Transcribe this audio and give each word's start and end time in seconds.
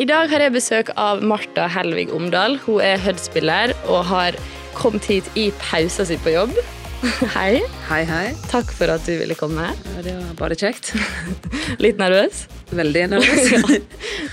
I 0.00 0.06
dag 0.08 0.30
har 0.32 0.40
jeg 0.46 0.54
besøk 0.54 0.90
av 1.00 1.20
Marta 1.26 1.66
Helvig 1.70 2.08
Omdal. 2.16 2.56
Hun 2.64 2.80
er 2.84 3.00
Hud-spiller 3.04 3.72
og 3.90 4.04
har 4.08 4.36
kommet 4.78 5.04
hit 5.10 5.26
i 5.38 5.48
pausa 5.60 6.06
si 6.08 6.16
på 6.24 6.32
jobb. 6.32 6.54
Hei. 7.34 7.60
Hei, 7.88 8.02
hei. 8.08 8.26
Takk 8.50 8.70
for 8.76 8.92
at 8.92 9.04
du 9.08 9.14
ville 9.20 9.36
komme. 9.38 9.70
Ja, 9.96 10.02
det 10.04 10.14
var 10.18 10.34
bare 10.40 10.56
kjekt. 10.60 10.92
Litt 11.84 12.00
nervøs? 12.00 12.42
Veldig 12.76 13.04
nervøs. 13.14 13.52
ja. 13.56 13.78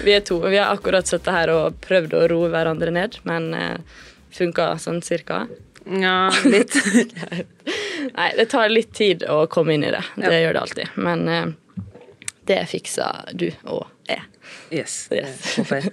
Vi 0.03 0.15
er 0.15 0.23
to. 0.27 0.39
Vi 0.45 0.59
har 0.59 0.73
akkurat 0.75 1.07
sittet 1.09 1.31
her 1.35 1.51
og 1.55 1.79
prøvd 1.83 2.15
å 2.19 2.25
roe 2.31 2.51
hverandre 2.53 2.91
ned, 2.95 3.19
men 3.27 3.49
eh, 3.55 4.03
funka 4.35 4.73
sånn 4.83 4.99
cirka. 5.03 5.45
Ja, 5.87 6.27
litt. 6.43 6.75
Nei, 8.11 8.29
det 8.35 8.49
tar 8.51 8.67
litt 8.71 8.91
tid 8.99 9.23
å 9.31 9.45
komme 9.51 9.77
inn 9.77 9.87
i 9.87 9.91
det. 9.95 10.03
Det 10.19 10.27
Ja. 10.35 10.41
gjør 10.45 10.57
det 10.59 10.63
alltid. 10.65 10.97
Men 11.07 11.27
eh, 11.31 11.45
det 12.51 12.59
fikser 12.71 13.31
du 13.39 13.47
og. 13.63 13.87
Yes. 14.73 15.07
Yes. 15.11 15.57
jeg. 15.57 15.91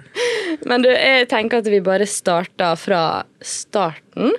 Men 0.68 0.84
du, 0.84 0.90
jeg 0.92 1.28
tenker 1.30 1.62
at 1.62 1.70
vi 1.70 1.80
bare 1.84 2.08
starter 2.08 2.76
fra 2.80 3.02
starten. 3.40 4.34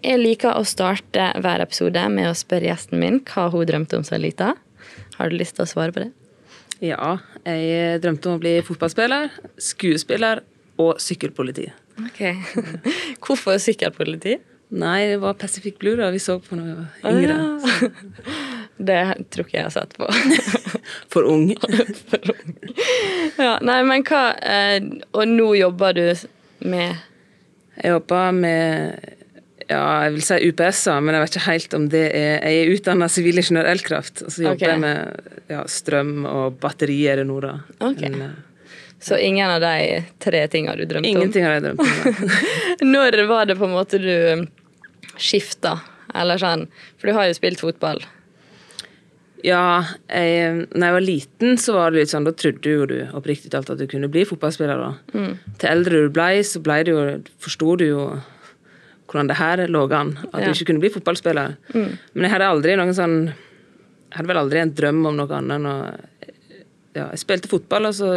Jeg 0.00 0.20
liker 0.20 0.56
å 0.56 0.64
starte 0.64 1.32
hver 1.42 1.64
episode 1.64 2.06
med 2.12 2.30
å 2.30 2.36
spørre 2.36 2.70
gjesten 2.70 3.00
min 3.02 3.20
hva 3.28 3.50
hun 3.52 3.66
drømte 3.68 4.00
om 4.00 4.06
som 4.06 4.20
lita. 4.20 4.54
Har 5.18 5.28
du 5.28 5.36
lyst 5.36 5.58
til 5.58 5.66
å 5.66 5.68
svare 5.68 5.92
på 5.92 6.06
det? 6.06 6.10
Ja, 6.80 7.18
jeg 7.44 8.00
drømte 8.00 8.30
om 8.30 8.38
å 8.38 8.40
bli 8.40 8.54
fotballspiller, 8.64 9.28
skuespiller 9.60 10.40
og 10.80 10.96
sykkelpoliti. 11.04 11.66
Ok. 12.06 12.22
Hvorfor 13.26 13.60
sykkelpoliti? 13.60 14.38
Nei, 14.70 15.10
det 15.10 15.18
var 15.20 15.34
Pacific 15.36 15.76
Blue 15.82 15.98
da 15.98 16.08
vi 16.14 16.22
så 16.22 16.38
på 16.40 16.56
da 16.56 16.64
vi 16.64 16.76
var 16.78 17.12
yngre. 17.12 17.36
Ah, 17.36 18.56
Det 18.80 19.00
tror 19.32 19.46
ikke 19.46 19.58
jeg 19.58 19.66
har 19.66 19.74
sett 19.74 19.96
på. 19.98 20.08
For 21.12 21.26
ung. 21.28 21.50
ja, 23.36 23.54
nei, 23.62 23.78
men 23.86 24.04
hva 24.06 24.24
eh, 24.38 24.80
Og 25.16 25.24
nå 25.28 25.52
jobber 25.58 25.96
du 25.96 26.04
med 26.70 26.96
Jeg 27.80 27.94
jobber 27.96 28.36
med 28.36 29.16
ja, 29.70 29.84
jeg 30.02 30.14
vil 30.16 30.24
si 30.26 30.36
UPS-er, 30.50 31.02
men 31.06 31.14
jeg 31.14 31.22
vet 31.22 31.36
ikke 31.36 31.46
helt 31.46 31.74
om 31.78 31.84
det 31.92 32.06
er 32.18 32.40
Jeg 32.42 32.62
er 32.62 32.72
utdanna 32.74 33.06
sivilingeniør 33.12 33.68
elkraft, 33.70 34.24
og 34.26 34.32
så 34.34 34.48
jobber 34.48 34.56
okay. 34.58 34.72
jeg 34.72 34.80
med 34.82 35.52
ja, 35.52 35.60
strøm 35.70 36.24
og 36.26 36.56
batterier 36.62 37.22
nå, 37.22 37.36
da. 37.44 37.52
Okay. 37.78 38.10
Men, 38.10 38.32
eh, 38.32 38.72
Så 38.98 39.20
ingen 39.22 39.46
av 39.46 39.62
de 39.62 40.00
tre 40.18 40.42
tingene 40.50 40.74
du 40.74 40.88
drømte 40.90 41.12
ingenting 41.12 41.46
har 41.46 41.60
jeg 41.60 41.68
drømt 41.68 41.84
om. 41.86 41.92
om? 42.10 42.34
Når 42.96 43.20
var 43.30 43.46
det 43.46 43.60
på 43.60 43.68
en 43.68 43.76
måte 43.76 44.02
du 44.02 44.42
skifta? 45.14 45.78
Eller 46.18 46.42
sånn 46.42 46.66
For 46.98 47.06
du 47.06 47.14
har 47.14 47.30
jo 47.30 47.38
spilt 47.38 47.62
fotball. 47.62 48.02
Ja, 49.46 49.84
jeg, 50.10 50.66
når 50.74 50.84
jeg 50.86 50.94
var 50.96 51.04
liten, 51.06 51.54
så 51.60 51.72
var 51.76 51.90
det 51.94 52.02
litt 52.02 52.10
sånn, 52.12 52.26
da 52.28 52.32
trodde 52.36 52.72
jo 52.74 52.86
du 52.90 52.96
oppriktig 53.16 53.50
talt 53.54 53.70
at 53.72 53.78
du 53.80 53.86
kunne 53.88 54.10
bli 54.12 54.24
fotballspiller. 54.28 54.76
da. 54.82 55.22
Til 55.60 55.70
eldre 55.70 56.02
du 56.06 56.10
ble, 56.12 56.28
så 56.44 56.60
ble 56.64 56.76
det 56.84 56.92
jo, 56.92 57.04
forsto 57.40 57.76
du 57.80 57.86
jo 57.88 58.02
hvordan 59.10 59.30
det 59.30 59.38
her 59.40 59.62
lå 59.66 59.86
an. 59.96 60.12
At 60.32 60.40
Ja. 60.40 60.46
du 60.46 60.52
ikke 60.52 60.66
kunne 60.70 60.80
bli 60.84 60.90
fotballspiller. 60.90 61.56
Men 61.74 62.22
jeg 62.26 62.30
hadde 62.30 62.50
aldri 62.52 62.76
noen 62.76 62.94
sånn 62.94 63.16
Jeg 64.10 64.16
hadde 64.18 64.26
vel 64.28 64.36
aldri 64.42 64.58
en 64.58 64.72
drøm 64.74 65.06
om 65.06 65.16
noe 65.16 65.30
annet 65.36 65.54
enn 65.54 65.66
å 65.70 65.74
ja, 66.96 67.10
Jeg 67.12 67.18
spilte 67.22 67.48
fotball, 67.48 67.86
og 67.86 67.94
så 67.94 68.08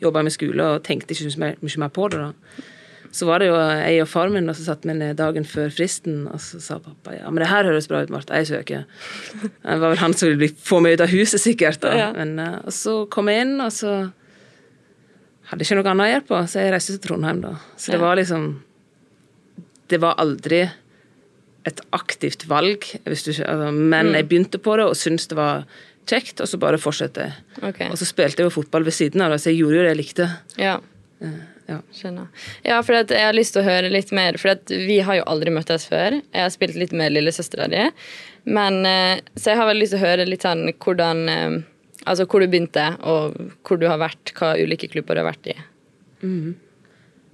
jobba 0.00 0.20
jeg 0.20 0.24
med 0.24 0.32
skole 0.32 0.62
og 0.74 0.82
tenkte 0.82 1.12
ikke 1.12 1.30
så 1.30 1.38
mye 1.38 1.78
mer 1.78 1.88
på 1.92 2.08
det. 2.10 2.18
da. 2.18 2.32
Så 3.12 3.26
var 3.28 3.42
det 3.42 3.50
jo 3.50 3.56
jeg 3.60 4.00
og 4.00 4.08
far 4.08 4.30
min 4.32 4.48
og 4.48 4.56
så 4.56 4.64
satt 4.70 4.86
vi 4.88 4.94
ned 4.96 5.18
dagen 5.18 5.44
før 5.44 5.68
fristen, 5.74 6.22
og 6.32 6.40
så 6.40 6.60
sa 6.64 6.78
pappa 6.80 7.12
ja, 7.18 7.28
men 7.28 7.42
det 7.42 7.50
her 7.50 7.66
høres 7.68 7.86
bra 7.90 8.00
ut, 8.02 8.08
Marte, 8.14 8.32
jeg 8.40 8.46
søker. 8.48 8.86
Det 9.42 9.74
var 9.82 9.90
vel 9.92 10.00
han 10.00 10.14
som 10.16 10.30
ville 10.30 10.40
bli- 10.40 10.56
få 10.56 10.80
meg 10.80 10.94
ut 10.96 11.02
av 11.04 11.12
huset, 11.12 11.40
sikkert. 11.42 11.80
da. 11.84 11.92
Ja. 11.98 12.06
Men, 12.16 12.38
eh, 12.40 12.58
og 12.64 12.72
så 12.72 12.94
kom 13.12 13.28
jeg 13.28 13.44
inn, 13.44 13.60
og 13.60 13.68
så 13.70 13.92
hadde 15.50 15.66
ikke 15.66 15.76
noe 15.76 15.90
annet 15.92 16.06
å 16.06 16.12
gjøre 16.14 16.26
på, 16.30 16.40
så 16.48 16.62
jeg 16.64 16.72
reiste 16.72 16.94
til 16.96 17.04
Trondheim, 17.10 17.42
da. 17.44 17.54
Så 17.76 17.92
det 17.92 18.00
var 18.00 18.16
liksom 18.16 18.52
Det 19.92 20.00
var 20.00 20.14
aldri 20.16 20.62
et 21.66 21.80
aktivt 21.92 22.46
valg, 22.48 22.80
du, 23.04 23.10
altså, 23.12 23.72
men 23.74 24.06
Mm. 24.06 24.14
jeg 24.14 24.28
begynte 24.28 24.58
på 24.58 24.76
det 24.78 24.86
og 24.86 24.96
syntes 24.96 25.28
det 25.28 25.36
var 25.36 25.66
kjekt, 26.06 26.40
og 26.40 26.48
så 26.48 26.58
bare 26.58 26.78
fortsatte 26.80 27.20
jeg. 27.28 27.32
Okay. 27.62 27.90
Og 27.90 27.98
så 28.00 28.06
spilte 28.08 28.38
jeg 28.40 28.48
jo 28.50 28.62
fotball 28.62 28.84
ved 28.84 28.92
siden 28.96 29.20
av 29.20 29.30
det, 29.30 29.40
så 29.42 29.50
jeg 29.52 29.58
gjorde 29.60 29.76
jo 29.76 29.82
det 29.84 29.92
jeg 29.92 30.00
likte. 30.00 30.30
Ja. 30.56 30.78
Ja. 31.72 31.78
Skjønner. 31.96 32.28
Ja, 32.68 32.78
for 32.84 32.98
at 33.00 33.12
jeg 33.14 33.24
har 33.26 33.36
lyst 33.36 33.56
til 33.56 33.62
å 33.64 33.66
høre 33.66 33.90
litt 33.92 34.12
mer, 34.14 34.38
for 34.40 34.52
at 34.54 34.70
vi 34.72 35.00
har 35.04 35.18
jo 35.20 35.26
aldri 35.32 35.52
møttes 35.54 35.86
før. 35.90 36.18
Jeg 36.20 36.44
har 36.44 36.52
spilt 36.54 36.76
litt 36.78 36.92
med 36.96 37.14
lillesøstera 37.14 37.68
di. 37.72 37.84
Men, 38.44 38.80
eh, 38.86 39.20
så 39.38 39.52
jeg 39.52 39.60
har 39.60 39.68
veldig 39.70 39.84
lyst 39.84 39.94
til 39.96 40.02
å 40.02 40.06
høre 40.06 40.26
litt 40.28 40.46
sånn 40.48 40.66
hvordan 40.82 41.28
eh, 41.32 41.60
Altså 42.02 42.24
hvor 42.26 42.42
du 42.42 42.48
begynte, 42.50 42.82
og 43.06 43.36
hvor 43.62 43.78
du 43.78 43.84
har 43.86 44.00
vært, 44.02 44.32
hva 44.34 44.56
ulike 44.58 44.88
klubber 44.90 45.14
du 45.14 45.20
har 45.22 45.28
vært 45.28 45.52
i. 45.52 45.54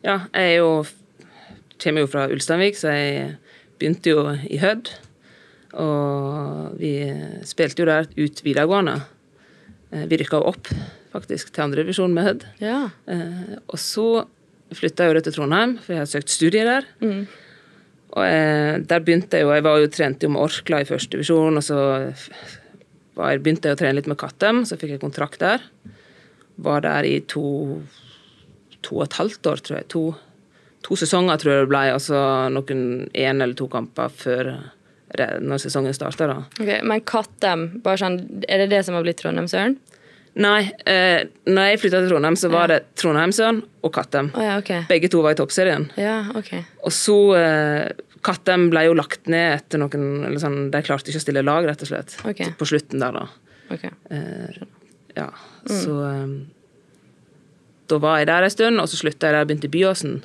Ja, 0.05 0.17
jeg 0.35 0.43
er 0.43 0.57
jo 0.59 0.83
kommer 1.81 2.05
jo 2.05 2.11
fra 2.13 2.27
Ulsteinvik, 2.29 2.77
så 2.77 2.93
jeg 2.93 3.31
begynte 3.81 4.13
jo 4.13 4.27
i 4.45 4.59
Hødd. 4.61 4.91
Og 5.81 6.77
vi 6.81 6.93
spilte 7.49 7.81
jo 7.81 7.89
der 7.89 8.09
ut 8.19 8.43
videregående. 8.45 8.99
Eh, 9.93 10.05
Vi 10.11 10.21
rykka 10.21 10.41
opp, 10.45 10.69
faktisk, 11.13 11.53
til 11.55 11.65
andredivisjon 11.67 12.15
med 12.15 12.27
Hødd. 12.29 12.47
Ja. 12.65 12.81
Eh, 13.09 13.59
Og 13.67 13.79
så 13.81 14.27
flytta 14.77 15.07
jeg 15.07 15.15
jo 15.17 15.21
til 15.25 15.37
Trondheim, 15.39 15.77
for 15.81 15.95
jeg 15.95 16.03
hadde 16.03 16.13
søkt 16.13 16.33
studier 16.35 16.69
der. 16.69 16.89
Mm. 17.01 17.23
Og 18.19 18.25
eh, 18.25 18.79
der 18.89 19.01
begynte 19.05 19.37
jeg 19.37 19.45
jo 19.47 19.53
Jeg 19.55 19.65
var 19.65 19.79
jo 19.81 19.89
trent 19.93 20.23
jo 20.23 20.29
med 20.33 20.43
Orkla 20.43 20.81
i 20.83 20.89
første 20.89 21.17
divisjon, 21.17 21.57
og 21.57 21.65
så 21.65 21.79
jeg, 22.09 23.41
begynte 23.43 23.69
jeg 23.69 23.77
å 23.77 23.81
trene 23.81 23.97
litt 23.99 24.09
med 24.11 24.19
Kattem, 24.21 24.63
så 24.69 24.79
fikk 24.79 24.95
jeg 24.97 25.03
kontrakt 25.03 25.41
der. 25.43 25.65
Var 26.59 26.81
der 26.87 27.07
i 27.09 27.19
to 27.27 27.83
to 28.83 29.01
og 29.01 29.09
et 29.09 29.17
halvt 29.19 29.47
år, 29.51 29.61
tror 29.65 29.77
jeg. 29.81 29.89
To, 29.95 30.03
to 30.87 30.97
sesonger, 30.97 31.41
tror 31.41 31.53
jeg 31.53 31.65
det 31.65 31.71
ble, 31.73 31.81
og 31.97 32.03
så 32.05 32.21
noen 32.55 32.83
én 33.11 33.43
eller 33.43 33.57
to 33.59 33.67
kamper 33.73 34.13
før 34.15 34.53
når 35.43 35.63
sesongen 35.65 35.97
starta, 35.97 36.29
da. 36.29 36.37
Ok, 36.61 36.71
Men 36.85 37.01
Kattem, 37.09 37.63
bare 37.83 37.99
sånn, 37.99 38.19
er 38.47 38.63
det 38.63 38.69
det 38.75 38.83
som 38.87 38.95
har 38.95 39.03
blitt 39.07 39.19
Trondheimsøren? 39.23 39.79
Nei, 40.39 40.69
eh, 40.87 41.25
når 41.51 41.73
jeg 41.73 41.81
flytta 41.83 42.01
til 42.03 42.13
Trondheim, 42.13 42.37
så 42.39 42.51
var 42.53 42.71
det 42.71 42.79
Trondheimsøren 43.01 43.59
og 43.83 43.93
Kattem. 43.95 44.29
Oh, 44.37 44.45
ja, 44.45 44.59
okay. 44.61 44.85
Begge 44.91 45.11
to 45.11 45.23
var 45.25 45.35
i 45.35 45.39
toppserien. 45.41 45.89
Ja, 45.99 46.21
ok. 46.39 46.53
Og 46.87 46.95
så 46.95 47.17
eh, 47.39 47.89
Kattem 48.23 48.69
ble 48.71 48.85
jo 48.87 48.95
lagt 48.99 49.27
ned 49.31 49.57
etter 49.57 49.83
noen 49.83 50.25
eller 50.29 50.39
sånn, 50.43 50.69
De 50.75 50.83
klarte 50.87 51.11
ikke 51.11 51.23
å 51.23 51.27
stille 51.27 51.43
lag, 51.47 51.67
rett 51.67 51.83
og 51.83 51.91
slett. 51.91 52.15
Okay. 52.23 52.53
På 52.59 52.69
slutten 52.71 53.03
der, 53.03 53.19
da. 53.19 53.27
Eh, 54.15 54.63
ja, 55.19 55.29
så 55.67 55.99
eh, 56.07 56.33
Da 57.91 57.99
var 58.01 58.21
jeg 58.21 58.31
der 58.31 58.47
en 58.47 58.55
stund, 58.55 58.81
og 58.83 58.89
så 58.91 59.01
slutta 59.01 59.29
jeg 59.29 59.37
der 59.37 59.43
og 59.47 59.51
begynte 59.51 59.71
i 59.71 59.75
Byåsen. 59.75 60.19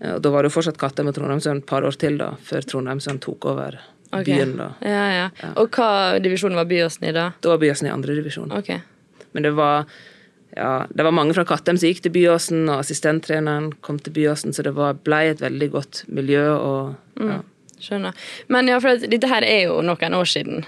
Eh, 0.00 0.14
og 0.18 0.22
da 0.24 0.32
var 0.34 0.44
det 0.44 0.52
jo 0.52 0.58
fortsatt 0.58 0.80
Kattem 0.80 1.08
og 1.08 1.16
Trondheimsøren 1.16 1.64
et 1.64 1.68
par 1.70 1.86
år 1.88 1.96
til, 1.96 2.20
da, 2.20 2.34
før 2.44 2.66
Trondheimsøren 2.68 3.24
tok 3.24 3.48
over 3.52 3.80
byen. 4.14 4.56
da. 4.60 4.72
Ja, 4.84 5.04
ja. 5.16 5.28
Og 5.60 5.72
hva 5.74 6.20
divisjonen 6.22 6.58
var 6.60 6.68
Byåsen 6.70 7.08
i 7.08 7.14
da? 7.16 7.30
Da 7.40 7.54
var 7.54 7.62
Byåsen 7.62 7.88
i 7.88 7.94
andre 7.94 8.20
divisjon. 8.20 8.52
Men 9.34 9.42
det 9.48 9.54
var 9.58 9.84
ja, 10.56 10.84
det 10.94 11.02
var 11.02 11.10
mange 11.10 11.34
fra 11.34 11.42
Kattem 11.48 11.74
som 11.80 11.88
gikk 11.90 12.04
til 12.04 12.12
Byåsen, 12.14 12.68
og 12.70 12.78
assistenttreneren 12.84 13.72
kom 13.82 13.98
til 13.98 14.14
Byåsen, 14.14 14.54
så 14.54 14.62
det 14.62 14.70
var, 14.76 14.94
ble 15.02 15.24
et 15.32 15.40
veldig 15.42 15.70
godt 15.72 16.04
miljø. 16.14 16.44
og 16.54 16.94
ja. 17.18 17.40
Skjønner. 17.82 18.14
Men 18.48 18.70
ja, 18.70 18.78
for 18.80 19.02
dette 19.02 19.28
her 19.28 19.42
er 19.42 19.64
jo 19.66 19.80
noen 19.82 20.14
år 20.14 20.30
siden. 20.30 20.62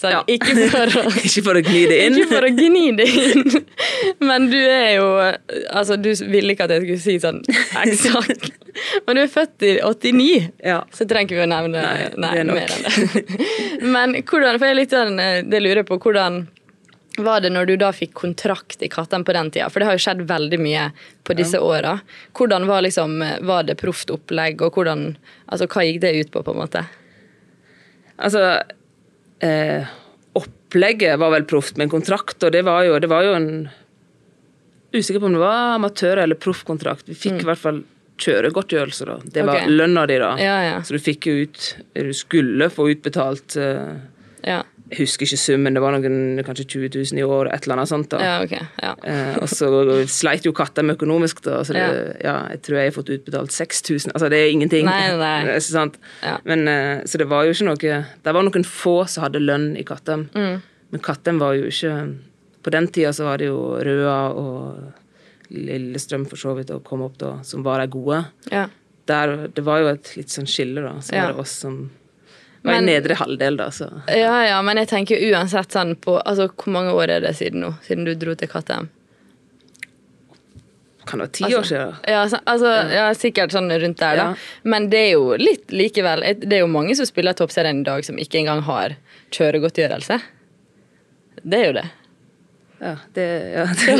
Så 0.00 0.08
Ja. 0.12 0.20
ikke 0.28 0.54
for 0.72 0.92
å 0.96 1.00
Ikke 1.26 1.42
for 1.44 1.58
å 1.58 1.62
gni 1.64 1.80
det 1.88 1.96
inn. 2.06 2.14
Ikke 2.20 2.28
for 2.36 2.46
å 2.46 2.52
gni 2.56 2.84
det 2.96 3.06
inn, 3.08 3.42
men 4.24 4.46
du 4.52 4.56
er 4.56 4.94
jo 4.96 5.08
Altså, 5.72 5.96
du 6.00 6.08
ville 6.30 6.54
ikke 6.54 6.64
at 6.68 6.72
jeg 6.76 6.84
skulle 6.86 7.00
si 7.02 7.16
sånn 7.20 7.42
eksakt. 7.82 8.48
Men 9.06 9.18
du 9.18 9.22
er 9.24 9.28
født 9.28 9.64
i 9.66 9.72
89, 9.82 10.46
Ja. 10.64 10.78
så 10.94 11.04
trenger 11.10 11.36
vi 11.36 11.42
å 11.42 11.48
nevne 11.50 11.82
Nei, 11.82 12.06
nei, 12.16 12.30
det 12.32 12.40
er 12.40 12.52
mer 12.54 12.72
enn 12.76 12.86
det. 12.86 13.48
Men 13.96 14.14
hvordan, 14.22 14.56
for 14.60 14.70
jeg 14.70 14.78
litt 14.78 14.94
sånn, 14.94 15.18
eh, 15.20 15.40
det 15.44 15.60
lurer 15.64 15.82
på, 15.88 15.98
hvordan 16.00 16.44
var 17.24 17.42
det 17.44 17.52
når 17.52 17.68
du 17.70 17.74
da 17.80 17.90
fikk 17.94 18.14
kontrakt 18.20 18.82
i 18.82 18.88
Kattem 18.92 19.24
på 19.26 19.34
den 19.36 19.50
tida? 19.50 19.68
For 19.70 19.80
det 19.80 19.88
har 19.88 19.98
jo 19.98 20.04
skjedd 20.04 20.22
veldig 20.28 20.60
mye 20.62 20.88
på 21.26 21.36
disse 21.38 21.60
åra. 21.60 21.98
Hvordan 22.36 22.66
var 22.68 22.84
liksom, 22.86 23.18
var 23.46 23.68
det 23.68 23.78
proft 23.80 24.12
opplegg, 24.14 24.62
og 24.64 24.76
hvordan, 24.76 25.14
altså 25.46 25.68
hva 25.70 25.86
gikk 25.86 26.00
det 26.04 26.14
ut 26.18 26.32
på, 26.34 26.44
på 26.46 26.54
en 26.54 26.60
måte? 26.62 26.84
Altså 28.20 28.44
eh, 29.40 29.88
Opplegget 30.36 31.18
var 31.18 31.32
vel 31.34 31.46
proft, 31.50 31.78
men 31.80 31.90
kontrakt 31.90 32.44
og 32.46 32.52
det 32.54 32.62
var 32.68 32.84
jo, 32.86 32.98
det 33.02 33.08
var 33.10 33.26
jo 33.26 33.36
en 33.38 33.52
Usikker 34.90 35.20
på 35.22 35.28
om 35.28 35.34
det 35.36 35.38
var 35.38 35.76
amatør- 35.76 36.18
eller 36.18 36.34
proffkontrakt. 36.34 37.04
Vi 37.06 37.14
fikk 37.14 37.44
i 37.44 37.46
hvert 37.46 37.60
fall 37.62 37.76
kjøregodtgjørelse, 38.20 39.06
da. 39.06 39.16
Det 39.22 39.44
var 39.46 39.60
okay. 39.60 39.70
lønna 39.70 40.02
di, 40.10 40.16
da. 40.18 40.30
Ja, 40.42 40.56
ja. 40.66 40.80
Så 40.82 40.96
du 40.96 41.02
fikk 41.02 41.28
jo 41.30 41.44
ut 41.44 41.68
Du 41.94 42.10
skulle 42.16 42.66
få 42.74 42.88
utbetalt 42.90 43.56
eh, 43.60 44.00
Ja, 44.46 44.64
Jeg 44.90 45.04
husker 45.04 45.26
ikke 45.28 45.38
summen, 45.38 45.76
det 45.76 45.82
var 45.82 45.94
noen 45.94 46.40
kanskje 46.42 46.64
20 46.66 46.88
000 47.12 47.20
i 47.20 47.26
år, 47.26 47.50
et 47.54 47.66
eller 47.66 47.78
annet 47.78 47.90
sånt. 47.90 48.08
da. 48.10 48.20
ja 48.24 48.32
okay, 48.42 48.64
Ja. 48.82 48.94
Eh, 49.06 49.36
og 49.38 49.46
så 49.50 49.68
sleit 50.10 50.46
jo 50.46 50.52
katta 50.56 50.82
med 50.82 50.98
økonomisk, 50.98 51.44
da. 51.46 51.60
Så 51.66 51.76
det, 51.76 51.84
ja. 52.24 52.34
jeg 52.50 52.62
tror 52.66 52.78
jeg 52.80 52.90
har 52.90 52.96
fått 52.96 53.12
utbetalt 53.14 53.54
6000. 53.54 54.14
Altså, 54.14 54.30
det 54.32 54.40
er 54.40 54.50
ingenting. 54.50 54.88
Nei, 54.90 55.12
nei. 55.20 55.36
Det 55.60 55.98
er. 56.26 56.40
Men, 56.44 56.66
eh, 56.68 57.04
så 57.06 57.18
det 57.20 57.28
var 57.30 57.44
jo 57.46 57.52
ikke 57.54 57.66
noe 57.68 57.76
Det 58.24 58.32
var 58.34 58.44
noen 58.44 58.64
få 58.66 58.94
som 59.08 59.24
hadde 59.24 59.42
lønn 59.42 59.68
i 59.78 59.84
Kattem. 59.86 60.26
Mm. 60.34 60.58
Men 60.90 61.04
Kattem 61.04 61.38
var 61.40 61.54
jo 61.54 61.68
ikke 61.70 61.92
På 62.64 62.72
den 62.74 62.88
tida 62.90 63.12
så 63.16 63.28
var 63.28 63.38
det 63.40 63.48
jo 63.48 63.60
Røa 63.78 64.18
og 64.36 65.54
Lillestrøm 65.54 66.26
for 66.30 66.38
så 66.40 66.52
vidt, 66.58 66.70
og 66.74 66.84
kom 66.86 67.02
opp 67.06 67.16
da, 67.18 67.32
som 67.46 67.64
var 67.66 67.82
de 67.82 67.88
gode. 67.90 68.20
Ja. 68.52 68.68
Der, 69.10 69.48
det 69.50 69.64
var 69.66 69.80
jo 69.82 69.88
et 69.90 70.12
litt 70.14 70.30
sånn 70.30 70.46
skille, 70.50 70.82
da. 70.84 70.92
Så 71.02 71.16
var 71.16 71.32
det 71.32 71.42
oss 71.42 71.56
som 71.64 71.80
Men- 72.62 72.82
i 72.88 72.92
nedre 72.92 73.14
halvdel, 73.16 73.56
da, 73.56 73.70
så 73.72 73.86
ja, 74.06 74.34
ja, 74.44 74.62
men 74.62 74.76
jeg 74.76 74.88
tenker 74.90 75.22
uansett 75.30 75.72
sånn 75.72 75.94
på 75.96 76.18
Altså, 76.20 76.50
hvor 76.52 76.72
mange 76.74 76.92
år 76.92 77.08
er 77.16 77.20
det 77.24 77.36
siden 77.38 77.62
nå? 77.64 77.70
Siden 77.86 78.04
du 78.04 78.14
dro 78.14 78.34
til 78.36 78.50
KTM? 78.52 78.88
Kan 81.08 81.18
det 81.18 81.24
være 81.24 81.32
ti 81.38 81.44
Altså, 81.44 81.58
år 81.58 81.68
siden? 81.70 81.94
Ja, 82.12 82.24
så, 82.28 82.40
altså, 82.52 82.72
ja, 82.92 83.06
sikkert 83.16 83.54
sånn 83.56 83.72
rundt 83.72 83.98
der, 84.02 84.16
da. 84.20 84.26
Ja. 84.30 84.34
Men 84.74 84.90
det 84.92 85.00
er 85.06 85.12
jo 85.14 85.32
litt 85.40 85.72
likevel 85.72 86.26
Det 86.42 86.58
er 86.58 86.62
jo 86.66 86.68
mange 86.70 86.94
som 86.98 87.08
spiller 87.08 87.32
toppserien 87.38 87.80
i 87.80 87.88
dag, 87.88 88.04
som 88.04 88.20
ikke 88.20 88.42
engang 88.42 88.60
har 88.68 88.98
kjøregodtgjørelse. 89.32 90.20
Det 91.40 91.58
er 91.58 91.66
jo 91.70 91.74
det. 91.80 91.88
Ja, 92.80 92.94
det, 93.16 93.26
ja, 93.54 93.64
det 93.80 93.96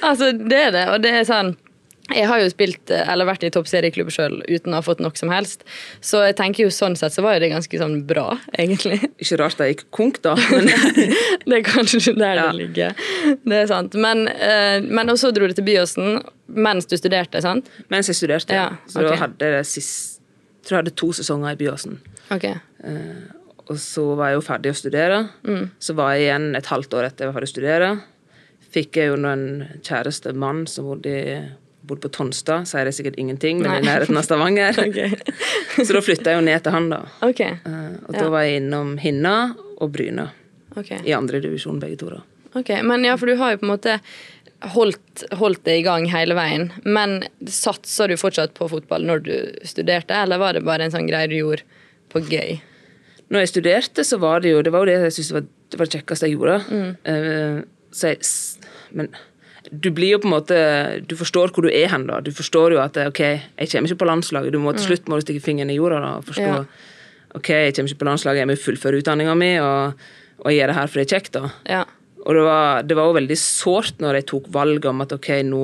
altså, 0.00 0.32
det 0.32 0.58
er 0.68 0.72
det, 0.72 0.84
og 0.92 1.02
det 1.04 1.12
er 1.20 1.24
sånn 1.28 1.54
jeg 2.14 2.26
har 2.30 2.40
jo 2.40 2.48
spilt, 2.52 2.90
eh, 2.94 3.04
eller 3.12 3.28
vært 3.28 3.44
i 3.44 3.50
toppserieklubb 3.52 4.10
sjøl 4.14 4.38
uten 4.48 4.72
å 4.72 4.78
ha 4.80 4.84
fått 4.84 5.00
noe 5.04 5.12
som 5.18 5.30
helst. 5.32 5.64
Så 6.00 6.22
jeg 6.26 6.36
tenker 6.38 6.64
jo 6.64 6.70
sånn 6.74 6.96
sett 6.96 7.12
så 7.16 7.22
var 7.24 7.36
jo 7.36 7.42
det 7.44 7.50
ganske 7.52 7.80
sånn 7.80 7.98
bra, 8.08 8.38
egentlig. 8.56 9.00
Ikke 9.22 9.38
rart 9.42 9.58
de 9.60 9.70
gikk 9.72 9.84
konk, 9.94 10.20
da. 10.24 10.34
Men 10.50 10.70
Det 11.48 11.60
er 11.60 11.64
kanskje 11.66 12.14
der 12.18 12.36
Ja. 12.40 12.46
det 12.50 12.58
ligger. 12.62 12.94
Det 13.44 13.60
er 13.62 13.66
sant. 13.70 13.94
Men, 13.94 14.26
eh, 14.28 14.80
men 14.84 15.08
også 15.12 15.32
dro 15.36 15.48
du 15.48 15.54
til 15.56 15.64
Byåsen 15.68 16.22
mens 16.48 16.86
du 16.88 16.96
studerte, 16.96 17.42
sant? 17.44 17.66
mens 17.92 18.08
jeg 18.08 18.16
studerte, 18.16 18.54
Ja, 18.56 18.70
så 18.88 19.02
okay. 19.02 19.10
da 19.10 19.16
hadde 19.26 19.50
jeg 19.58 19.66
sist, 19.68 20.20
tror 20.64 20.78
jeg 20.78 20.84
hadde 20.86 20.96
to 20.96 21.10
sesonger 21.12 21.52
i 21.52 21.58
Byåsen. 21.60 21.98
Ok. 22.32 22.46
Og 23.68 23.76
så 23.76 24.04
var 24.16 24.30
jeg 24.30 24.38
jo 24.38 24.44
ferdig 24.46 24.70
å 24.72 24.78
studere. 24.78 25.18
Mm. 25.44 25.66
Så 25.78 25.94
var 25.98 26.14
jeg 26.14 26.24
igjen 26.28 26.46
et 26.56 26.70
halvt 26.72 26.94
år 26.96 27.08
etter 27.10 27.26
jeg 27.26 27.32
var 27.32 27.36
ferdig 27.36 27.50
å 27.50 27.52
studere. 27.52 27.90
Fikk 28.72 28.96
jeg 29.00 29.10
jo 29.10 29.18
en 29.28 29.44
kjæreste 29.84 30.32
mann 30.36 30.64
som 30.68 30.88
bodde, 30.88 31.12
i, 31.12 31.36
bodde 31.88 32.04
på 32.06 32.10
Tonstad. 32.14 32.68
Sier 32.70 32.88
det 32.88 32.94
sikkert 32.96 33.18
ingenting, 33.20 33.62
men 33.64 33.80
i 33.80 33.86
nærheten 33.86 34.16
av 34.20 34.26
Stavanger. 34.26 34.76
Så 35.84 35.92
da 35.96 36.02
flytta 36.04 36.32
jeg 36.34 36.40
jo 36.40 36.46
ned 36.46 36.62
til 36.64 36.74
han, 36.76 36.88
da. 36.92 37.02
Okay. 37.26 37.58
Eh, 37.64 37.92
Og 38.06 38.14
Ja. 38.14 38.22
da 38.22 38.28
var 38.34 38.46
jeg 38.46 38.62
innom 38.62 38.96
Hinna 39.02 39.36
og 39.78 39.92
Bryna. 39.94 40.30
Okay. 40.78 41.00
I 41.08 41.14
andre 41.16 41.40
divisjon, 41.42 41.80
begge 41.82 41.98
to, 42.00 42.10
da. 42.14 42.22
Ok, 42.58 42.70
Men 42.86 43.04
ja, 43.04 43.16
for 43.20 43.26
du 43.28 43.36
har 43.40 43.52
jo 43.54 43.60
på 43.60 43.66
en 43.68 43.74
måte 43.74 43.98
holdt, 44.74 45.24
holdt 45.38 45.64
det 45.68 45.78
i 45.80 45.84
gang 45.86 46.06
hele 46.10 46.34
veien. 46.38 46.70
Men 46.84 47.20
satsa 47.46 48.08
du 48.10 48.16
fortsatt 48.18 48.54
på 48.58 48.68
fotball 48.70 49.04
når 49.06 49.22
du 49.26 49.34
studerte, 49.68 50.14
eller 50.16 50.40
var 50.40 50.56
det 50.56 50.64
bare 50.66 50.86
en 50.88 50.94
sånn 50.94 51.08
greie 51.10 51.28
du 51.30 51.36
gjorde 51.38 51.62
på 52.12 52.22
gøy? 52.26 52.58
Når 53.28 53.44
jeg 53.44 53.52
studerte, 53.52 54.04
så 54.08 54.18
var 54.18 54.40
det 54.40 54.54
jo 54.54 54.62
det 54.64 54.72
var 54.72 54.84
jo 54.86 54.90
det 54.90 54.98
jeg 55.04 55.16
syntes 55.18 55.34
var 55.36 55.46
det 55.68 55.78
var 55.78 55.88
det 55.90 55.98
kjekkeste 55.98 56.28
jeg 56.30 56.38
gjorde. 56.38 56.54
Mm. 56.72 56.92
Uh, 57.04 57.58
så 57.92 58.14
jeg, 58.14 58.28
men 58.96 59.10
du 59.72 59.90
blir 59.92 60.14
jo 60.14 60.18
på 60.22 60.28
en 60.28 60.34
måte 60.36 60.58
Du 61.06 61.14
forstår 61.16 61.50
hvor 61.52 61.66
du 61.66 61.70
er 61.70 61.88
hen, 61.92 62.06
da. 62.08 62.20
Du 62.24 62.30
forstår 62.32 62.72
jo 62.72 62.78
at 62.80 62.96
ok, 62.96 63.20
jeg 63.20 63.68
kommer 63.72 63.88
ikke 63.90 64.00
på 64.04 64.08
landslaget. 64.08 64.52
Du 64.52 64.58
må 64.62 64.72
til 64.76 64.86
slutt 64.86 65.08
må 65.08 65.16
du 65.18 65.24
stikke 65.26 65.42
fingeren 65.44 65.70
i 65.70 65.76
jorda 65.76 66.00
da, 66.00 66.12
og 66.20 66.24
forstå 66.24 66.46
Mm. 66.48 66.54
Ja. 66.56 67.34
ok, 67.36 67.48
jeg 67.48 67.74
kommer 67.76 67.90
ikke 67.92 68.00
på 68.04 68.08
landslaget, 68.08 68.38
jeg 68.40 68.48
må 68.48 68.56
fullføre 68.56 68.98
utdanninga 69.02 69.34
mi, 69.36 69.50
og, 69.60 69.92
og 70.40 70.48
jeg 70.50 70.58
gjør 70.62 70.70
det 70.72 70.76
her 70.78 70.86
for 70.88 70.98
det 71.00 71.04
er 71.06 71.12
kjekt, 71.18 71.32
da. 71.36 71.50
Ja. 71.68 71.82
Og 72.24 72.34
det 72.34 72.42
var, 72.46 72.82
det 72.88 72.96
var 72.96 73.06
jo 73.10 73.16
veldig 73.18 73.36
sårt 73.38 74.00
når 74.00 74.14
jeg 74.18 74.26
tok 74.32 74.48
valget 74.52 74.84
om 74.90 75.00
at 75.04 75.12
ok, 75.12 75.28
nå, 75.44 75.62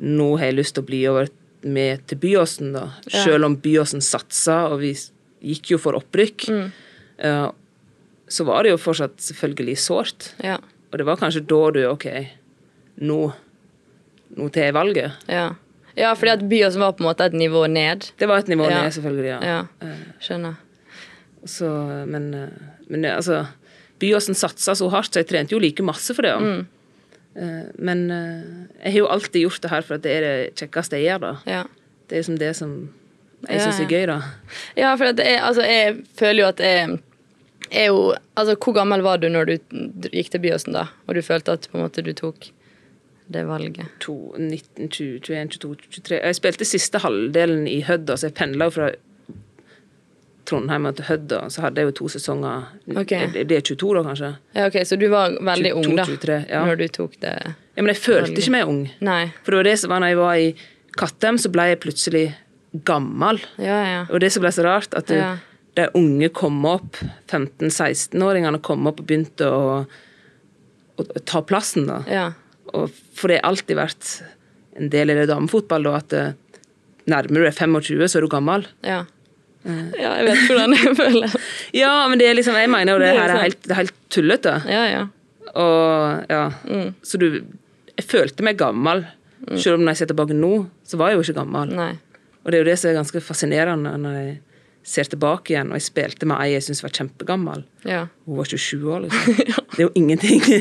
nå 0.00 0.28
har 0.38 0.46
jeg 0.50 0.58
lyst 0.60 0.76
til 0.76 0.84
å 0.84 0.88
bli 0.88 1.00
over 1.10 1.28
med 1.66 2.06
til 2.08 2.18
Byåsen, 2.22 2.70
da. 2.72 2.86
Ja. 3.10 3.24
Selv 3.26 3.44
om 3.50 3.56
Byåsen 3.60 4.00
satsa, 4.04 4.62
og 4.72 4.80
vi 4.84 4.94
gikk 5.44 5.74
jo 5.74 5.78
for 5.82 5.98
opprykk, 5.98 6.46
Mm. 6.48 6.70
uh, 7.24 7.50
så 8.30 8.44
var 8.46 8.62
det 8.62 8.70
jo 8.70 8.78
fortsatt 8.78 9.18
selvfølgelig 9.18 9.76
sårt. 9.82 10.30
Ja. 10.44 10.56
Og 10.92 10.98
det 10.98 11.06
var 11.06 11.16
kanskje 11.18 11.42
da 11.46 11.70
du 11.74 11.80
Ok, 11.90 12.06
nå, 13.00 13.18
nå 14.36 14.48
til 14.54 14.72
valget. 14.76 15.12
Ja, 15.30 15.46
ja 15.98 16.12
fordi 16.14 16.32
at 16.36 16.42
Byåsen 16.50 16.80
var 16.84 16.92
på 16.96 17.04
en 17.04 17.08
måte 17.10 17.26
et 17.30 17.36
nivå 17.36 17.64
ned. 17.70 18.10
Det 18.20 18.28
var 18.30 18.38
et 18.44 18.50
nivå 18.52 18.68
Ja. 18.70 18.82
ned, 18.84 18.92
selvfølgelig, 18.96 19.30
ja. 19.32 19.40
Ja, 19.44 19.60
Eh, 19.86 20.02
skjønner. 20.20 20.54
Så, 21.44 21.70
men, 22.06 22.34
eh, 22.34 22.48
men 22.88 23.04
altså 23.04 23.46
Byåsen 24.00 24.34
satsa 24.34 24.74
så 24.74 24.88
hardt, 24.92 25.12
så 25.12 25.20
jeg 25.20 25.28
trente 25.28 25.52
jo 25.52 25.58
like 25.60 25.82
masse 25.82 26.14
for 26.14 26.22
det. 26.22 26.36
Mm. 26.40 26.66
Eh, 27.36 27.66
Men 27.78 28.10
eh, 28.10 28.84
jeg 28.84 28.92
har 28.92 28.98
jo 28.98 29.06
alltid 29.08 29.42
gjort 29.42 29.60
det 29.62 29.70
her 29.70 29.82
for 29.82 29.94
at 29.94 30.02
det 30.02 30.12
er 30.16 30.20
det 30.26 30.54
kjekkeste 30.56 30.96
jeg 30.98 31.06
gjør. 31.08 31.20
da. 31.20 31.34
Ja. 31.46 31.64
Det 32.08 32.16
er 32.16 32.22
liksom 32.22 32.38
det 32.38 32.56
som 32.56 32.72
jeg 33.48 33.60
syns 33.60 33.80
er 33.80 33.88
gøy, 33.88 34.06
da. 34.06 34.16
Ja, 34.76 34.94
for 34.96 35.04
jeg, 35.06 35.38
altså, 35.40 35.62
jeg 35.64 36.04
føler 36.18 36.42
jo 36.42 36.48
at 36.48 36.58
jeg 36.60 36.98
er 37.70 37.86
jo 37.86 38.14
Altså, 38.36 38.56
hvor 38.56 38.74
gammel 38.74 39.00
var 39.02 39.16
du 39.18 39.28
når 39.28 39.44
du 39.46 39.58
gikk 40.10 40.30
til 40.32 40.40
Byåsen, 40.40 40.72
da? 40.72 40.86
Og 41.06 41.14
du 41.14 41.22
følte 41.22 41.52
at 41.52 41.68
på 41.70 41.78
en 41.78 41.84
måte 41.84 42.02
du 42.04 42.12
tok 42.12 42.50
det 43.32 43.44
valget? 43.46 43.86
2, 44.00 44.14
19, 44.38 44.88
20, 44.88 45.20
21, 45.20 45.48
22, 45.58 45.76
23 46.00 46.18
Jeg 46.22 46.34
spilte 46.38 46.64
siste 46.68 46.98
halvdelen 47.02 47.66
i 47.70 47.80
Hødda, 47.86 48.16
så 48.18 48.28
jeg 48.30 48.34
pendla 48.40 48.70
fra 48.74 48.90
Trondheim 50.50 50.88
til 50.96 51.04
Hødda. 51.06 51.40
så 51.52 51.60
hadde 51.62 51.80
jeg 51.80 51.90
jo 51.90 51.92
to 52.00 52.08
sesonger. 52.08 52.64
okay. 52.96 53.28
Det 53.32 53.44
det 53.48 53.56
er 53.56 53.60
22, 53.60 53.94
da, 53.94 54.02
kanskje? 54.08 54.30
Ja, 54.56 54.66
ok, 54.66 54.78
Så 54.84 54.96
du 54.98 55.06
var 55.12 55.30
veldig 55.40 55.72
22, 55.72 55.78
ung, 55.90 55.96
da? 55.96 56.04
23, 56.04 56.38
ja. 56.50 56.64
Når 56.66 56.76
du 56.80 56.86
tok 56.88 57.12
det 57.20 57.34
Ja, 57.76 57.82
Men 57.82 57.86
jeg 57.94 57.96
følte 58.02 58.40
ikke 58.40 58.50
meg 58.56 58.66
ung. 58.68 58.80
Nei. 59.00 59.32
For 59.44 59.52
det 59.52 59.56
var 59.60 59.68
det 59.70 59.78
som 59.78 59.90
var 59.90 60.00
når 60.00 60.08
jeg 60.14 60.16
var 60.18 60.34
i 60.36 60.54
Kattem, 60.98 61.38
så 61.38 61.48
ble 61.54 61.68
jeg 61.70 61.80
plutselig 61.80 62.24
gammel. 62.84 63.38
Ja, 63.58 63.78
ja. 63.86 64.00
Og 64.10 64.20
det 64.20 64.32
som 64.34 64.42
ble 64.42 64.50
så 64.50 64.64
rart, 64.66 64.92
at 64.94 65.06
du, 65.06 65.14
Ja. 65.14 65.36
de 65.76 65.86
unge 65.94 66.28
kom 66.34 66.64
opp, 66.66 66.96
15-16-åringene 67.30 68.60
kom 68.62 68.86
opp 68.90 69.00
og 69.00 69.06
begynte 69.06 69.46
å, 69.46 69.86
å 70.98 71.04
ta 71.24 71.42
plassen, 71.42 71.86
da. 71.86 72.00
Ja. 72.10 72.32
Og 72.74 72.90
for 73.18 73.28
det 73.32 73.40
har 73.40 73.50
alltid 73.50 73.76
vært 73.78 74.10
en 74.80 74.90
del 74.92 75.10
i 75.10 75.16
det 75.18 75.28
damefotball, 75.30 75.82
da, 75.88 75.94
at 75.98 76.12
eh, 76.16 76.32
nærmer 77.10 77.40
du 77.42 77.46
deg 77.48 77.56
25, 77.56 78.04
så 78.08 78.18
er 78.20 78.26
du 78.26 78.30
gammel. 78.32 78.66
Ja. 78.86 79.00
ja, 79.66 80.12
jeg 80.20 80.26
vet 80.28 80.44
hvordan 80.48 80.76
jeg 80.76 80.94
føler. 81.02 81.34
Ja, 81.76 81.94
men 82.08 82.20
det 82.20 82.28
er 82.30 82.36
liksom, 82.38 82.56
jeg 82.56 82.70
mener 82.72 82.94
jo 82.96 83.02
det, 83.02 83.10
er 83.14 83.18
her 83.20 83.34
er 83.34 83.42
helt, 83.48 83.58
det 83.66 83.74
er 83.74 83.80
helt 83.82 83.96
tullete. 84.14 84.54
Ja, 84.70 84.84
ja. 84.88 85.02
Og 85.58 86.30
ja, 86.30 86.44
Mm. 86.70 86.92
så 87.02 87.18
du 87.18 87.26
Jeg 87.98 88.06
følte 88.08 88.44
meg 88.46 88.56
gammel. 88.56 89.02
Selv 89.58 89.74
om 89.76 89.82
når 89.84 89.92
jeg 89.92 89.98
ser 90.04 90.08
tilbake 90.12 90.36
nå, 90.36 90.52
så 90.86 90.96
var 91.00 91.10
jeg 91.10 91.18
jo 91.18 91.24
ikke 91.26 91.40
gammel. 91.40 91.72
Nei. 91.74 91.90
Og 92.44 92.52
det 92.52 92.56
er 92.56 92.62
jo 92.62 92.68
det 92.70 92.78
som 92.80 92.90
er 92.90 92.96
ganske 93.00 93.20
fascinerende 93.24 93.92
når 94.00 94.14
jeg 94.16 94.38
ser 94.86 95.04
tilbake 95.12 95.52
igjen, 95.52 95.68
og 95.70 95.76
jeg 95.78 95.86
spilte 95.88 96.26
med 96.26 96.40
ei 96.40 96.54
jeg 96.54 96.64
syntes 96.66 96.82
var 96.84 96.94
kjempegammel. 96.96 97.64
Ja. 97.88 98.06
Hun 98.26 98.38
var 98.40 98.48
27 98.48 98.86
år, 98.94 99.04
liksom. 99.06 99.36
Det 99.76 99.78
er 99.78 99.86
jo 99.86 99.92
ingenting. 99.94 100.40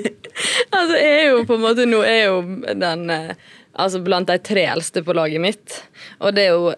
Altså, 0.71 0.95
jeg 0.95 1.15
er 1.25 1.25
jo 1.33 1.39
på 1.49 1.55
en 1.57 1.63
måte 1.63 1.83
Nå 1.89 1.97
er 2.05 2.19
jo 2.29 2.35
den 2.79 3.09
eh, 3.11 3.31
Altså 3.81 3.99
blant 4.05 4.29
de 4.29 4.37
tre 4.39 4.61
eldste 4.71 5.01
på 5.03 5.11
laget 5.17 5.41
mitt. 5.43 5.79
Og 6.23 6.31
det 6.37 6.45
er 6.45 6.53
jo 6.53 6.69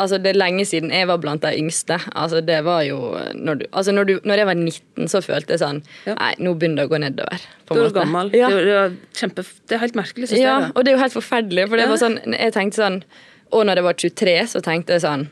Altså, 0.00 0.18
det 0.18 0.32
er 0.32 0.38
lenge 0.40 0.64
siden 0.66 0.90
jeg 0.92 1.06
var 1.08 1.20
blant 1.22 1.42
de 1.44 1.52
yngste. 1.56 1.96
Altså, 2.16 2.40
det 2.44 2.58
var 2.66 2.82
jo 2.84 2.98
Når, 3.38 3.54
du, 3.60 3.64
altså, 3.72 3.92
når, 3.94 4.04
du, 4.10 4.14
når 4.28 4.42
jeg 4.42 4.48
var 4.50 4.54
19, 4.58 5.08
så 5.12 5.20
følte 5.24 5.54
jeg 5.54 5.62
sånn 5.62 5.80
Ja. 6.08 6.16
Nei, 6.18 6.32
nå 6.42 6.54
begynner 6.58 6.82
det 6.82 6.88
å 6.88 6.92
gå 6.92 7.00
nedover. 7.04 7.46
På 7.68 7.78
du 7.78 7.84
er 7.86 7.94
gammel. 7.96 8.32
Ja. 8.36 8.48
Det, 8.52 8.60
er- 8.60 8.70
det, 8.96 9.18
kjempe, 9.22 9.44
det 9.68 9.76
er 9.78 9.84
helt 9.86 9.98
merkelig, 10.02 10.28
syns 10.32 10.40
ja, 10.42 10.48
jeg. 10.48 10.66
Ja, 10.66 10.72
og 10.74 10.80
det 10.84 10.92
er 10.92 10.98
jo 10.98 11.02
helt 11.04 11.16
forferdelig. 11.16 11.68
For 11.70 11.80
det 11.80 11.86
Ja. 11.86 11.92
var 11.94 12.02
sånn, 12.02 12.18
jeg 12.32 12.56
tenkte 12.58 12.82
sånn 12.82 12.98
Og 13.52 13.64
når 13.68 13.80
jeg 13.80 13.84
var 13.88 13.98
23, 14.04 14.36
så 14.56 14.64
tenkte 14.64 14.96
jeg 14.98 15.04
sånn 15.06 15.28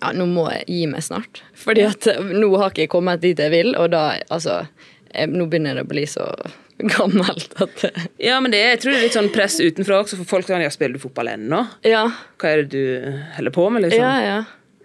Ja, 0.00 0.12
nå 0.14 0.26
må 0.30 0.44
jeg 0.52 0.64
gi 0.70 0.84
meg 0.86 1.02
snart. 1.02 1.42
Fordi 1.58 1.82
at 1.88 2.06
eh, 2.06 2.20
nå 2.22 2.48
har 2.60 2.70
ikke 2.70 2.84
jeg 2.86 2.92
kommet 2.92 3.22
dit 3.24 3.38
jeg 3.42 3.50
vil, 3.50 3.72
og 3.76 3.90
da 3.94 4.04
Altså, 4.30 4.60
jeg, 5.10 5.30
nå 5.32 5.46
begynner 5.50 5.74
det 5.80 5.82
å 5.86 5.90
bli 5.90 6.04
så 6.06 6.26
gammelt 6.94 7.56
at 7.64 7.84
eh, 7.88 8.04
Ja, 8.28 8.36
men 8.40 8.52
det 8.54 8.60
er, 8.62 8.70
jeg 8.76 8.80
tror 8.84 8.92
det 8.94 8.98
er 9.00 9.06
litt 9.08 9.16
sånn 9.18 9.32
press 9.34 9.58
utenfra 9.58 9.98
også, 10.04 10.20
for 10.20 10.30
folk 10.36 10.46
sånn 10.46 10.62
Ja, 10.62 10.70
spiller 10.70 10.98
du 10.98 11.02
fotball 11.02 11.32
ennå? 11.34 11.64
Ja. 11.88 12.04
Hva 12.38 12.52
er 12.54 12.62
det 12.62 12.70
du 12.76 13.18
holder 13.38 13.54
på 13.58 13.66
med, 13.74 13.88
liksom? 13.88 14.04
Ja, 14.04 14.14
ja. 14.22 14.38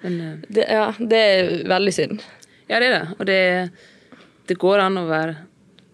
Men, 0.03 0.20
eh, 0.22 0.36
Det, 0.50 0.65
ja, 0.74 0.88
det 1.00 1.24
er 1.36 1.51
veldig 1.70 1.93
synd. 1.96 2.25
ja, 2.72 2.79
det 2.82 2.88
er 2.89 2.96
det. 2.98 3.03
Og 3.20 3.25
det, 3.29 3.39
det 4.50 4.58
går 4.65 4.82
an 4.88 4.98
å 5.03 5.05
være 5.12 5.36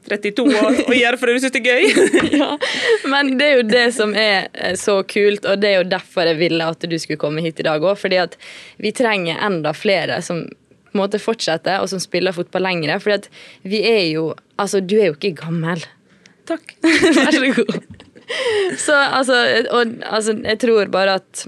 32 0.08 0.46
år 0.56 0.78
og 0.86 0.94
gjøre 0.96 1.20
fordi 1.20 1.36
du 1.36 1.42
syns 1.44 1.56
det 1.56 1.62
er 1.62 1.68
gøy. 1.68 2.14
ja. 2.42 2.50
Men 3.12 3.34
det 3.40 3.48
er 3.48 3.60
jo 3.60 3.68
det 3.68 3.86
som 3.98 4.16
er 4.18 4.48
eh, 4.54 4.78
så 4.80 5.00
kult, 5.04 5.46
og 5.46 5.62
det 5.62 5.74
er 5.74 5.78
jo 5.82 5.90
derfor 5.92 6.30
jeg 6.30 6.40
ville 6.40 6.72
at 6.72 6.88
du 6.88 6.96
skulle 7.02 7.22
komme 7.22 7.44
hit 7.46 7.60
i 7.62 7.68
dag 7.68 7.84
òg. 7.84 8.00
Fordi 8.00 8.22
at 8.22 8.38
vi 8.82 8.94
trenger 8.96 9.42
enda 9.46 9.76
flere 9.76 10.22
som 10.26 10.46
på 10.90 10.98
en 10.98 11.04
måte 11.04 11.22
fortsetter, 11.22 11.84
og 11.84 11.90
som 11.92 12.02
spiller 12.02 12.34
fotball 12.34 12.66
lengre. 12.66 12.98
Fordi 13.04 13.20
at 13.20 13.32
vi 13.68 13.84
er 13.88 14.06
jo 14.14 14.32
Altså, 14.60 14.82
du 14.84 14.98
er 15.00 15.06
jo 15.08 15.14
ikke 15.16 15.38
gammel. 15.38 15.80
Takk. 16.50 16.74
Vær 16.84 17.32
så 17.32 17.52
god. 17.56 17.76
Så 18.78 18.94
altså, 18.94 19.38
og, 19.72 19.94
altså 20.06 20.36
Jeg 20.44 20.60
tror 20.60 20.92
bare 20.92 21.14
at 21.22 21.46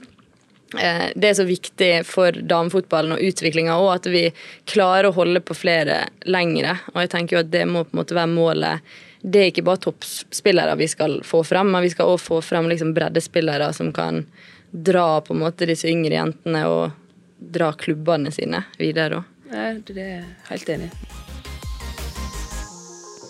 det 0.71 1.27
er 1.27 1.35
så 1.35 1.45
viktig 1.47 1.91
for 2.07 2.31
damefotballen 2.31 3.17
og 3.17 3.23
utviklinga 3.27 3.75
òg, 3.75 3.89
at 3.95 4.09
vi 4.11 4.23
klarer 4.69 5.09
å 5.09 5.15
holde 5.15 5.41
på 5.43 5.57
flere 5.57 6.05
lengre. 6.23 6.77
Og 6.93 7.01
jeg 7.03 7.11
tenker 7.15 7.37
jo 7.37 7.43
at 7.43 7.51
det 7.53 7.65
må 7.69 7.83
på 7.83 7.95
en 7.95 8.01
måte 8.01 8.17
være 8.17 8.31
målet. 8.31 8.93
Det 9.21 9.41
er 9.41 9.51
ikke 9.51 9.65
bare 9.67 9.83
toppspillere 9.85 10.77
vi 10.79 10.87
skal 10.89 11.19
få 11.27 11.43
fram, 11.45 11.73
men 11.73 11.85
vi 11.85 11.91
skal 11.93 12.13
òg 12.13 12.21
få 12.23 12.39
fram 12.45 12.69
liksom 12.71 12.95
breddespillere 12.97 13.69
som 13.77 13.91
kan 13.93 14.23
dra 14.71 15.19
på 15.21 15.35
en 15.35 15.43
måte 15.43 15.67
disse 15.69 15.91
yngre 15.91 16.15
jentene 16.15 16.63
og 16.71 16.95
dra 17.41 17.73
klubbene 17.75 18.31
sine 18.33 18.63
videre 18.79 19.21
òg. 19.21 19.27
Det 19.51 19.99
er 19.99 20.23
helt 20.47 20.73
enig 20.77 20.87
i. 20.87 21.30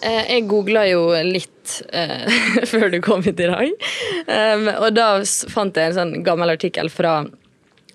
Eh, 0.01 0.23
Jeg 0.35 0.47
googla 0.49 0.85
jo 0.89 1.03
litt 1.27 1.75
eh, 1.93 2.25
før 2.71 2.89
du 2.93 2.99
kom 3.05 3.23
hit 3.25 3.39
i 3.41 3.49
dag. 3.51 3.87
Um, 4.27 4.67
og 4.81 4.89
da 4.97 5.09
fant 5.51 5.77
jeg 5.77 5.91
en 5.91 5.97
sånn 5.99 6.15
gammel 6.25 6.53
artikkel 6.53 6.89
fra 6.93 7.19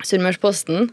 Sunnmørsposten. 0.07 0.91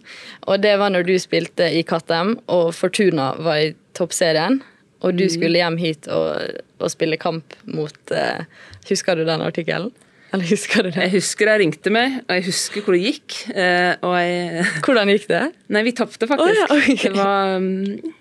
Og 0.47 0.61
det 0.63 0.75
var 0.81 0.93
når 0.93 1.05
du 1.09 1.15
spilte 1.21 1.67
i 1.75 1.83
Kattem, 1.87 2.37
og 2.47 2.71
Fortuna 2.77 3.33
var 3.43 3.59
i 3.65 3.73
toppserien. 3.97 4.61
Og 5.03 5.17
du 5.19 5.25
skulle 5.27 5.59
hjem 5.59 5.75
hit 5.81 6.07
og, 6.07 6.61
og 6.79 6.91
spille 6.93 7.17
kamp 7.19 7.57
mot 7.67 8.13
eh, 8.15 8.45
Husker 8.87 9.19
du 9.19 9.25
den 9.27 9.43
artikkelen? 9.43 9.91
Eller 10.33 10.47
husker 10.49 10.87
du 10.87 10.89
det? 10.89 11.01
Jeg 11.03 11.11
husker 11.19 11.51
jeg 11.51 11.59
ringte 11.61 11.91
meg, 11.93 12.15
og 12.23 12.31
jeg 12.39 12.45
husker 12.47 12.81
hvor 12.85 12.95
det 12.95 13.03
gikk. 13.03 13.35
eh, 13.53 13.91
jeg 13.99 14.63
Hvordan 14.81 15.11
gikk 15.13 15.27
det? 15.29 15.41
Nei, 15.75 15.83
vi 15.85 15.93
tapte 15.99 16.25
faktisk. 16.31 16.47
Oh, 16.47 16.55
ja, 16.57 16.69
okay. 16.79 16.95
Det 17.03 17.11
var 17.19 17.57
um, 17.59 18.15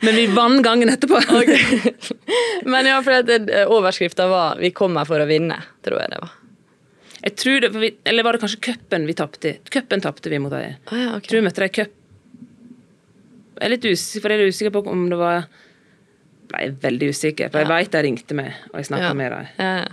Men 0.00 0.14
vi 0.16 0.26
vant 0.32 0.62
gangen 0.64 0.88
etterpå. 0.88 1.20
Men 2.72 2.86
ja, 2.88 3.02
for 3.04 3.34
overskrifta 3.66 4.26
var 4.28 4.56
'Vi 4.60 4.70
kommer 4.70 5.04
for 5.04 5.20
å 5.20 5.26
vinne', 5.28 5.60
tror 5.84 6.00
jeg 6.00 6.10
det 6.14 6.20
var. 6.22 6.32
Jeg 7.24 7.36
tror 7.40 7.60
det, 7.60 7.68
vi, 7.72 7.90
Eller 8.04 8.22
var 8.22 8.32
det 8.36 8.40
kanskje 8.42 8.60
cupen 8.60 9.06
vi 9.06 9.14
tapte 9.16 9.48
i? 9.48 9.58
Cupen 9.70 10.00
tapte 10.00 10.30
vi 10.30 10.38
mot 10.38 10.52
dem. 10.52 10.74
Ah, 10.92 10.96
ja, 10.96 11.10
okay. 11.16 11.28
Tror 11.28 11.40
vi 11.40 11.46
møtte 11.48 11.60
dem 11.64 11.70
i 11.72 11.76
cup. 11.78 11.92
Jeg 13.54 13.66
er 13.68 13.70
litt 13.70 13.84
usikker, 13.84 14.20
for 14.22 14.34
jeg 14.34 14.40
er 14.40 14.50
usikker 14.52 14.72
på 14.74 14.86
om 14.90 15.08
det 15.10 15.18
var 15.20 15.44
Ble 16.44 16.66
veldig 16.82 17.08
usikker, 17.08 17.48
for 17.50 17.58
jeg 17.62 17.68
Ja. 17.68 17.76
vet 17.78 17.90
de 17.90 18.02
ringte 18.04 18.34
meg, 18.36 18.52
og 18.72 18.76
jeg 18.76 18.86
snakka 18.90 19.08
Ja. 19.08 19.12
med 19.14 19.32
dem. 19.32 19.46
Ja, 19.58 19.76
ja. 19.78 19.86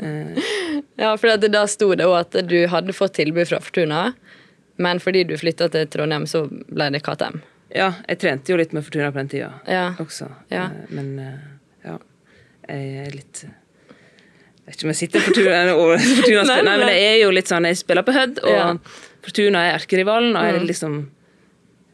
Eh, 0.00 0.42
Ja, 0.98 1.16
for 1.16 1.36
da 1.36 1.66
sto 1.66 1.94
det 1.94 2.06
òg 2.06 2.18
at 2.20 2.48
du 2.48 2.66
hadde 2.66 2.92
fått 2.92 3.14
tilbud 3.14 3.46
fra 3.48 3.60
Fortuna, 3.60 4.14
men 4.78 4.98
fordi 4.98 5.24
du 5.26 5.36
flytta 5.36 5.68
til 5.70 5.86
Trondheim, 5.86 6.24
så 6.26 6.46
ble 6.48 6.90
det 6.90 7.02
KTM. 7.02 7.42
Ja, 7.74 7.92
jeg 8.08 8.18
trente 8.18 8.52
jo 8.52 8.56
litt 8.60 8.72
med 8.72 8.84
Fortuna 8.84 9.10
på 9.12 9.18
den 9.22 9.28
tida 9.28 9.52
Ja. 9.68 9.94
også. 9.98 10.28
Ja. 10.50 10.64
Eh, 10.64 10.86
Men 10.90 11.18
eh, 11.18 11.38
ja, 11.84 11.98
jeg 12.68 13.06
er 13.06 13.10
litt 13.14 13.44
Jeg 13.44 14.66
vet 14.66 14.76
ikke 14.76 14.84
om 14.86 14.92
jeg 14.92 15.00
sitter 15.00 15.18
i 15.18 15.22
Fortuna 15.28 15.74
og 15.74 15.94
Fortuna 16.18 16.42
Nei, 16.42 16.50
spiller. 16.50 16.62
Nei, 16.64 16.76
men 16.78 16.86
det 16.88 16.98
jeg 16.98 17.14
er 17.14 17.22
jo 17.24 17.30
litt 17.30 17.48
sånn 17.50 17.66
Jeg 17.66 17.76
spiller 17.80 18.02
på 18.06 18.12
Hødd, 18.16 18.42
og 18.44 18.50
Ja. 18.50 18.66
Fortuna 19.22 19.64
er 19.68 19.74
erkerivalen, 19.78 20.36
og 20.36 20.44
jeg 20.46 20.54
Mm. 20.54 20.60
er 20.62 20.66
liksom 20.72 21.00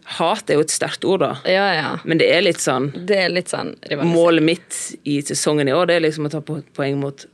Hat 0.07 0.51
er 0.51 0.55
jo 0.55 0.61
et 0.63 0.71
sterkt 0.71 1.03
ord, 1.05 1.19
da. 1.25 1.33
Ja, 1.51 1.65
ja. 1.75 1.89
Men 2.07 2.19
det 2.19 2.29
er 2.31 2.41
litt 2.47 2.61
sånn 2.63 2.93
Det 3.09 3.17
er 3.25 3.29
litt 3.29 3.49
sånn. 3.51 3.73
Målet 4.07 4.43
mitt 4.47 4.77
i 5.05 5.17
sesongen 5.21 5.67
i 5.69 5.73
år 5.75 5.87
det 5.91 5.97
er 5.97 6.05
liksom 6.05 6.29
å 6.29 6.31
ta 6.31 6.41
poeng 6.41 7.01
mot 7.01 7.25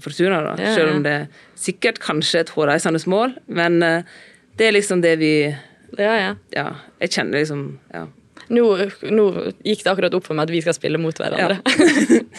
Fortuna. 0.00 0.42
da. 0.44 0.62
Ja, 0.62 0.74
Selv 0.76 0.92
om 0.94 1.02
det 1.02 1.12
er 1.12 1.26
sikkert 1.56 1.98
kanskje 1.98 2.40
et 2.44 2.50
hårreisende 2.54 3.00
mål. 3.08 3.34
Men 3.48 3.82
eh, 3.82 4.02
det 4.56 4.68
er 4.68 4.72
liksom 4.76 5.00
det 5.02 5.16
vi 5.18 5.32
Ja, 5.98 6.14
ja. 6.20 6.30
Ja, 6.54 6.68
jeg 7.02 7.16
kjenner 7.16 7.42
liksom 7.42 7.66
Ja. 7.94 8.06
Nå, 8.52 8.62
nå 9.10 9.24
gikk 9.66 9.80
det 9.82 9.90
akkurat 9.90 10.14
opp 10.14 10.26
for 10.28 10.38
meg 10.38 10.46
at 10.46 10.52
vi 10.54 10.60
skal 10.62 10.76
spille 10.76 11.00
mot 11.02 11.16
hverandre. 11.18 11.56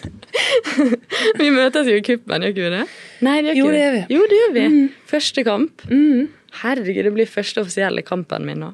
vi 1.42 1.50
møtes 1.52 1.90
jo 1.90 1.98
i 1.98 2.04
cupen, 2.06 2.46
gjør 2.46 2.54
ikke 2.54 2.64
vi 2.64 2.70
det? 2.78 2.84
Nei, 3.28 3.34
det 3.44 3.56
gjør 3.58 3.66
Jo, 3.66 3.74
det 3.74 3.88
vi. 3.96 4.04
Jo, 4.16 4.28
det 4.30 4.40
gjør 4.40 4.54
vi. 4.56 4.68
Første 5.10 5.44
kamp. 5.44 5.84
Mm. 5.92 6.30
Herregud, 6.62 7.02
det 7.10 7.14
blir 7.18 7.28
første 7.28 7.66
offisielle 7.66 8.06
kampen 8.08 8.48
min 8.48 8.64
nå. 8.64 8.72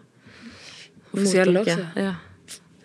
Offisielle 1.16 1.64
også. 1.64 1.88
Ja. 1.98 2.14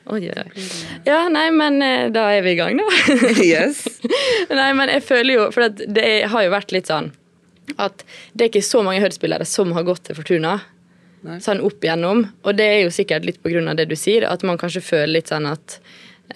Oi, 0.08 0.22
oi, 0.24 0.40
oi. 0.40 0.66
Ja, 1.04 1.26
nei, 1.28 1.50
men 1.52 1.82
eh, 1.84 2.08
da 2.12 2.30
er 2.32 2.40
vi 2.46 2.54
i 2.54 2.58
gang, 2.58 2.78
da. 2.80 2.86
Yes. 3.44 3.82
Nei, 4.60 4.70
men 4.76 4.88
jeg 4.88 5.04
føler 5.04 5.34
jo 5.34 5.42
For 5.52 5.68
det 5.68 6.06
har 6.32 6.46
jo 6.46 6.52
vært 6.54 6.72
litt 6.72 6.88
sånn 6.88 7.10
at 7.76 8.00
det 8.32 8.46
er 8.46 8.48
ikke 8.48 8.64
så 8.64 8.80
mange 8.80 9.02
Hødd-spillere 9.02 9.44
som 9.44 9.74
har 9.76 9.84
gått 9.84 10.06
til 10.06 10.16
Fortuna. 10.16 10.54
Nei. 11.26 11.38
Sånn 11.42 11.60
opp 11.66 11.82
igjennom. 11.82 12.24
Og 12.46 12.56
det 12.58 12.66
er 12.66 12.80
jo 12.84 12.92
sikkert 12.94 13.24
litt 13.26 13.40
av 13.42 13.76
det 13.76 13.88
du 13.90 13.96
sier, 13.98 14.24
at 14.28 14.42
man 14.46 14.58
kanskje 14.60 14.84
føler 14.84 15.18
litt 15.18 15.28
sånn 15.32 15.46
at 15.50 15.80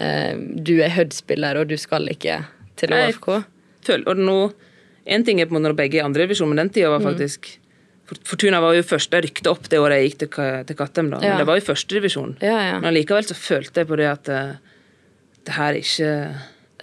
eh, 0.00 0.34
du 0.36 0.80
er 0.82 0.90
Hødd-spiller, 0.90 1.60
og 1.60 1.68
du 1.70 1.76
skal 1.78 2.08
ikke 2.10 2.40
til 2.76 2.92
AFK. 2.92 3.28
ÅFK. 3.28 3.44
Føl, 3.86 4.04
og 4.06 4.16
nå, 4.18 4.52
En 5.04 5.24
ting 5.26 5.40
er 5.40 5.46
på 5.46 5.50
en 5.50 5.56
måte 5.58 5.66
når 5.66 5.74
begge 5.74 5.96
er 5.98 6.04
i 6.04 6.06
andre 6.06 6.22
divisjon, 6.22 6.46
men 6.48 6.60
den 6.60 6.68
tida 6.70 6.86
Mm. 6.86 6.92
var 6.92 7.12
faktisk 7.12 7.48
mm. 7.48 7.58
Fortuna 8.24 8.60
var 8.60 8.74
jo 8.76 8.82
første 8.82 9.16
jeg 9.16 9.24
rykte 9.24 9.50
opp 9.50 9.68
det 9.68 9.78
året 9.80 9.98
jeg 9.98 10.10
gikk 10.10 10.18
til, 10.18 10.28
til 10.68 10.76
Kattem. 10.76 11.10
da, 11.10 11.18
Ja. 11.22 11.30
Men 11.30 11.38
det 11.38 11.46
var 11.46 11.56
jo 11.58 11.64
førstedivisjon. 11.66 12.36
Ja, 12.42 12.58
ja. 12.68 12.80
Men 12.80 12.94
likevel 12.94 13.24
så 13.24 13.34
følte 13.34 13.80
jeg 13.80 13.88
på 13.88 13.96
det 13.96 14.06
at 14.06 14.28
eh, 14.28 14.52
det 15.46 15.54
her 15.56 15.72
er 15.72 15.78
ikke 15.80 16.10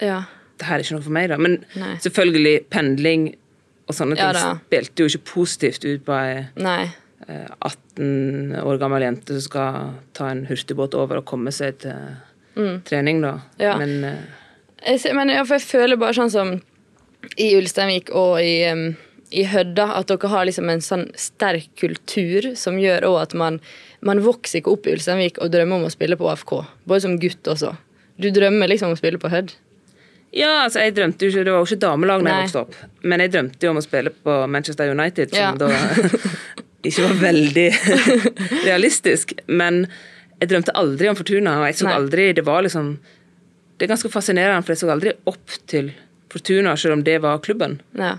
ja. 0.02 0.24
det 0.58 0.66
her 0.68 0.76
er 0.76 0.84
ikke 0.84 0.96
noe 0.98 1.06
for 1.06 1.16
meg, 1.16 1.30
da. 1.30 1.38
Men 1.38 1.64
Nei. 1.76 1.96
selvfølgelig, 2.04 2.56
pendling 2.70 3.36
og 3.88 3.96
sånne 3.96 4.18
ting 4.20 4.58
spilte 4.66 5.06
jo 5.06 5.12
ikke 5.12 5.26
positivt 5.34 5.86
ut 5.86 6.04
på 6.06 6.18
ei 6.18 6.48
18 7.30 8.56
år 8.64 8.80
gammel 8.82 9.04
jente 9.06 9.36
som 9.38 9.46
skal 9.46 9.92
ta 10.18 10.30
en 10.34 10.46
hurtigbåt 10.50 10.96
over 10.98 11.22
og 11.22 11.26
komme 11.30 11.52
seg 11.56 11.78
til 11.84 12.18
trening, 12.88 13.22
da. 13.24 13.36
Mm. 13.40 13.60
Ja. 13.64 13.76
Men 13.80 14.04
eh, 14.04 14.24
Jeg, 14.86 15.00
ser- 15.04 15.14
men 15.16 15.30
ja, 15.32 15.44
jeg 15.48 15.62
føler 15.64 16.00
bare 16.00 16.16
sånn 16.18 16.32
som 16.34 16.56
i 17.40 17.50
Ulsteinvik 17.60 18.10
og 18.16 18.40
i, 18.42 18.64
um, 18.72 18.96
i 19.36 19.44
Hødda, 19.46 19.90
at 20.00 20.08
dere 20.08 20.30
har 20.32 20.46
liksom 20.48 20.70
en 20.72 20.82
sånn 20.84 21.06
sterk 21.20 21.68
kultur 21.80 22.54
som 22.56 22.78
gjør 22.80 23.06
òg 23.10 23.18
at 23.22 23.34
man, 23.38 23.60
man 24.02 24.22
vokser 24.24 24.62
ikke 24.62 24.72
opp 24.74 24.88
i 24.88 24.94
Ulsteinvik 24.96 25.38
og 25.44 25.52
drømmer 25.52 25.82
om 25.82 25.88
å 25.90 25.94
spille 25.94 26.16
på 26.20 26.30
AFK. 26.32 26.54
Både 26.88 27.04
som 27.06 27.18
gutt 27.20 27.48
også. 27.52 27.74
Du 28.20 28.30
drømmer 28.36 28.68
liksom 28.72 28.90
om 28.92 28.96
å 28.96 29.00
spille 29.00 29.20
på 29.20 29.30
Hødd. 29.32 29.52
ja, 30.36 30.64
altså, 30.64 30.80
jeg 30.84 30.94
drømte 30.96 31.26
jo 31.26 31.32
ikke 31.32 31.44
Det 31.46 31.52
var 31.54 31.60
jo 31.64 31.68
ikke 31.70 31.82
damelag 31.84 32.24
da 32.24 32.30
jeg 32.34 32.44
vokste 32.48 32.60
opp, 32.66 32.76
men 33.04 33.20
jeg 33.24 33.32
drømte 33.34 33.66
jo 33.66 33.72
om 33.72 33.80
å 33.80 33.86
spille 33.86 34.12
på 34.24 34.36
Manchester 34.48 34.92
United, 34.92 35.32
som 35.36 35.40
Ja. 35.40 35.52
da 35.58 35.70
ikke 36.88 37.04
var 37.08 37.18
veldig 37.22 37.68
realistisk. 38.68 39.34
Men 39.48 39.86
jeg 40.40 40.52
drømte 40.52 40.76
aldri 40.80 41.10
om 41.12 41.18
Fortuna, 41.20 41.58
og 41.60 41.66
jeg 41.68 41.80
så 41.82 41.90
Nei. 41.90 41.96
aldri 42.00 42.28
Det 42.38 42.46
var 42.48 42.64
liksom 42.64 42.94
Det 43.76 43.86
er 43.86 43.92
ganske 43.92 44.12
fascinerende, 44.14 44.64
for 44.64 44.72
jeg 44.76 44.82
så 44.84 44.92
aldri 44.94 45.12
opp 45.28 45.58
til 45.68 45.92
Fortuna, 46.32 46.76
selv 46.78 46.94
om 46.94 47.04
det 47.04 47.18
var 47.24 47.40
klubben. 47.42 47.80
Ja. 47.98 48.14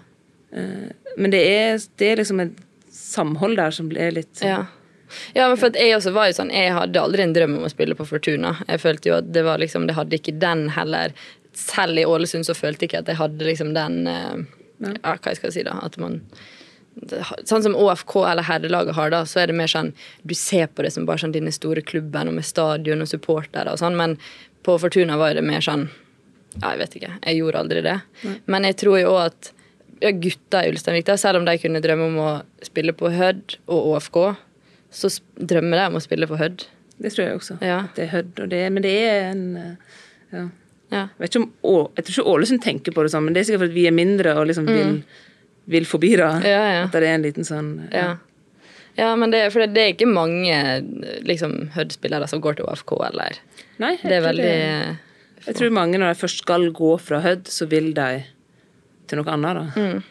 Men 1.16 1.30
det 1.30 1.40
er, 1.46 1.78
det 2.00 2.08
er 2.10 2.16
liksom 2.18 2.40
et 2.42 2.56
samhold 2.90 3.56
der 3.60 3.70
som 3.74 3.90
er 3.94 4.10
litt 4.16 4.40
Ja. 4.42 4.64
ja, 5.34 5.46
men 5.48 5.56
for 5.60 5.74
jeg 5.78 5.94
også 5.96 6.10
var 6.14 6.26
jo 6.30 6.34
sånn 6.40 6.50
Jeg 6.54 6.72
hadde 6.74 7.00
aldri 7.00 7.22
en 7.22 7.34
drøm 7.36 7.56
om 7.60 7.66
å 7.68 7.70
spille 7.72 7.94
på 7.98 8.06
Fortuna. 8.08 8.56
Jeg 8.66 8.82
følte 8.82 9.12
jo 9.12 9.18
at 9.20 9.30
det 9.32 9.44
var 9.46 9.62
liksom 9.62 9.86
Det 9.86 9.94
hadde 9.98 10.18
ikke 10.18 10.36
den 10.42 10.68
heller. 10.74 11.14
Selv 11.56 11.98
i 11.98 12.04
Ålesund 12.06 12.46
så 12.46 12.54
følte 12.58 12.84
jeg 12.84 12.90
ikke 12.92 13.04
at 13.04 13.12
jeg 13.14 13.20
hadde 13.22 13.46
liksom 13.46 13.72
den 13.78 14.00
eh, 14.10 14.42
Ja, 14.90 15.14
hva 15.16 15.32
jeg 15.32 15.40
skal 15.40 15.54
si, 15.54 15.62
da. 15.66 15.78
At 15.86 15.96
man 16.02 16.20
Sånn 17.48 17.62
som 17.64 17.76
ÅFK 17.78 18.16
eller 18.28 18.42
herrelaget 18.44 18.94
har, 18.96 19.10
da, 19.14 19.20
så 19.28 19.40
er 19.40 19.46
det 19.50 19.54
mer 19.56 19.70
sånn 19.70 19.92
Du 20.26 20.34
ser 20.36 20.66
på 20.74 20.82
det 20.84 20.90
som 20.92 21.06
bare 21.08 21.22
sånn 21.22 21.32
dine 21.32 21.52
store 21.54 21.80
klubben 21.86 22.28
og 22.28 22.34
med 22.36 22.44
stadion 22.44 23.00
og 23.04 23.08
supportere 23.08 23.72
og 23.72 23.78
sånn, 23.80 23.96
men 23.96 24.16
på 24.66 24.74
Fortuna 24.82 25.16
var 25.20 25.34
det 25.38 25.44
mer 25.46 25.62
sånn 25.64 25.86
Ja, 26.60 26.72
jeg 26.74 26.80
vet 26.82 26.96
ikke. 26.98 27.12
Jeg 27.24 27.38
gjorde 27.38 27.60
aldri 27.62 27.80
det. 27.86 27.94
Men 28.50 28.66
jeg 28.66 28.76
tror 28.82 28.98
jo 28.98 29.12
òg 29.14 29.20
at 29.28 29.52
ja, 30.02 30.10
gutta 30.10 30.64
i 30.66 30.72
Ulsteinvik, 30.72 31.06
da, 31.06 31.14
selv 31.20 31.38
om 31.38 31.44
de 31.46 31.54
kunne 31.62 31.80
drømme 31.84 32.08
om 32.10 32.18
å 32.24 32.30
spille 32.66 32.92
på 32.96 33.10
Hødd 33.14 33.54
og 33.70 33.86
ÅFK, 33.94 34.18
så 34.90 35.10
drømmer 35.38 35.78
de 35.78 35.84
om 35.92 35.98
å 36.00 36.02
spille 36.02 36.26
på 36.26 36.38
Hødd. 36.40 36.64
Det 36.98 37.12
tror 37.14 37.26
jeg 37.28 37.36
også. 37.38 37.58
Ja. 37.62 37.84
At 37.86 37.94
det 38.00 38.08
er 38.08 38.12
Hødd, 38.16 38.32
og 38.42 38.50
det, 38.50 38.62
men 38.74 38.82
det 38.82 38.94
er 39.06 39.28
en 39.30 39.44
eh, 39.60 39.98
ja. 40.34 40.44
Ja. 40.90 41.04
Jeg, 41.22 41.30
om, 41.38 41.46
Å- 41.62 41.90
jeg 41.94 42.04
tror 42.08 42.16
ikke 42.16 42.30
Ålesund 42.34 42.64
tenker 42.66 42.96
på 42.96 43.04
det 43.06 43.12
sånn, 43.14 43.28
men 43.28 43.36
det 43.36 43.44
er 43.44 43.50
sikkert 43.52 43.68
fordi 43.68 43.76
vi 43.78 43.86
er 43.86 43.94
mindre 43.94 44.34
og 44.40 44.48
liksom 44.50 44.66
vil, 44.66 44.96
vil 45.64 45.86
forbi 45.86 46.14
det. 46.16 46.32
Mm. 46.40 46.48
Ja, 46.48 46.64
ja. 46.72 46.82
At 46.86 46.96
det 46.96 47.06
er 47.06 47.16
en 47.18 47.26
liten 47.26 47.46
sånn 47.46 47.70
Ja. 47.92 48.16
ja, 48.96 49.10
men 49.16 49.30
det, 49.30 49.44
for 49.52 49.64
det, 49.64 49.74
det 49.76 49.84
er 49.84 49.94
ikke 49.94 50.10
mange 50.10 50.56
liksom, 51.26 51.70
Hødd-spillere 51.76 52.28
som 52.30 52.42
går 52.42 52.58
til 52.58 52.70
OFK, 52.70 52.96
eller 53.10 53.40
Nei, 53.80 53.96
jeg 53.96 54.08
Det 54.08 54.16
er 54.18 54.26
veldig 54.26 54.54
Jeg 55.46 55.58
tror 55.58 55.76
mange 55.76 56.00
når 56.00 56.14
de 56.14 56.22
først 56.22 56.42
skal 56.44 56.70
gå 56.76 56.94
fra 57.00 57.20
Hødd, 57.24 57.48
så 57.48 57.68
vil 57.70 57.92
de 57.96 58.24
til 59.10 59.18
noe 59.18 59.34
annet, 59.34 59.58
da. 59.58 59.66
Mm. 59.74 60.02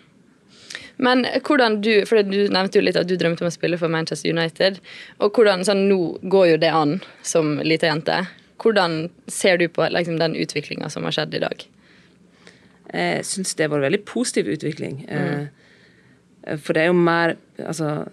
Men 1.00 1.24
hvordan 1.48 1.80
du 1.82 1.94
For 2.10 2.20
du 2.28 2.40
nevnte 2.52 2.80
jo 2.80 2.84
litt 2.84 3.00
at 3.00 3.08
du 3.08 3.16
drømte 3.16 3.46
om 3.46 3.50
å 3.50 3.56
spille 3.56 3.80
for 3.80 3.92
Manchester 3.92 4.34
United. 4.34 4.82
Og 5.24 5.32
hvordan, 5.32 5.64
sånn, 5.64 5.88
Nå 5.88 6.20
går 6.32 6.54
jo 6.54 6.62
det 6.62 6.74
an 6.76 6.98
som 7.24 7.58
lita 7.64 7.88
jente. 7.88 8.18
Hvordan 8.60 9.06
ser 9.32 9.62
du 9.62 9.70
på 9.72 9.88
liksom, 9.88 10.20
den 10.20 10.36
utviklinga 10.36 10.90
som 10.92 11.08
har 11.08 11.16
skjedd 11.16 11.38
i 11.40 11.44
dag? 11.46 11.64
Jeg 12.94 13.26
syns 13.28 13.56
det 13.56 13.70
var 13.70 13.80
en 13.80 13.88
veldig 13.88 14.02
positiv 14.10 14.50
utvikling. 14.50 15.04
Mm. 15.10 15.50
Eh, 16.44 16.58
For 16.58 16.74
det 16.74 16.84
er 16.84 16.92
jo 16.92 16.98
mer 16.98 17.36
Altså, 17.60 18.08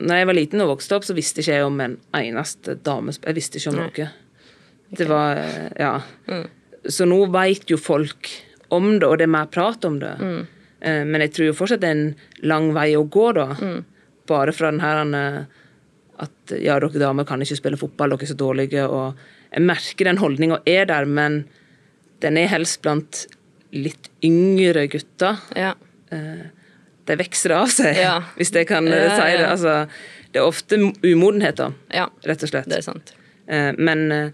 når 0.00 0.16
jeg 0.16 0.26
var 0.26 0.34
liten 0.36 0.60
og 0.64 0.72
vokste 0.74 0.96
opp, 0.96 1.04
så 1.06 1.14
visste 1.14 1.40
ikke 1.40 1.54
jeg 1.58 1.64
om 1.68 1.80
en 1.80 1.96
eneste 2.16 2.74
dame 2.84 3.12
Jeg 3.12 3.36
visste 3.36 3.60
ikke 3.60 3.70
om 3.70 3.78
noe. 3.80 4.08
Det 4.90 5.06
var 5.08 5.36
eh, 5.38 5.68
Ja. 5.78 6.00
Mm. 6.28 6.48
Så 6.88 7.04
nå 7.04 7.26
veit 7.30 7.68
jo 7.68 7.76
folk 7.76 8.28
om 8.72 8.98
det, 8.98 9.06
og 9.06 9.18
det 9.20 9.26
er 9.26 9.34
mer 9.34 9.46
prat 9.52 9.84
om 9.84 9.98
det. 10.00 10.14
Mm. 10.18 10.46
Eh, 10.80 11.04
Men 11.04 11.20
jeg 11.20 11.32
tror 11.36 11.46
jo 11.50 11.56
fortsatt 11.58 11.80
det 11.82 11.88
er 11.90 11.98
en 11.98 12.14
lang 12.42 12.70
vei 12.74 12.94
å 12.96 13.04
gå, 13.04 13.32
da. 13.36 13.48
Mm. 13.60 13.84
Bare 14.30 14.52
fra 14.56 14.70
den 14.70 14.80
her 14.80 15.02
eh, 15.04 15.42
at 16.20 16.52
ja, 16.60 16.76
dere 16.80 17.00
damer 17.00 17.24
kan 17.24 17.40
ikke 17.40 17.56
spille 17.56 17.80
fotball, 17.80 18.12
dere 18.14 18.26
er 18.26 18.32
så 18.32 18.36
dårlige. 18.36 18.84
Og 18.88 19.14
jeg 19.52 19.64
merker 19.66 20.08
den 20.08 20.20
holdninga 20.20 20.60
er 20.68 20.88
der, 20.90 21.04
men 21.08 21.44
den 22.20 22.36
er 22.36 22.50
helst 22.52 22.82
blant 22.84 23.26
litt 23.72 24.09
yngre 24.26 24.86
gutter. 24.92 25.38
Ja. 25.56 25.74
De 26.10 27.16
vokser 27.18 27.54
av 27.56 27.70
seg, 27.72 27.96
Ja. 27.98 28.16
hvis 28.38 28.52
jeg 28.54 28.68
kan 28.70 28.86
eh, 28.90 29.04
Ja, 29.06 29.16
si 29.16 29.36
det. 29.38 29.46
Altså, 29.48 29.74
det 30.30 30.38
er 30.42 30.46
ofte 30.46 30.78
umodenhet, 31.02 31.60
ja. 31.90 32.06
rett 32.28 32.44
og 32.46 32.52
slett. 32.52 32.68
Det 32.70 32.78
er 32.80 32.86
sant. 32.86 33.14
Eh, 33.50 33.72
Men 33.78 34.06
eh, 34.14 34.30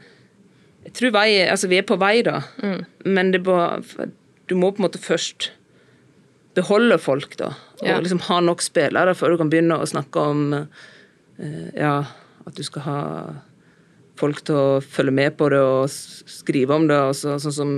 jeg 0.86 0.94
tror 1.00 1.14
vei, 1.16 1.28
altså 1.50 1.70
vi 1.72 1.80
er 1.80 1.86
på 1.88 1.96
vei, 1.98 2.20
da. 2.26 2.40
Mm. 2.62 2.82
Men 3.16 3.32
det, 3.34 3.40
må, 3.46 3.56
du 4.46 4.54
må 4.58 4.70
på 4.70 4.82
en 4.82 4.86
måte 4.86 5.00
først 5.02 5.50
beholde 6.56 6.98
folk, 7.02 7.34
da. 7.40 7.50
Og 7.82 8.04
liksom 8.04 8.22
ha 8.30 8.38
nok 8.40 8.62
spillere 8.64 9.12
før 9.18 9.34
du 9.34 9.40
kan 9.42 9.50
begynne 9.52 9.76
å 9.82 9.88
snakke 9.88 10.22
om 10.30 10.44
eh, 10.56 11.66
ja, 11.76 11.96
at 12.46 12.56
du 12.56 12.62
skal 12.64 12.84
ha 12.86 13.00
folk 14.16 14.42
til 14.46 14.56
å 14.58 14.80
følge 14.80 15.14
med 15.14 15.36
på 15.38 15.48
det 15.52 15.60
og 15.60 15.90
skrive 15.90 16.76
om 16.76 16.88
det. 16.88 16.98
Så, 17.18 17.36
sånn 17.42 17.54
som 17.54 17.72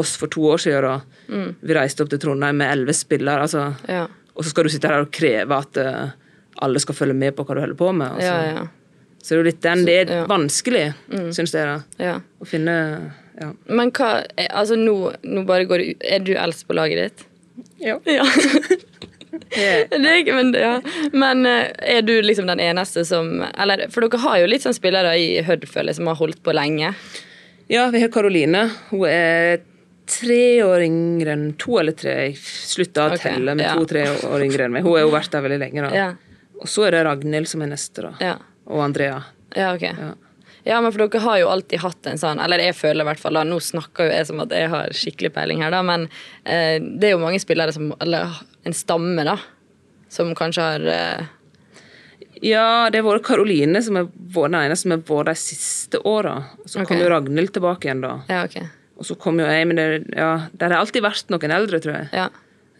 oss 0.00 0.16
for 0.20 0.32
to 0.32 0.44
år 0.52 0.62
siden. 0.62 0.86
da. 0.86 1.44
Vi 1.60 1.76
reiste 1.76 2.04
opp 2.04 2.10
til 2.12 2.22
Trondheim 2.22 2.60
med 2.62 2.72
elleve 2.72 2.96
spillere. 2.96 3.46
altså, 3.46 3.74
Ja. 3.88 4.06
Og 4.34 4.44
så 4.44 4.54
skal 4.54 4.64
du 4.64 4.70
sitte 4.72 4.88
her 4.88 5.02
og 5.02 5.10
kreve 5.12 5.52
at 5.52 5.76
uh, 5.76 6.12
alle 6.64 6.80
skal 6.80 6.96
følge 6.96 7.16
med 7.18 7.34
på 7.36 7.44
hva 7.44 7.56
du 7.56 7.60
holder 7.60 7.76
på 7.76 7.90
med. 7.92 8.14
Altså. 8.14 8.30
Ja, 8.30 8.60
ja. 8.60 8.62
Så 9.20 9.34
det 9.34 9.34
er 9.34 9.40
jo 9.40 9.48
litt 9.50 9.62
den, 9.66 9.82
det 9.84 9.96
er 9.98 10.12
ja. 10.14 10.20
vanskelig, 10.30 10.84
syns 11.36 11.52
jeg, 11.52 11.66
da, 11.68 11.82
ja. 12.00 12.14
å 12.40 12.46
finne 12.48 12.76
ja. 13.40 13.50
Men 13.68 13.92
hva 13.96 14.22
eh, 14.36 14.48
Altså, 14.48 14.76
nå, 14.80 14.94
nå 15.24 15.44
bare 15.48 15.66
går 15.68 15.82
du 15.82 16.06
Er 16.08 16.24
du 16.24 16.32
eldst 16.36 16.66
på 16.68 16.76
laget 16.76 17.02
ditt? 17.04 17.26
Ja. 17.80 17.98
Ja. 18.08 18.24
Ikke, 20.20 20.36
men, 20.36 20.52
ja. 20.56 20.76
men 21.12 21.46
eh, 21.48 21.70
er 21.96 22.04
du 22.06 22.14
liksom 22.22 22.48
den 22.50 22.62
eneste 22.62 23.04
som 23.08 23.42
Eller, 23.50 23.86
for 23.92 24.04
dere 24.04 24.22
har 24.24 24.38
jo 24.42 24.50
litt 24.50 24.66
sånn 24.66 24.76
spillere 24.76 25.16
i 25.18 25.42
Hødd, 25.46 25.66
som 25.96 26.10
har 26.10 26.18
holdt 26.20 26.42
på 26.44 26.54
lenge. 26.56 26.94
Ja, 27.70 27.88
vi 27.94 28.02
har 28.02 28.10
Karoline. 28.12 28.64
Hun 28.90 29.06
er 29.06 29.60
tre 30.10 30.62
år 30.64 30.82
yngre 30.84 31.36
enn 31.36 31.52
to 31.60 31.78
eller 31.80 31.94
tre. 31.94 32.16
Jeg 32.26 32.38
slutta 32.40 33.06
å 33.06 33.12
okay, 33.14 33.36
telle 33.36 33.54
med 33.54 33.66
ja. 33.68 33.76
to-tre 33.78 34.08
år 34.26 34.46
yngre 34.46 34.66
enn 34.66 34.74
meg. 34.74 34.86
Hun 34.86 34.96
har 34.96 35.04
jo 35.04 35.12
vært 35.14 35.36
der 35.36 35.44
veldig 35.46 35.60
lenge. 35.62 35.84
da. 35.86 35.92
Ja. 35.94 36.08
Og 36.60 36.68
så 36.68 36.88
er 36.88 36.96
det 36.96 37.04
Ragnhild 37.06 37.48
som 37.48 37.62
er 37.64 37.70
neste, 37.70 38.08
da. 38.08 38.10
Ja, 38.20 38.34
Og 38.70 38.82
Andrea. 38.84 39.22
ja 39.56 39.70
ok. 39.74 39.86
Ja. 39.86 40.10
Ja, 40.62 40.80
men 40.80 40.92
for 40.92 41.06
dere 41.06 41.22
har 41.24 41.38
jo 41.40 41.48
alltid 41.48 41.80
hatt 41.80 42.06
en 42.10 42.18
sånn 42.20 42.40
Eller 42.42 42.60
jeg 42.60 42.76
føler 42.76 43.00
i 43.00 43.08
hvert 43.08 43.20
fall 43.22 43.38
da, 43.38 43.46
Nå 43.48 43.56
snakker 43.64 44.10
jo 44.10 44.12
jeg 44.12 44.26
som 44.28 44.42
at 44.44 44.52
jeg 44.52 44.68
har 44.68 44.92
skikkelig 44.92 45.30
peiling 45.32 45.62
her, 45.64 45.72
da, 45.72 45.80
men 45.80 46.04
eh, 46.44 46.76
det 46.76 47.08
er 47.08 47.14
jo 47.14 47.22
mange 47.22 47.40
spillere 47.40 47.72
som 47.72 47.94
Eller 47.96 48.34
en 48.66 48.76
stamme, 48.76 49.24
da. 49.26 49.38
Som 50.10 50.34
kanskje 50.34 50.66
har 50.66 50.88
eh, 50.90 51.28
Ja, 52.42 52.90
det 52.90 53.00
har 53.00 53.06
vært 53.06 53.26
Karoline 53.28 53.82
som 53.84 53.98
er 54.00 54.10
den 54.10 54.58
ene 54.58 54.76
som 54.78 54.94
har 54.94 55.02
vært 55.06 55.32
de 55.32 55.38
siste 55.38 56.00
åra. 56.08 56.36
Så 56.64 56.80
okay. 56.80 56.92
kom 56.92 57.02
jo 57.04 57.10
Ragnhild 57.12 57.54
tilbake 57.56 57.88
igjen, 57.88 58.04
da. 58.04 58.14
Ja, 58.30 58.44
okay. 58.48 58.68
Og 59.00 59.08
så 59.08 59.16
kom 59.16 59.40
jo 59.40 59.48
jeg, 59.48 59.66
men 59.68 59.80
det, 59.80 59.88
ja, 60.16 60.32
der 60.52 60.74
har 60.74 60.82
alltid 60.84 61.04
vært 61.04 61.32
noen 61.32 61.56
eldre, 61.56 61.80
tror 61.80 61.96
jeg. 61.96 62.08
Ja. 62.16 62.28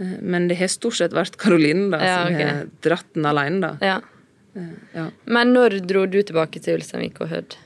Eh, 0.00 0.16
Men 0.20 0.48
det 0.50 0.58
har 0.60 0.72
stort 0.72 0.98
sett 0.98 1.16
vært 1.16 1.38
Karoline 1.40 1.90
da, 1.92 2.00
som 2.04 2.34
okay. 2.34 2.48
har 2.48 2.72
dratt 2.84 3.12
den 3.16 3.28
alene. 3.30 3.60
da. 3.66 3.76
ja. 3.92 4.00
Ja. 4.92 5.04
Men 5.30 5.52
når 5.54 5.78
dro 5.86 6.06
du 6.10 6.18
tilbake 6.26 6.58
til 6.62 6.80
Ulsteinvik 6.80 7.20
og 7.22 7.30
Hødd? 7.30 7.56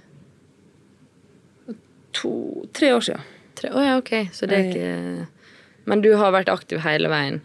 To, 2.15 2.35
tre 2.77 2.93
år 2.95 3.07
siden. 3.07 3.31
Tre- 3.59 3.71
oh, 3.73 3.83
ja, 3.85 3.97
ok. 3.99 4.13
Så 4.37 4.47
det 4.51 4.59
er 4.59 4.69
ikke 4.69 5.27
Men 5.89 6.03
du 6.05 6.15
har 6.17 6.33
vært 6.35 6.51
aktiv 6.53 6.81
hele 6.85 7.09
veien? 7.13 7.41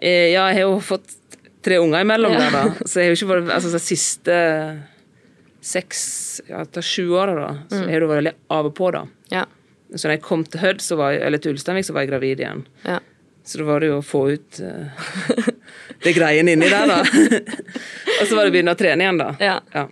Eh, 0.00 0.30
Ja, 0.32 0.46
jeg 0.50 0.62
har 0.62 0.64
jo 0.70 0.78
fått 0.80 1.16
tre 1.62 1.78
unger 1.82 2.00
imellom 2.02 2.32
Ja. 2.32 2.38
der, 2.38 2.50
da. 2.50 2.62
Så 2.88 3.00
jeg 3.00 3.10
har 3.10 3.14
jo 3.14 3.18
ikke 3.20 3.34
vært 3.34 3.52
Altså, 3.54 3.70
de 3.72 3.78
siste 3.82 4.38
seks, 5.62 6.40
ja, 6.48 6.64
til 6.64 6.82
sju 6.82 7.04
åra, 7.14 7.34
da, 7.38 7.50
så 7.70 7.82
så 7.84 7.86
har 7.90 8.00
jo 8.02 8.08
vært 8.10 8.22
veldig 8.24 8.32
av 8.50 8.66
og 8.66 8.74
på, 8.74 8.90
da. 8.94 9.04
Ja. 9.30 9.44
Så 9.94 10.08
når 10.08 10.16
jeg 10.16 10.22
kom 10.24 10.42
til 10.44 10.60
Hødd, 10.60 10.80
så 10.82 10.96
var 10.98 11.12
jeg, 11.12 11.22
eller 11.22 11.38
til 11.38 11.52
Ulsteinvik, 11.54 11.84
så 11.86 11.92
var 11.94 12.02
jeg 12.02 12.10
gravid 12.10 12.40
igjen. 12.42 12.64
ja. 12.88 12.98
Så 13.44 13.58
da 13.58 13.64
var 13.66 13.80
det 13.82 13.88
jo 13.88 13.96
å 13.98 14.04
få 14.06 14.20
ut 14.36 14.58
uh, 14.62 14.86
det 16.04 16.12
greiene 16.14 16.52
inni 16.54 16.68
der, 16.70 16.86
da. 16.86 17.00
og 18.20 18.26
så 18.28 18.36
var 18.36 18.44
det 18.46 18.52
å 18.52 18.54
begynne 18.54 18.70
å 18.70 18.78
trene 18.78 19.02
igjen, 19.02 19.18
da. 19.18 19.32
Ja. 19.42 19.56
Ja. 19.74 19.88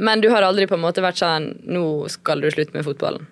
Men 0.00 0.22
du 0.24 0.30
har 0.32 0.40
aldri 0.46 0.64
på 0.66 0.78
en 0.78 0.80
måte 0.86 1.02
vært 1.04 1.20
sånn 1.20 1.50
Nå 1.68 1.82
skal 2.08 2.40
du 2.40 2.48
slutte 2.48 2.72
med 2.72 2.86
fotballen. 2.86 3.26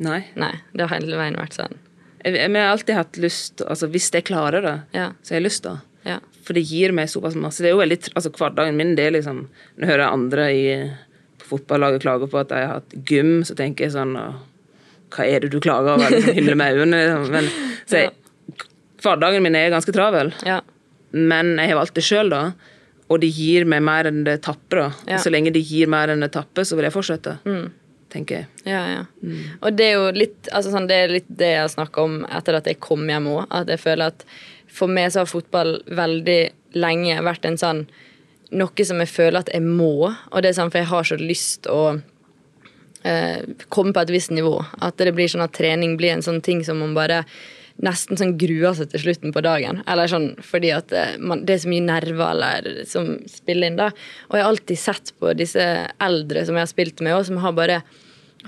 Nei. 0.00 0.22
Nei. 0.40 0.52
Det 0.72 0.86
har 0.88 0.94
hele 0.96 1.16
veien 1.20 1.36
vært 1.36 1.58
sånn. 1.58 1.76
Jeg 2.24 2.50
har 2.54 2.70
alltid 2.72 2.94
hatt 2.96 3.18
lyst 3.22 3.60
Altså, 3.66 3.86
hvis 3.92 4.10
jeg 4.12 4.24
klarer 4.24 4.62
det, 4.62 4.80
Ja. 4.96 5.12
så 5.22 5.34
har 5.34 5.40
jeg 5.40 5.46
lyst, 5.50 5.62
da. 5.62 5.76
Ja. 6.04 6.18
For 6.46 6.54
det 6.54 6.62
gir 6.68 6.92
meg 6.92 7.08
såpass 7.08 7.34
masse. 7.34 7.58
Det 7.62 7.68
er 7.70 7.74
jo 7.74 7.82
veldig, 7.82 8.12
altså 8.14 8.30
Hverdagen 8.30 8.76
min, 8.76 8.94
det 8.96 9.06
er 9.06 9.10
liksom 9.18 9.48
Når 9.76 9.80
jeg 9.86 9.90
hører 9.90 10.12
andre 10.12 10.44
i, 10.54 10.90
på 11.38 11.48
fotballaget 11.58 12.02
klage 12.02 12.28
på 12.30 12.38
at 12.40 12.48
de 12.48 12.54
har 12.62 12.74
hatt 12.80 12.94
gym, 13.08 13.42
så 13.44 13.54
tenker 13.58 13.84
jeg 13.86 13.92
sånn 13.96 14.16
«Åh, 14.16 14.34
Hva 15.10 15.26
er 15.26 15.40
det 15.40 15.50
du 15.52 15.60
klager 15.60 15.94
over? 15.96 16.10
Liksom, 16.10 16.34
hyller 16.34 16.54
med 16.58 16.74
øynene. 16.78 17.02
Liksom. 17.06 17.30
Men, 17.30 17.50
så 17.86 18.00
jeg, 18.04 18.10
hverdagen 19.02 19.42
min 19.42 19.54
er 19.54 19.70
ganske 19.70 19.92
travel, 19.94 20.32
Ja. 20.44 20.60
men 21.12 21.56
jeg 21.58 21.68
har 21.70 21.78
valgt 21.78 21.94
det 21.94 22.02
sjøl, 22.04 22.30
da. 22.30 22.52
Og 23.08 23.20
det 23.22 23.28
gir 23.30 23.64
meg 23.70 23.82
mer 23.86 24.08
enn 24.10 24.24
det 24.26 24.40
tapper. 24.42 24.80
da. 24.80 24.88
Ja. 25.06 25.18
Så 25.22 25.30
lenge 25.30 25.52
det 25.54 25.62
gir 25.62 25.86
mer 25.86 26.08
enn 26.10 26.20
det 26.24 26.32
tapper, 26.34 26.64
så 26.66 26.74
vil 26.74 26.88
jeg 26.88 26.92
fortsette. 26.96 27.36
Tenker 28.16 28.38
jeg. 28.38 28.46
Ja, 28.64 28.82
ja. 28.88 29.04
Og 29.60 29.76
det 29.76 29.90
er 29.90 29.98
jo 29.98 30.10
litt, 30.16 30.48
altså 30.48 30.72
sånn, 30.72 30.88
det 30.88 31.00
litt 31.12 31.28
det 31.28 31.52
jeg 31.52 31.62
har 31.66 31.72
snakka 31.72 32.04
om 32.06 32.18
etter 32.24 32.56
at 32.56 32.70
jeg 32.70 32.80
kom 32.80 33.04
hjem 33.10 33.28
òg. 33.34 33.42
At 33.52 33.68
jeg 33.72 33.82
føler 33.82 34.14
at 34.14 34.24
for 34.72 34.88
meg 34.88 35.12
så 35.12 35.22
har 35.22 35.30
fotball 35.30 35.76
veldig 35.86 36.40
lenge 36.80 37.20
vært 37.24 37.48
en 37.48 37.60
sånn 37.60 37.86
noe 38.56 38.86
som 38.86 39.00
jeg 39.02 39.10
føler 39.10 39.40
at 39.42 39.52
jeg 39.52 39.64
må. 39.64 40.08
Og 40.08 40.38
det 40.40 40.50
er 40.50 40.58
sånn, 40.58 40.72
for 40.72 40.82
jeg 40.82 40.90
har 40.92 41.08
så 41.08 41.18
lyst 41.20 41.68
å 41.70 41.82
eh, 43.02 43.42
komme 43.68 43.92
på 43.92 44.04
et 44.04 44.14
visst 44.14 44.34
nivå. 44.34 44.54
At 44.80 44.98
det 45.02 45.14
blir 45.16 45.30
sånn 45.30 45.44
at 45.44 45.56
trening 45.56 45.96
blir 46.00 46.14
en 46.14 46.24
sånn 46.24 46.42
ting 46.44 46.62
som 46.66 46.80
man 46.82 46.96
bare 46.96 47.24
nesten 47.84 48.16
sånn 48.16 48.38
gruer 48.40 48.72
seg 48.76 48.88
til 48.92 49.02
slutten 49.04 49.34
på 49.36 49.42
dagen. 49.44 49.82
Eller 49.90 50.08
sånn 50.10 50.30
fordi 50.44 50.72
at 50.76 50.94
eh, 50.96 51.18
man, 51.20 51.44
det 51.48 51.56
er 51.56 51.62
så 51.66 51.72
mye 51.72 51.86
nerver 51.90 52.26
eller, 52.30 52.70
som 52.88 53.16
spiller 53.30 53.70
inn 53.70 53.80
da. 53.80 53.90
Og 54.30 54.38
jeg 54.38 54.46
har 54.46 54.54
alltid 54.54 54.82
sett 54.82 55.14
på 55.20 55.34
disse 55.36 55.68
eldre 56.02 56.46
som 56.46 56.56
jeg 56.56 56.66
har 56.66 56.72
spilt 56.72 57.04
med, 57.04 57.16
og 57.18 57.26
som 57.28 57.40
har 57.42 57.56
bare 57.56 57.82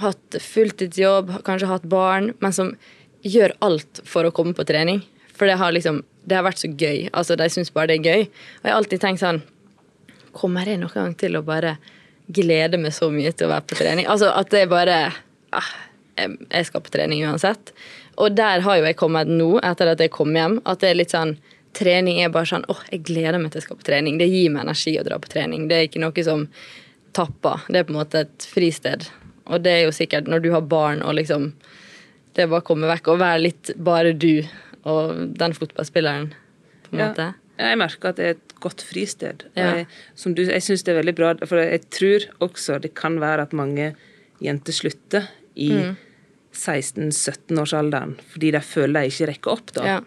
hatt 0.03 0.39
fulltidsjobb, 0.43 1.39
kanskje 1.47 1.71
hatt 1.71 1.87
barn, 1.91 2.33
men 2.45 2.55
som 2.55 2.75
gjør 3.27 3.55
alt 3.65 4.01
for 4.07 4.27
å 4.27 4.33
komme 4.35 4.55
på 4.55 4.67
trening. 4.69 5.03
For 5.35 5.51
det 5.51 5.59
har 5.61 5.75
liksom 5.75 6.03
det 6.29 6.37
har 6.37 6.45
vært 6.47 6.63
så 6.63 6.69
gøy. 6.69 7.09
Altså, 7.13 7.37
De 7.41 7.49
syns 7.51 7.73
bare 7.73 7.93
det 7.93 8.01
er 8.01 8.09
gøy. 8.09 8.27
Og 8.29 8.67
jeg 8.67 8.73
har 8.73 8.81
alltid 8.83 9.05
tenkt 9.05 9.25
sånn 9.25 9.43
Kommer 10.39 10.69
jeg 10.69 10.79
noen 10.79 10.93
gang 10.93 11.15
til 11.19 11.39
å 11.39 11.43
bare 11.43 11.79
glede 12.29 12.79
meg 12.79 12.93
så 12.95 13.09
mye 13.11 13.33
til 13.33 13.49
å 13.49 13.55
være 13.55 13.65
på 13.67 13.79
trening? 13.79 14.07
Altså 14.07 14.29
at 14.37 14.51
det 14.53 14.61
er 14.67 14.71
bare 14.71 14.99
ah, 15.57 15.71
jeg, 16.21 16.67
skal 16.69 16.83
på 16.85 16.93
trening 16.95 17.25
uansett. 17.27 17.73
Og 18.21 18.37
der 18.37 18.63
har 18.63 18.79
jo 18.79 18.85
jeg 18.87 18.99
kommet 19.01 19.31
nå, 19.31 19.55
etter 19.65 19.95
at 19.95 20.03
jeg 20.05 20.13
kom 20.15 20.37
hjem, 20.37 20.59
at 20.69 20.85
det 20.85 20.93
er 20.93 21.01
litt 21.01 21.15
sånn 21.17 21.39
Trening 21.79 22.17
er 22.25 22.31
bare 22.33 22.49
sånn 22.49 22.65
åh, 22.73 22.79
jeg 22.91 23.05
gleder 23.07 23.37
meg 23.39 23.53
til 23.53 23.61
jeg 23.61 23.67
skal 23.67 23.77
på 23.79 23.87
trening. 23.87 24.17
Det 24.19 24.27
gir 24.27 24.49
meg 24.51 24.65
energi 24.65 24.95
å 24.99 25.03
dra 25.07 25.19
på 25.21 25.29
trening. 25.31 25.67
Det 25.69 25.77
er 25.77 25.85
ikke 25.87 26.01
noe 26.01 26.23
som 26.27 26.47
tapper. 27.15 27.67
Det 27.69 27.83
er 27.83 27.87
på 27.87 27.93
en 27.93 27.99
måte 28.01 28.23
et 28.25 28.47
fristed. 28.51 29.05
Og 29.49 29.63
det 29.65 29.73
er 29.73 29.85
jo 29.87 29.93
sikkert 29.97 30.29
når 30.29 30.43
du 30.45 30.51
har 30.53 30.61
barn 30.69 31.01
og 31.03 31.15
liksom 31.19 31.53
Det 32.35 32.45
er 32.45 32.51
bare 32.53 32.61
å 32.63 32.67
komme 32.69 32.87
vekk 32.87 33.09
og 33.11 33.19
være 33.19 33.41
litt 33.43 33.71
bare 33.83 34.13
du 34.15 34.45
og 34.87 35.35
den 35.41 35.53
fotballspilleren, 35.57 36.29
på 36.87 36.93
en 36.95 37.01
måte. 37.03 37.25
Ja, 37.59 37.73
jeg 37.73 37.79
merker 37.81 38.13
at 38.13 38.17
det 38.21 38.25
er 38.29 38.37
et 38.37 38.53
godt 38.63 38.85
fristed. 38.87 39.43
Ja. 39.59 39.73
Jeg, 39.81 39.87
som 40.15 40.37
du, 40.39 40.45
jeg 40.47 40.63
syns 40.63 40.85
det 40.87 40.93
er 40.95 41.01
veldig 41.01 41.15
bra, 41.19 41.33
for 41.51 41.59
jeg 41.59 41.83
tror 41.91 42.29
også 42.47 42.79
det 42.85 42.93
kan 42.95 43.19
være 43.21 43.43
at 43.49 43.57
mange 43.59 43.95
jenter 44.45 44.73
slutter 44.77 45.27
i 45.59 45.73
Mm. 45.75 45.97
16-17-årsalderen 46.59 48.15
fordi 48.33 48.51
de 48.55 48.61
føler 48.65 49.03
de 49.05 49.11
ikke 49.13 49.27
rekker 49.33 49.53
opp. 49.53 49.73
da. 49.77 49.85
Ja. 49.87 49.99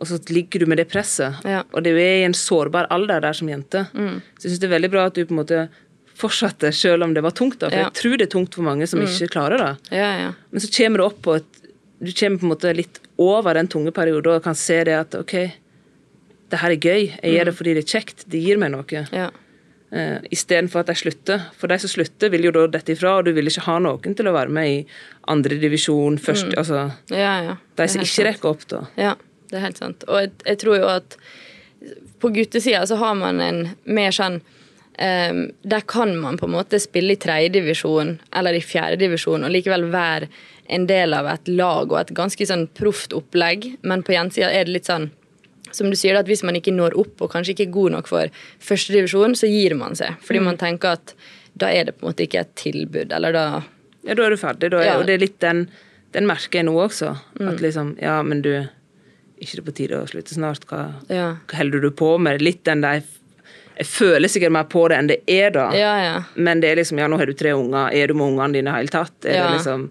Og 0.00 0.08
så 0.10 0.18
ligger 0.34 0.60
du 0.64 0.66
med 0.66 0.78
det 0.80 0.88
presset. 0.90 1.36
Ja. 1.46 1.60
Mm. 1.62 1.70
Og 1.74 1.84
det 1.86 1.92
er 1.94 2.16
i 2.22 2.24
en 2.26 2.34
sårbar 2.34 2.88
alder 2.90 3.20
der 3.22 3.32
som 3.36 3.48
jente. 3.48 3.84
Så 3.94 4.46
jeg 4.48 4.50
syns 4.54 4.62
det 4.62 4.68
er 4.70 4.74
veldig 4.74 4.90
bra 4.90 5.04
at 5.06 5.14
du 5.14 5.22
på 5.24 5.34
en 5.36 5.40
måte 5.42 5.60
fortsatte 6.18 6.70
selv 6.74 7.04
om 7.06 7.14
det 7.14 7.22
var 7.24 7.34
tungt. 7.34 7.58
da, 7.58 7.68
For 7.70 7.76
Ja. 7.76 7.86
Mm. 7.88 7.92
jeg 7.92 8.02
tror 8.02 8.16
det 8.18 8.26
er 8.28 8.32
tungt 8.34 8.54
for 8.54 8.62
mange 8.62 8.86
som 8.86 9.00
ikke 9.02 9.28
klarer 9.34 9.58
det. 9.58 9.72
Ja, 9.96 10.10
ja. 10.20 10.32
Men 10.50 10.60
så 10.60 10.70
kommer 10.70 10.98
du 10.98 11.04
opp 11.04 11.22
på 11.22 11.36
et 11.36 11.44
Du 12.04 12.10
kommer 12.12 12.38
på 12.38 12.44
en 12.44 12.50
måte 12.50 12.74
litt 12.76 12.98
over 13.18 13.54
den 13.54 13.68
tunge 13.70 13.90
perioden 13.94 14.34
og 14.34 14.42
kan 14.42 14.54
se 14.54 14.82
det 14.84 14.92
at 14.92 15.14
OK, 15.14 15.32
det 16.50 16.58
her 16.60 16.70
er 16.74 16.76
gøy. 16.76 17.02
Jeg 17.22 17.32
gjør 17.32 17.44
det 17.48 17.54
fordi 17.54 17.74
det 17.74 17.84
er 17.84 17.92
kjekt. 17.98 18.24
Det 18.28 18.40
gir 18.42 18.58
meg 18.58 18.72
noe. 18.74 19.06
ja. 19.12 19.30
Uh, 19.94 20.18
Istedenfor 20.34 20.80
at 20.80 20.88
de 20.90 20.94
slutter. 20.98 21.40
For 21.56 21.70
de 21.70 21.78
som 21.78 21.88
slutter, 21.88 22.28
vil 22.28 22.42
jo 22.48 22.50
da 22.50 22.66
dette 22.66 22.92
ifra, 22.96 23.18
og 23.20 23.24
du 23.28 23.32
vil 23.32 23.46
ikke 23.46 23.62
ha 23.68 23.78
noen 23.78 24.16
til 24.18 24.26
å 24.26 24.32
være 24.34 24.50
med 24.50 24.66
i 24.68 24.86
andredivisjon 25.30 26.18
først. 26.18 26.50
Altså, 26.58 26.90
ja, 27.14 27.34
ja. 27.46 27.56
de 27.78 27.86
som 27.88 28.02
ikke 28.02 28.10
sant. 28.16 28.26
rekker 28.26 28.50
opp, 28.50 28.66
da. 28.72 28.80
Ja, 28.98 29.14
det 29.50 29.60
er 29.60 29.64
helt 29.68 29.78
sant. 29.78 30.04
Og 30.10 30.18
jeg, 30.18 30.32
jeg 30.50 30.58
tror 30.64 30.76
jo 30.80 30.88
at 30.90 31.16
på 32.18 32.32
guttesida 32.34 32.82
så 32.90 32.98
har 32.98 33.14
man 33.14 33.40
en 33.40 33.60
mer 33.84 34.10
sånn 34.10 34.40
ehm, 34.98 35.52
Der 35.64 35.80
kan 35.80 36.16
man 36.16 36.36
på 36.38 36.46
en 36.46 36.52
måte 36.52 36.80
spille 36.80 37.12
i 37.12 37.16
tredjedivisjon 37.20 38.18
eller 38.32 38.54
i 38.54 38.60
fjerdedivisjon 38.60 39.44
og 39.44 39.50
likevel 39.50 39.90
være 39.92 40.28
en 40.68 40.86
del 40.86 41.12
av 41.14 41.26
et 41.26 41.48
lag 41.48 41.90
og 41.92 41.98
et 42.00 42.14
ganske 42.16 42.46
sånn 42.46 42.68
proft 42.72 43.12
opplegg, 43.12 43.76
men 43.82 44.02
på 44.02 44.12
gjensida 44.14 44.48
er 44.50 44.64
det 44.64 44.72
litt 44.72 44.86
sånn 44.88 45.10
som 45.74 45.90
du 45.90 45.96
sier, 45.98 46.14
at 46.16 46.26
hvis 46.30 46.44
man 46.46 46.54
ikke 46.54 46.72
når 46.72 46.94
opp 46.96 47.20
og 47.20 47.32
kanskje 47.32 47.52
ikke 47.56 47.66
er 47.66 47.72
god 47.74 47.90
nok 47.96 48.06
for 48.06 48.30
førstedivisjon, 48.62 49.34
så 49.34 49.48
gir 49.50 49.74
man 49.74 49.96
seg. 49.98 50.14
Fordi 50.22 50.40
man 50.40 50.56
tenker 50.60 50.94
at 50.94 51.14
da 51.58 51.66
er 51.74 51.84
det 51.88 51.96
på 51.98 52.04
en 52.06 52.12
måte 52.12 52.24
ikke 52.28 52.40
et 52.44 52.54
tilbud, 52.54 53.12
eller 53.12 53.32
da 53.34 53.44
Ja, 54.04 54.14
da 54.14 54.26
er 54.26 54.30
du 54.30 54.36
ferdig. 54.36 54.70
Da 54.70 54.82
Ja. 54.84 54.98
Og 54.98 55.06
det 55.06 55.14
er 55.14 55.18
litt 55.26 55.38
den 55.40 55.68
Den 56.12 56.26
merker 56.28 56.60
jeg 56.60 56.66
nå 56.66 56.74
også. 56.78 57.16
At 57.40 57.58
liksom 57.60 57.96
Ja, 58.00 58.22
men 58.22 58.40
du 58.42 58.68
ikke 59.40 59.56
det 59.56 59.64
på 59.64 59.74
tide 59.74 59.98
å 59.98 60.06
slutte 60.06 60.34
snart? 60.34 60.64
Hva, 60.66 60.94
Ja. 61.10 61.36
hva 61.48 61.56
holder 61.58 61.80
du 61.80 61.90
på 61.90 62.18
med? 62.20 62.40
Litt 62.40 62.62
den 62.64 62.82
der 62.82 63.02
Jeg 63.78 63.86
føler 63.90 64.28
sikkert 64.30 64.52
mer 64.54 64.64
på 64.70 64.88
det 64.88 64.96
enn 64.98 65.08
det 65.10 65.16
er, 65.26 65.50
da. 65.50 65.68
Ja, 65.74 65.94
ja. 66.04 66.16
Men 66.36 66.60
det 66.62 66.70
er 66.70 66.76
liksom 66.82 66.98
Ja, 66.98 67.08
nå 67.10 67.16
har 67.18 67.26
du 67.26 67.32
tre 67.34 67.50
unger. 67.58 67.90
Er 67.92 68.06
du 68.06 68.14
med 68.14 68.26
ungene 68.32 68.52
dine 68.54 68.68
i 68.70 68.70
det 68.70 68.74
hele 68.78 68.88
tatt? 68.94 69.16
Er 69.26 69.34
Ja. 69.34 69.46
det 69.48 69.58
liksom 69.60 69.90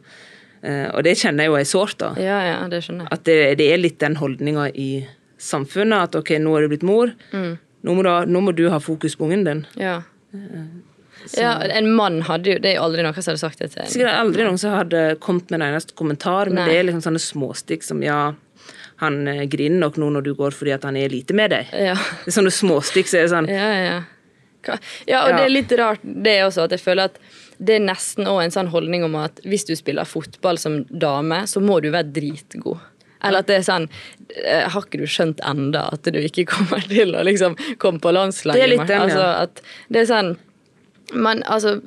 Eh, 0.63 0.87
og 0.95 1.03
det 1.03 1.17
kjenner 1.19 1.43
jeg 1.43 1.49
jo 1.51 1.55
er 1.59 1.65
sårt, 1.67 1.97
da. 1.99 2.13
Ja, 2.15 2.37
ja, 2.47 2.67
det 2.71 2.79
skjønner 2.85 3.03
jeg. 3.03 3.11
At 3.11 3.23
det, 3.25 3.57
det 3.59 3.65
er 3.73 3.77
litt 3.83 3.97
den 3.99 4.15
holdninga 4.15 4.69
i 4.73 5.05
samfunnet 5.37 6.03
at 6.07 6.15
ok, 6.15 6.29
nå 6.39 6.53
er 6.55 6.61
du 6.61 6.69
blitt 6.71 6.83
mor, 6.87 7.11
Mm. 7.33 7.57
nå, 7.83 7.95
må 7.97 8.01
du, 8.01 8.07
ha- 8.07 8.23
nå 8.23 8.39
må 8.41 8.55
du 8.55 8.69
ha 8.69 8.79
fokus 8.79 9.17
på 9.17 9.25
ungen 9.27 9.43
din. 9.43 9.65
Ja. 9.75 10.03
ja, 11.37 11.51
en 11.63 11.91
mann 11.95 12.21
hadde 12.27 12.53
jo 12.53 12.59
Det 12.59 12.71
er 12.71 12.75
jo 12.77 12.85
aldri 12.87 13.03
noen 13.03 13.15
som 13.19 13.31
hadde 13.33 13.41
sagt 13.43 13.59
det 13.59 13.71
til 13.73 13.83
en 13.83 13.91
Sikkert 13.91 14.15
aldri 14.21 14.43
noen 14.47 14.57
som 14.61 14.71
hadde 14.77 15.03
kommet 15.23 15.51
med 15.51 15.59
en 15.61 15.67
eneste 15.73 15.93
kommentar, 15.99 16.45
men 16.47 16.61
Nei. 16.63 16.69
det 16.69 16.77
er 16.79 16.87
liksom 16.89 17.03
sånne 17.05 17.21
småstikk 17.23 17.83
som 17.83 18.01
ja, 18.01 18.33
han 19.03 19.21
eh, 19.29 19.45
griner 19.51 19.83
nok 19.83 19.99
nå 20.01 20.09
når 20.15 20.25
du 20.25 20.33
går 20.39 20.55
fordi 20.55 20.73
at 20.75 20.87
han 20.87 20.97
er 20.99 21.13
lite 21.13 21.35
med 21.37 21.53
deg. 21.53 21.69
Ja. 21.75 21.95
Det 22.23 22.33
er 22.33 22.37
sånne 22.39 22.53
småstikk 22.53 23.11
som 23.11 23.21
er 23.21 23.31
sånn 23.35 23.51
Ja, 23.51 23.69
ja. 23.83 24.01
Ja, 25.03 25.25
og 25.25 25.33
det 25.35 25.41
er 25.43 25.51
litt 25.51 25.71
rart 25.75 26.03
det 26.03 26.37
også, 26.45 26.69
at 26.69 26.71
jeg 26.71 26.79
føler 26.79 27.11
at 27.11 27.17
det 27.63 27.77
er 27.77 27.83
nesten 27.83 28.29
òg 28.31 28.45
en 28.45 28.53
sånn 28.53 28.71
holdning 28.71 29.03
om 29.05 29.17
at 29.19 29.41
hvis 29.47 29.67
du 29.67 29.73
spiller 29.75 30.07
fotball 30.07 30.59
som 30.59 30.81
dame, 30.87 31.43
så 31.51 31.61
må 31.63 31.81
du 31.83 31.89
være 31.93 32.13
dritgod. 32.15 32.79
Eller 33.23 33.43
at 33.43 33.47
det 33.47 33.59
er 33.61 33.63
sånn 33.63 33.85
eh, 33.87 34.65
Har 34.67 34.83
ikke 34.83 34.99
du 34.99 35.05
skjønt 35.07 35.39
enda 35.47 35.85
at 35.95 36.09
du 36.11 36.19
ikke 36.19 36.43
kommer 36.49 36.83
til 36.89 37.15
å 37.15 37.23
liksom 37.23 37.55
komme 37.79 38.03
på 38.03 38.11
landslaget? 38.11 38.59
Det 38.59 38.65
er 38.65 38.73
litt 38.73 38.87
den, 38.89 38.97
ja. 38.97 39.05
altså, 39.05 39.29
at 39.45 39.93
det 39.93 40.03
er 40.03 40.09
sånn 40.09 40.33
man, 41.13 41.43
altså, 41.45 41.77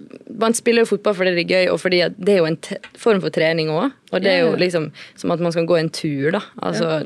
man 0.40 0.54
spiller 0.54 0.84
jo 0.84 0.90
fotball 0.94 1.14
fordi 1.18 1.34
det 1.36 1.44
er 1.44 1.54
gøy, 1.54 1.70
og 1.72 1.80
fordi 1.82 2.02
det 2.16 2.34
er 2.34 2.42
jo 2.42 2.50
en 2.50 2.58
form 2.98 3.22
for 3.24 3.34
trening 3.34 3.70
òg. 3.74 3.94
Og 4.12 4.22
det 4.24 4.32
er 4.32 4.44
jo 4.44 4.52
liksom 4.58 4.90
som 5.18 5.34
at 5.34 5.42
man 5.42 5.54
skal 5.54 5.66
gå 5.68 5.78
en 5.80 5.90
tur, 5.90 6.30
da. 6.36 6.42
Altså, 6.62 7.00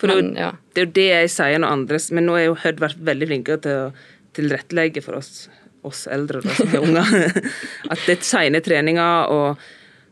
For 0.00 0.12
det, 0.12 0.34
det 0.36 0.82
er 0.82 0.86
jo 0.86 0.92
det 0.98 1.06
jeg 1.08 1.30
sier 1.32 1.60
når 1.62 1.72
andre 1.72 1.98
Men 2.12 2.26
nå 2.28 2.34
er 2.36 2.42
jo 2.50 2.56
Hødd 2.60 2.82
vært 2.82 2.98
veldig 3.00 3.28
flinke 3.30 3.54
til 3.64 3.86
å 3.86 3.92
tilrettelegge 4.36 5.00
for 5.00 5.16
oss, 5.16 5.46
oss 5.86 6.04
eldre 6.12 6.42
da, 6.44 6.52
som 6.58 6.74
er 6.74 6.84
unger. 6.84 7.40
At 7.92 8.04
det 8.04 8.18
er 8.18 8.26
sene 8.28 8.60
treninger 8.64 9.32
og 9.32 9.66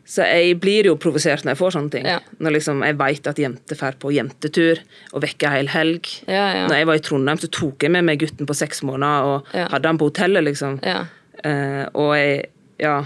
Så 0.05 0.21
jeg 0.29 0.59
blir 0.61 0.85
jo 0.85 0.95
provosert 1.01 1.41
når 1.45 1.55
jeg 1.55 1.59
får 1.63 1.71
sånne 1.73 1.93
ting. 1.93 2.07
Ja. 2.09 2.19
Når 2.37 2.53
liksom 2.59 2.81
jeg 2.85 2.97
vet 2.99 3.29
at 3.29 3.39
jenter 3.41 3.77
drar 3.79 3.95
på 3.97 4.11
jentetur 4.13 4.81
og 5.11 5.23
vekker 5.23 5.49
hel 5.49 5.69
helg. 5.73 6.09
Ja, 6.29 6.43
ja. 6.53 6.65
Når 6.69 6.77
jeg 6.77 6.89
var 6.89 6.99
i 6.99 7.01
Trondheim, 7.07 7.39
så 7.41 7.49
tok 7.49 7.81
jeg 7.81 7.93
med 7.95 8.05
meg 8.05 8.21
gutten 8.21 8.45
på 8.45 8.57
seks 8.57 8.83
måneder 8.85 9.29
og 9.31 9.55
hadde 9.55 9.89
han 9.89 9.97
på 9.97 10.11
hotellet, 10.11 10.45
liksom. 10.45 10.77
Eh, 11.43 11.83
og 11.93 12.13
jeg, 12.15 12.45
ja, 12.81 12.99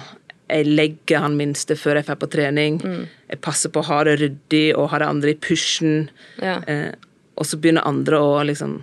jeg 0.49 0.67
legger 0.67 1.23
han 1.25 1.37
minste 1.39 1.77
før 1.79 1.99
jeg 1.99 2.09
drar 2.09 2.19
på 2.21 2.29
trening. 2.31 2.79
Mm. 2.83 3.03
Jeg 3.31 3.41
passer 3.45 3.73
på 3.73 3.83
å 3.83 3.89
ha 3.89 4.03
det 4.07 4.19
ryddig 4.21 4.65
og 4.75 4.89
ha 4.93 5.01
det 5.01 5.09
andre 5.09 5.33
i 5.33 5.39
pushen. 5.39 6.09
Ja. 6.41 6.59
Eh, 6.69 6.91
og 7.39 7.47
så 7.47 7.59
begynner 7.61 7.87
andre 7.87 8.21
å 8.21 8.39
liksom 8.47 8.81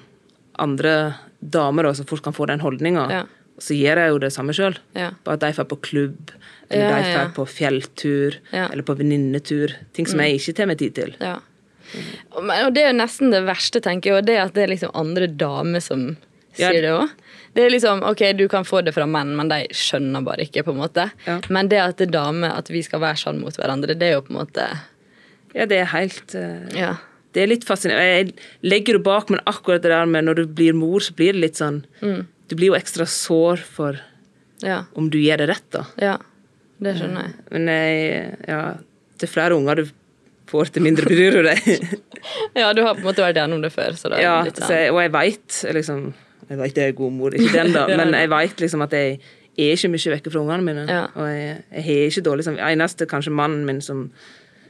Andre 0.57 1.13
damer 1.45 1.85
da, 1.85 1.91
som 1.93 2.07
fort 2.09 2.23
kan 2.25 2.33
få 2.33 2.47
den 2.49 2.63
holdninga. 2.63 3.03
Ja. 3.13 3.19
Og 3.59 3.65
så 3.67 3.75
gjør 3.77 3.99
jeg 4.01 4.13
jo 4.15 4.21
det 4.23 4.31
samme 4.33 4.55
sjøl. 4.57 4.79
Ja. 4.97 5.11
Bare 5.27 5.37
at 5.37 5.43
de 5.43 5.51
drar 5.53 5.67
på 5.69 5.77
klubb, 5.85 6.31
eller 6.71 6.95
de 6.95 7.11
drar 7.13 7.35
på 7.37 7.45
fjelltur, 7.45 8.39
eller 8.53 8.87
på 8.89 8.97
venninnetur. 8.97 9.75
Ting 9.93 10.09
som 10.09 10.23
jeg 10.25 10.39
ikke 10.39 10.55
tar 10.57 10.71
meg 10.71 10.81
tid 10.81 10.97
til. 10.97 11.13
Ja. 11.21 11.35
Og, 12.33 12.49
det 12.75 12.83
er 12.87 12.91
jo 12.91 12.97
nesten 12.99 13.33
det 13.33 13.43
verste, 13.47 13.83
tenker 13.85 14.15
jeg, 14.15 14.23
og 14.23 14.29
det 14.29 14.39
at 14.43 14.57
det 14.57 14.65
er 14.65 14.73
liksom 14.73 14.97
andre 14.97 15.29
damer 15.29 15.85
som 15.85 16.09
sier 16.57 16.81
det 16.83 16.93
òg. 16.97 17.13
Det 17.57 17.65
er 17.65 17.71
liksom, 17.73 18.03
ok, 18.05 18.23
Du 18.37 18.45
kan 18.53 18.67
få 18.69 18.83
det 18.85 18.93
fra 18.95 19.07
menn, 19.09 19.31
men 19.39 19.49
de 19.49 19.63
skjønner 19.73 20.23
bare 20.27 20.45
ikke. 20.45 20.63
på 20.67 20.75
en 20.75 20.81
måte. 20.83 21.09
Ja. 21.27 21.39
Men 21.49 21.69
det 21.73 21.79
at 21.81 21.97
det 21.99 22.09
er 22.11 22.15
damer, 22.19 22.53
at 22.59 22.69
vi 22.71 22.83
skal 22.85 23.01
være 23.01 23.17
sånn 23.23 23.41
mot 23.41 23.57
hverandre, 23.57 23.97
det 23.97 24.11
er 24.11 24.17
jo 24.19 24.25
på 24.29 24.35
en 24.35 24.41
måte 24.45 24.67
Ja, 25.57 25.65
det 25.65 25.79
er 25.81 25.89
helt 25.95 26.35
uh, 26.37 26.69
Ja. 26.77 26.95
Det 27.37 27.43
er 27.43 27.51
litt 27.51 27.65
fascinerende. 27.69 28.05
Jeg 28.17 28.35
legger 28.65 28.97
det 28.97 29.03
bak, 29.05 29.29
men 29.33 29.41
akkurat 29.49 29.83
det 29.85 29.91
der 29.93 30.07
med 30.09 30.25
når 30.25 30.39
du 30.39 30.47
blir 30.57 30.73
mor, 30.77 31.01
så 31.05 31.13
blir 31.17 31.33
det 31.37 31.41
litt 31.43 31.59
sånn 31.61 31.83
Mm. 32.03 32.27
Du 32.49 32.55
blir 32.57 32.71
jo 32.71 32.77
ekstra 32.79 33.05
sår 33.09 33.59
for 33.65 33.99
Ja. 34.63 34.85
om 34.95 35.11
du 35.11 35.19
gjør 35.19 35.39
det 35.43 35.49
rett, 35.51 35.71
da. 35.73 35.85
ja. 36.01 36.17
Det 36.81 36.93
skjønner 36.99 37.23
jeg. 37.25 37.35
Men 37.53 37.69
jeg, 37.73 38.39
ja, 38.49 38.61
til 39.19 39.29
flere 39.33 39.57
unger 39.57 39.75
du 39.81 39.85
får, 40.47 40.69
til 40.75 40.83
mindre 40.85 41.09
bryr 41.09 41.33
du 41.39 41.43
deg. 41.49 42.01
Ja, 42.57 42.73
du 42.77 42.83
har 42.85 42.95
på 42.97 43.01
en 43.01 43.07
måte 43.09 43.23
vært 43.25 43.37
gjennom 43.41 43.63
det 43.65 43.71
før. 43.73 43.97
så 43.97 44.09
da 44.13 44.17
er 44.19 44.23
ja, 44.23 44.35
så 44.53 44.73
jeg, 44.77 44.93
og 44.93 45.01
jeg 45.01 45.13
veit 45.15 45.57
liksom 45.77 46.03
Jeg 46.47 46.61
vet 46.61 46.79
jeg 46.79 46.93
er 46.93 46.97
god 46.99 47.13
mor, 47.13 47.35
ikke 47.35 47.53
den, 47.55 47.73
da, 47.75 47.87
men 47.99 48.15
jeg 48.15 48.31
veit 48.31 48.63
liksom 48.63 48.85
at 48.87 48.95
jeg 48.95 49.19
er 49.57 49.75
ikke 49.75 49.91
mye 49.93 50.15
vekke 50.17 50.33
fra 50.33 50.43
ungene 50.43 50.67
mine. 50.67 50.87
Ja. 50.91 51.05
Og 51.17 51.29
jeg, 51.33 51.61
jeg 51.73 51.87
har 51.87 52.11
ikke 52.11 52.27
dårlig 52.29 52.47
samvittighet. 52.47 52.77
Eneste 52.77 53.09
kanskje 53.11 53.35
mannen 53.35 53.65
min 53.69 53.81
som 53.85 54.11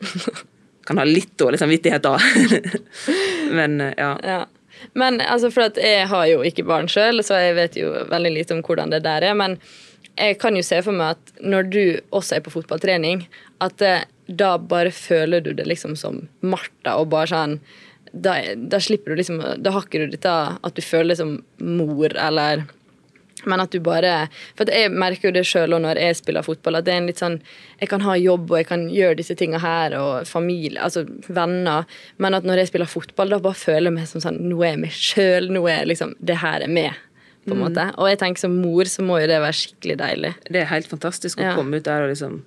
kan 0.87 1.01
ha 1.01 1.07
litt 1.09 1.35
dårlig 1.41 1.61
samvittighet 1.61 2.05
da. 2.07 2.15
men 3.59 3.81
eh, 3.83 3.97
ja. 3.99 4.13
Ja. 4.23 4.45
Men 4.95 5.21
altså, 5.25 5.51
for 5.51 5.67
at 5.71 5.81
jeg 5.81 6.07
har 6.09 6.29
jo 6.31 6.45
ikke 6.47 6.67
barn 6.69 6.89
sjøl, 6.93 7.23
så 7.25 7.41
jeg 7.41 7.57
vet 7.59 7.79
jo 7.81 7.91
veldig 8.11 8.33
lite 8.35 8.55
om 8.57 8.63
hvordan 8.65 8.93
det 8.93 9.03
der 9.07 9.25
er. 9.27 9.37
Men 9.37 9.59
jeg 10.17 10.39
kan 10.41 10.57
jo 10.57 10.65
se 10.65 10.79
for 10.85 10.97
meg 10.97 11.17
at 11.17 11.43
når 11.45 11.73
du 11.73 11.83
også 12.15 12.39
er 12.39 12.45
på 12.45 12.53
fotballtrening, 12.55 13.27
at 13.65 13.83
eh, 13.85 14.07
da 14.27 14.57
bare 14.59 14.93
føler 14.95 15.43
du 15.45 15.53
det 15.57 15.67
liksom 15.69 15.97
som 15.99 16.25
Martha, 16.43 16.97
og 16.97 17.11
bare 17.13 17.31
sånn 17.31 17.59
da, 18.13 18.37
da 18.57 18.79
slipper 18.81 19.11
du 19.15 19.17
liksom 19.21 19.41
Da 19.63 19.71
hakker 19.75 20.05
du 20.07 20.17
dette 20.17 20.33
at 20.63 20.75
du 20.75 20.83
føler 20.83 21.13
deg 21.15 21.19
som 21.21 21.37
mor, 21.61 22.13
eller 22.17 22.65
men 23.47 23.61
at 23.61 23.71
du 23.71 23.79
bare 23.85 24.29
For 24.57 24.67
jeg 24.73 24.91
merker 24.91 25.29
jo 25.29 25.35
det 25.37 25.45
sjøl 25.47 25.75
når 25.77 25.99
jeg 26.01 26.17
spiller 26.19 26.43
fotball, 26.43 26.79
at 26.81 26.87
det 26.87 26.95
er 26.95 27.01
en 27.03 27.07
litt 27.11 27.21
sånn 27.21 27.37
Jeg 27.81 27.91
kan 27.93 28.01
ha 28.07 28.15
jobb, 28.19 28.49
og 28.51 28.57
jeg 28.59 28.67
kan 28.71 28.87
gjøre 28.91 29.19
disse 29.21 29.37
tinga 29.39 29.61
her, 29.63 29.95
og 30.01 30.27
familie, 30.27 30.81
altså 30.83 31.05
venner, 31.29 31.85
men 32.19 32.35
at 32.35 32.49
når 32.49 32.63
jeg 32.63 32.71
spiller 32.73 32.89
fotball, 32.91 33.29
da 33.31 33.39
bare 33.45 33.55
føler 33.61 33.91
jeg 33.91 33.97
meg 33.99 34.09
som 34.11 34.25
sånn 34.25 34.41
Nå 34.49 34.63
er 34.65 34.73
jeg 34.73 34.81
meg 34.87 34.97
sjøl, 34.97 35.51
nå 35.53 35.63
er 35.71 35.85
liksom 35.87 36.17
Det 36.19 36.39
her 36.43 36.65
er 36.65 36.73
med, 36.73 36.97
på 37.47 37.55
en 37.55 37.61
måte. 37.63 37.85
Og 38.01 38.09
jeg 38.11 38.19
tenker 38.25 38.41
som 38.47 38.57
mor 38.59 38.89
så 38.91 39.05
må 39.07 39.21
jo 39.23 39.29
det 39.31 39.37
være 39.45 39.55
skikkelig 39.61 39.99
deilig. 40.01 40.33
Det 40.51 40.65
er 40.65 40.71
helt 40.73 40.89
fantastisk 40.91 41.39
å 41.39 41.47
Ja. 41.51 41.55
komme 41.55 41.77
ut 41.79 41.85
der 41.87 42.03
og 42.09 42.11
liksom 42.11 42.41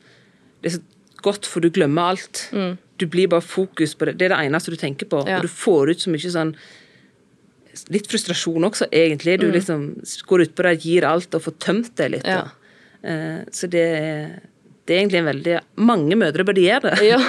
Det 0.61 0.73
er 0.73 0.77
så 0.79 0.83
godt, 1.23 1.45
for 1.45 1.61
du 1.63 1.69
glemmer 1.69 2.11
alt. 2.17 2.49
Mm. 2.51 2.77
Du 2.99 3.05
blir 3.07 3.29
bare 3.31 3.45
fokus 3.45 3.95
på 3.95 4.09
det. 4.09 4.17
Det 4.19 4.27
er 4.27 4.35
det 4.35 4.41
eneste 4.49 4.73
du 4.75 4.77
tenker 4.81 5.07
på. 5.09 5.23
Ja. 5.27 5.39
Og 5.39 5.47
du 5.47 5.51
får 5.51 5.93
ut 5.95 6.03
så 6.05 6.11
mye 6.13 6.31
sånn 6.35 6.53
Litt 7.93 8.07
frustrasjon 8.11 8.65
også, 8.65 8.87
egentlig. 8.91 9.37
Mm. 9.37 9.41
Du 9.45 9.51
liksom 9.55 9.83
går 10.27 10.41
utpå 10.47 10.65
det, 10.65 10.71
gir 10.83 11.05
alt 11.07 11.35
og 11.37 11.43
får 11.45 11.53
tømt 11.63 11.91
det 12.01 12.07
litt. 12.17 12.27
Ja. 12.27 12.41
Eh, 13.07 13.45
Så 13.55 13.69
det 13.71 13.83
er, 13.95 14.25
det 14.89 14.95
er 14.95 14.99
egentlig 15.03 15.19
en 15.21 15.29
veldig 15.29 15.53
Mange 15.87 16.17
mødre 16.19 16.43
burde 16.49 16.63
gjøre 16.65 16.89
det. 16.91 17.05
Ja. 17.07 17.19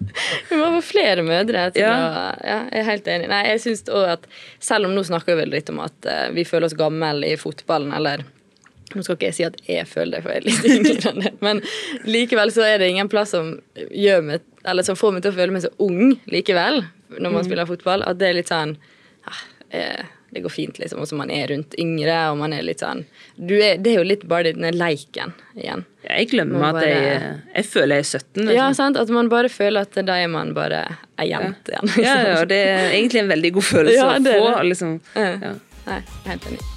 Vi 0.50 0.58
må 0.60 0.66
få 0.76 0.82
flere 0.90 1.24
mødre 1.24 1.70
til 1.72 1.86
Ja. 1.86 1.94
å 1.94 2.10
Ja, 2.44 2.58
jeg 2.74 2.82
er 2.82 2.88
helt 2.90 3.08
enig. 3.14 3.30
Nei, 3.32 3.40
jeg 3.54 3.62
synes 3.64 3.84
også 3.86 4.12
at 4.18 4.26
Selv 4.60 4.90
om 4.90 4.96
nå 4.98 5.06
snakker 5.06 5.32
vi 5.32 5.40
vel 5.44 5.54
litt 5.56 5.70
om 5.72 5.80
at 5.86 6.10
eh, 6.10 6.26
vi 6.36 6.44
føler 6.44 6.68
oss 6.68 6.76
gamle 6.76 7.30
i 7.30 7.38
fotballen, 7.40 7.94
eller 7.96 8.26
nå 8.94 9.04
skal 9.04 9.18
ikke 9.18 9.30
jeg 9.30 9.36
si 9.38 9.46
at 9.46 9.60
jeg 9.68 9.86
føler 9.90 10.18
det, 10.18 10.22
for 10.24 10.34
jeg 10.34 10.40
er 10.42 10.48
litt 10.48 10.66
yngre 10.70 11.12
enn 11.12 11.22
det, 11.24 11.32
men 11.44 11.62
likevel 12.08 12.52
så 12.54 12.66
er 12.66 12.82
det 12.82 12.90
ingen 12.92 13.10
plass 13.12 13.34
som 13.36 13.54
meg 13.74 14.40
Eller 14.64 14.86
som 14.86 14.96
får 14.96 15.12
meg 15.16 15.24
til 15.24 15.34
å 15.34 15.38
føle 15.38 15.52
meg 15.52 15.64
så 15.66 15.72
ung 15.84 16.14
likevel, 16.32 16.82
når 17.18 17.34
man 17.34 17.44
spiller 17.46 17.68
fotball, 17.68 18.04
at 18.08 18.18
det 18.20 18.30
er 18.30 18.38
litt 18.40 18.52
sånn 18.52 18.76
ah, 19.28 19.42
eh, 19.76 20.04
det 20.34 20.40
går 20.42 20.50
fint, 20.50 20.78
liksom. 20.78 20.98
Og 20.98 21.08
så 21.08 21.14
man 21.14 21.30
er 21.30 21.46
rundt 21.52 21.76
yngre, 21.78 22.16
og 22.32 22.38
man 22.40 22.52
er 22.56 22.64
litt 22.66 22.82
sånn 22.82 23.04
du 23.36 23.54
er, 23.54 23.78
Det 23.78 23.92
er 23.92 24.00
jo 24.00 24.06
litt 24.06 24.24
bare 24.30 24.50
den 24.56 24.78
leiken 24.78 25.34
igjen. 25.54 25.84
Jeg 26.08 26.28
glemmer 26.32 26.58
Må 26.58 26.66
at 26.72 26.78
bare- 26.80 26.90
jeg, 26.90 27.30
jeg 27.54 27.68
føler 27.70 28.00
jeg 28.00 28.04
er 28.04 28.10
17. 28.10 28.42
Liksom. 28.42 28.54
Ja, 28.56 28.66
sant? 28.74 28.98
At 29.00 29.14
man 29.14 29.30
bare 29.30 29.48
føler 29.48 29.86
at 29.86 29.94
da 30.06 30.18
er 30.18 30.28
man 30.28 30.52
bare 30.56 30.82
ei 31.22 31.30
jente 31.30 31.76
igjen. 31.76 31.94
Ja, 32.04 32.16
ja, 32.18 32.36
og 32.42 32.48
det 32.50 32.62
er 32.66 32.90
egentlig 32.90 33.22
en 33.22 33.30
veldig 33.30 33.54
god 33.60 33.70
følelse 33.70 33.98
Ja, 34.00 34.12
å 34.18 34.22
få. 34.26 34.54
Liksom. 34.72 34.96
Ja. 35.14 35.34
Ja. 35.38 35.58
Nei, 35.86 36.00
helt 36.26 36.50
enig. 36.50 36.73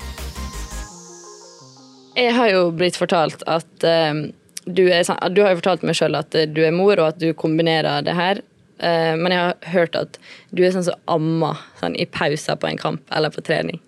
Jeg 2.17 2.33
har 2.33 2.49
jo 2.49 2.67
blitt 2.73 2.97
fortalt 2.97 3.43
at 3.45 3.85
eh, 3.85 4.21
du, 4.65 4.83
er, 4.89 5.07
du 5.31 5.41
har 5.43 5.53
jo 5.53 5.59
fortalt 5.61 5.83
meg 5.87 5.97
sjøl 5.99 6.17
at 6.19 6.35
eh, 6.35 6.47
du 6.49 6.63
er 6.65 6.73
mor, 6.75 6.97
og 6.97 7.13
at 7.13 7.19
du 7.21 7.29
kombinerer 7.37 8.05
det 8.05 8.15
her. 8.17 8.43
Uh, 8.77 9.15
men 9.17 9.33
jeg 9.33 9.41
har 9.41 9.69
hørt 9.73 9.95
at 9.97 10.19
du 10.53 10.59
er 10.61 10.69
sånn 10.75 10.83
som 10.85 10.99
ammer 11.09 11.57
sånn, 11.79 11.95
i 11.97 12.05
pauser 12.05 12.59
på 12.61 12.67
en 12.69 12.77
kamp 12.77 13.01
eller 13.09 13.33
på 13.33 13.41
trening. 13.41 13.79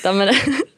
Stemmer 0.00 0.32
det? 0.32 0.38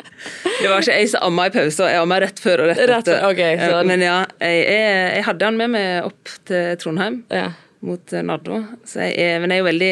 Det 0.57 0.71
var 0.71 0.81
ikke 0.81 0.95
jeg 0.97 1.09
som 1.13 1.23
amma 1.27 1.45
i 1.47 1.53
pausa, 1.55 1.87
jeg 1.93 2.01
amma 2.01 2.17
rett 2.23 2.41
før 2.43 2.63
og 2.65 2.71
rett 2.71 2.81
Rett 2.89 3.05
etter. 3.05 3.19
før, 3.21 3.35
ok, 3.35 3.43
så- 3.61 3.83
Men 3.87 4.03
ja, 4.03 4.17
jeg, 4.41 4.63
jeg, 4.65 4.95
jeg 5.17 5.25
hadde 5.29 5.45
han 5.51 5.59
med 5.61 5.71
meg 5.75 6.07
opp 6.09 6.33
til 6.49 6.79
Trondheim 6.83 7.19
ja. 7.31 7.51
mot 7.85 8.15
eh, 8.17 8.25
Nardo. 8.27 8.63
Så 8.89 9.05
jeg 9.05 9.43
men 9.43 9.53
jeg 9.53 9.61
er 9.61 9.63
jo 9.63 9.69
veldig 9.69 9.91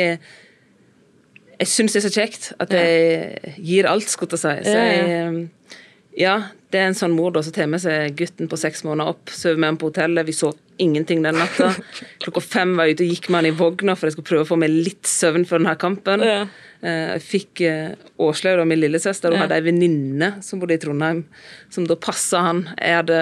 Jeg 1.60 1.70
syns 1.70 1.94
det 1.94 2.00
er 2.00 2.06
så 2.08 2.12
kjekt 2.16 2.48
at 2.64 2.72
jeg 2.74 3.54
gir 3.68 3.86
alt, 3.90 4.08
skulle 4.10 4.34
jeg 4.34 4.42
si. 4.42 4.72
Så 4.72 4.74
jeg, 4.74 5.04
eh, 5.20 5.76
ja, 6.24 6.34
det 6.74 6.80
er 6.82 6.88
en 6.90 6.96
sånn 6.98 7.14
mor 7.14 7.30
da 7.34 7.40
som 7.46 7.54
tar 7.54 7.68
med 7.70 7.78
seg 7.82 8.16
gutten 8.18 8.48
på 8.50 8.58
seks 8.58 8.82
måneder 8.86 9.12
opp, 9.14 9.30
sover 9.30 9.60
med 9.62 9.70
ham 9.70 9.76
på 9.78 9.88
hotellet. 9.92 10.26
Vi 10.26 10.34
så 10.34 10.50
ingenting 10.82 11.22
den 11.22 11.38
natta. 11.38 11.68
Klokka 12.24 12.42
fem 12.42 12.72
var 12.76 12.88
jeg 12.90 12.96
ute 12.98 13.04
og 13.06 13.12
gikk 13.14 13.28
med 13.30 13.38
han 13.40 13.48
i 13.52 13.54
vogna 13.54 13.94
for 13.94 14.08
jeg 14.10 14.16
skulle 14.16 14.26
prøve 14.32 14.46
å 14.46 14.48
få 14.50 14.58
meg 14.58 14.74
litt 14.74 15.06
søvn 15.06 15.46
før 15.46 15.62
denne 15.62 15.76
kampen. 15.78 16.24
Ja. 16.26 16.40
Eh, 16.82 17.12
Jeg 17.14 17.22
fikk 17.28 17.62
eh, 17.68 17.92
Åslaug, 18.26 18.64
min 18.66 18.82
lillesøster, 18.82 19.30
hun 19.30 19.38
Ja. 19.38 19.44
hadde 19.46 19.60
ei 19.60 19.66
venninne 19.68 20.32
som 20.42 20.58
bodde 20.60 20.74
i 20.74 20.82
Trondheim, 20.82 21.22
som 21.70 21.86
da 21.86 21.94
passa 21.96 22.42
han. 22.48 22.64
Hadde, 22.82 23.20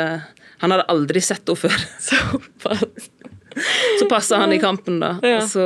han 0.64 0.74
hadde 0.74 0.88
aldri 0.96 1.20
sett 1.20 1.44
henne 1.44 1.60
før. 1.60 1.76
Såpass. 2.08 3.10
Så 4.00 4.06
passa 4.08 4.38
han 4.40 4.52
i 4.56 4.58
kampen, 4.62 4.96
da. 5.04 5.18
Ja. 5.22 5.42
Så, 5.44 5.60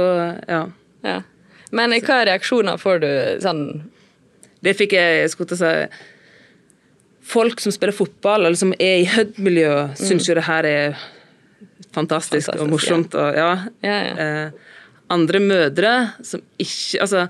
ja. 0.50 0.64
Ja. 1.06 1.20
Men 1.70 1.94
hva 2.02 2.24
reaksjoner 2.26 2.78
får 2.82 3.00
du 3.02 3.08
sånn 3.42 3.62
Det 4.64 4.72
fikk 4.78 4.94
jeg, 4.96 5.20
jeg 5.20 5.30
skulle 5.30 5.50
til 5.52 5.58
å 5.58 5.60
si 5.60 5.72
Folk 7.26 7.60
som 7.62 7.74
spiller 7.74 7.96
fotball, 7.96 8.46
eller 8.46 8.58
som 8.58 8.72
er 8.78 9.00
i 9.02 9.08
Hødd-miljøet, 9.10 9.98
syns 9.98 10.28
jo 10.28 10.36
det 10.38 10.46
her 10.46 10.68
er 10.68 10.96
fantastisk, 11.96 12.52
Fantastisk, 12.52 12.62
og 12.62 12.70
morsomt. 12.70 13.16
Og, 13.18 13.34
ja. 13.34 13.50
Ja, 13.82 13.96
ja. 14.06 14.14
Eh, 14.26 14.76
andre 15.10 15.40
mødre 15.42 15.92
som 16.26 16.42
ikke 16.58 17.00
Altså, 17.02 17.26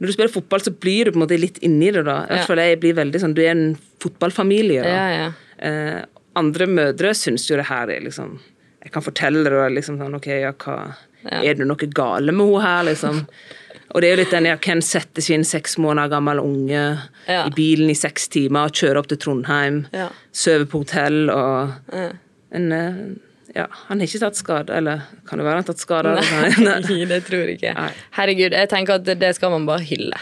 når 0.00 0.06
du 0.06 0.12
spiller 0.14 0.32
fotball, 0.32 0.62
så 0.64 0.72
blir 0.72 1.04
du 1.08 1.12
på 1.12 1.20
en 1.20 1.24
måte 1.26 1.40
litt 1.40 1.58
inni 1.64 1.90
det, 1.92 2.04
da. 2.08 2.22
I 2.24 2.34
hvert 2.34 2.48
fall 2.48 2.62
jeg 2.62 2.80
blir 2.80 2.96
veldig 2.96 3.20
sånn 3.20 3.36
Du 3.36 3.42
er 3.44 3.52
en 3.52 3.66
fotballfamilie, 4.00 4.84
da. 4.84 4.94
Ja, 4.94 5.06
ja. 5.16 5.28
Eh, 5.68 6.00
andre 6.40 6.68
mødre 6.70 7.12
syns 7.18 7.48
jo 7.50 7.58
det 7.60 7.68
her 7.68 7.90
er 7.92 8.04
liksom 8.06 8.38
Jeg 8.80 8.92
kan 8.94 9.04
fortelle 9.04 9.44
det 9.44 9.66
liksom 9.76 9.98
sånn 10.00 10.16
OK, 10.16 10.30
ja, 10.40 10.54
hva 10.64 10.80
Ja. 11.20 11.42
Er 11.44 11.58
det 11.58 11.66
noe 11.68 11.88
gale 11.92 12.32
med 12.32 12.46
henne 12.48 12.62
her, 12.64 12.84
liksom? 12.88 13.24
Og 13.94 14.00
det 14.02 14.08
er 14.08 14.14
jo 14.16 14.20
litt 14.22 14.30
den 14.34 14.46
ja, 14.46 14.56
Hvem 14.56 14.80
setter 14.86 15.22
sin 15.24 15.42
seks 15.44 15.76
måneder 15.82 16.10
gammel 16.12 16.38
unge 16.42 16.82
Ja. 17.26 17.46
i 17.46 17.50
bilen 17.50 17.90
i 17.90 17.94
seks 17.98 18.28
timer 18.28 18.68
og 18.70 18.72
kjører 18.78 18.98
opp 19.02 19.08
til 19.08 19.18
Trondheim, 19.18 19.86
Ja. 19.92 20.08
sover 20.32 20.64
på 20.70 20.84
hotell 20.84 21.30
og 21.30 21.72
Ja. 21.92 22.10
en, 22.52 22.72
eh, 22.72 23.16
Ja, 23.56 23.66
han 23.88 23.98
har 23.98 24.06
ikke 24.06 24.20
tatt 24.20 24.36
skade, 24.36 24.70
eller 24.70 25.02
kan 25.26 25.38
det 25.38 25.44
være 25.44 25.56
han 25.56 25.64
har 25.64 25.72
tatt 25.74 25.78
skade? 25.82 26.14
Nei. 26.14 26.50
Nei, 26.64 27.04
det 27.10 27.24
tror 27.26 27.46
jeg 27.48 27.58
ikke. 27.58 27.74
Nei. 27.74 27.90
Herregud, 28.12 28.52
jeg 28.52 28.68
tenker 28.70 28.94
at 28.94 29.04
det 29.18 29.34
skal 29.34 29.50
man 29.50 29.66
bare 29.66 29.80
hylle. 29.80 30.14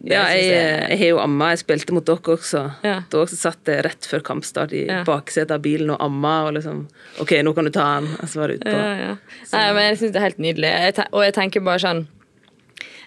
Det 0.00 0.12
Ja, 0.14 0.22
jeg, 0.32 0.44
jeg 0.88 0.98
har 0.98 1.08
jo 1.10 1.18
amma. 1.18 1.50
Jeg 1.50 1.58
spilte 1.66 1.92
mot 1.92 2.04
dere 2.06 2.16
også. 2.36 2.62
Ja. 2.84 3.02
Da 3.10 3.18
også 3.18 3.36
satt 3.36 3.66
jeg 3.66 3.84
rett 3.84 4.00
før 4.08 4.20
kampstart 4.22 4.72
i 4.72 4.86
Ja. 4.86 5.02
baksetet 5.04 5.50
av 5.50 5.60
bilen 5.60 5.90
og 5.90 5.98
amma 6.00 6.46
og 6.46 6.54
liksom 6.54 6.86
OK, 7.20 7.32
nå 7.42 7.52
kan 7.54 7.64
du 7.64 7.70
ta 7.70 7.82
han. 7.98 8.06
Og 8.22 8.28
så 8.28 8.36
var 8.40 8.48
det 8.48 8.60
utpå. 8.60 8.72
Ja, 8.72 8.94
ja. 8.96 9.16
Nei, 9.52 9.72
men 9.74 9.82
jeg 9.90 9.98
syns 9.98 10.12
det 10.12 10.16
er 10.16 10.28
helt 10.30 10.38
nydelig. 10.38 10.70
Jeg 10.96 11.06
og 11.12 11.22
jeg 11.24 11.34
tenker 11.34 11.60
bare 11.60 11.78
sånn 11.84 12.06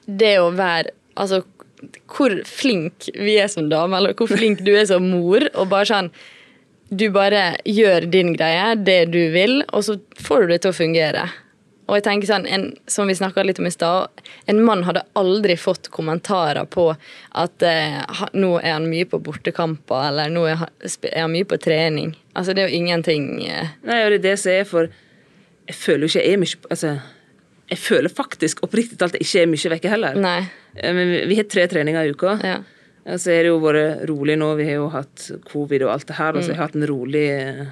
Det 0.05 0.35
å 0.41 0.49
være 0.55 0.95
Altså, 1.19 1.41
hvor 2.07 2.31
flink 2.47 3.09
vi 3.11 3.33
er 3.41 3.49
som 3.51 3.65
dame, 3.69 3.97
eller 3.97 4.15
hvor 4.15 4.29
flink 4.31 4.61
du 4.63 4.71
er 4.71 4.85
som 4.87 5.03
mor, 5.11 5.43
og 5.51 5.67
bare 5.73 5.89
sånn 5.89 6.07
Du 6.87 7.09
bare 7.11 7.57
gjør 7.67 8.07
din 8.11 8.33
greie, 8.35 8.75
det 8.75 9.11
du 9.11 9.21
vil, 9.35 9.61
og 9.71 9.83
så 9.87 9.97
får 10.19 10.41
du 10.41 10.53
det 10.53 10.61
til 10.63 10.71
å 10.71 10.77
fungere. 10.77 11.25
Og 11.91 11.97
jeg 11.97 12.05
tenker 12.05 12.29
sånn, 12.29 12.47
en, 12.47 12.65
Som 12.87 13.09
vi 13.11 13.15
litt 13.15 13.59
om 13.59 13.67
i 13.67 13.71
sted, 13.71 14.23
en 14.47 14.63
mann 14.63 14.83
hadde 14.87 15.03
aldri 15.19 15.57
fått 15.59 15.89
kommentarer 15.91 16.65
på 16.65 16.89
at 17.35 17.63
eh, 17.67 17.99
nå 18.33 18.51
er 18.59 18.77
han 18.77 18.87
mye 18.87 19.05
på 19.05 19.19
bortekamper, 19.19 20.07
eller 20.07 20.31
nå 20.31 20.45
er 20.47 20.59
han, 20.61 20.69
er 21.11 21.21
han 21.21 21.31
mye 21.31 21.47
på 21.47 21.59
trening. 21.59 22.15
Altså, 22.33 22.53
det 22.53 22.63
er 22.63 22.71
jo 22.71 22.79
ingenting 22.79 23.43
eh, 23.43 23.73
Nei, 23.83 24.03
og 24.05 24.13
det 24.13 24.21
er 24.21 24.27
det 24.29 24.37
som 24.39 24.53
er 24.53 24.67
for 24.67 24.91
Jeg 25.67 25.75
føler 25.75 26.05
jo 26.05 26.11
ikke 26.11 26.23
jeg 26.23 26.33
er 26.33 26.39
mye 26.39 26.71
Altså, 26.71 26.93
jeg 27.71 27.79
føler 27.79 28.11
faktisk 28.11 28.59
oppriktig 28.67 28.97
talt 28.99 29.15
ikke 29.15 29.41
er 29.45 29.49
mye 29.51 29.71
vekke 29.75 29.89
heller. 29.93 30.17
Nei. 30.19 30.39
Eh, 30.75 30.91
Men 30.93 31.07
vi, 31.13 31.21
vi 31.31 31.37
har 31.39 31.47
tre 31.49 31.63
treninger 31.71 32.03
i 32.09 32.11
uka. 32.11 32.33
Ja. 32.43 32.57
Så 33.17 33.31
har 33.33 33.41
det 33.45 33.49
jo 33.53 33.61
vært 33.63 34.03
rolig 34.11 34.35
nå. 34.37 34.51
Vi 34.59 34.65
har 34.67 34.75
jo 34.77 34.89
hatt 34.93 35.29
covid 35.49 35.87
og 35.87 35.93
alt 35.95 36.07
det 36.11 36.17
her, 36.19 36.35
og 36.37 36.43
så 36.43 36.51
har 36.51 36.57
jeg 36.57 36.61
hatt 36.67 36.75
en 36.77 36.87
rolig 36.91 37.23
eh, 37.31 37.63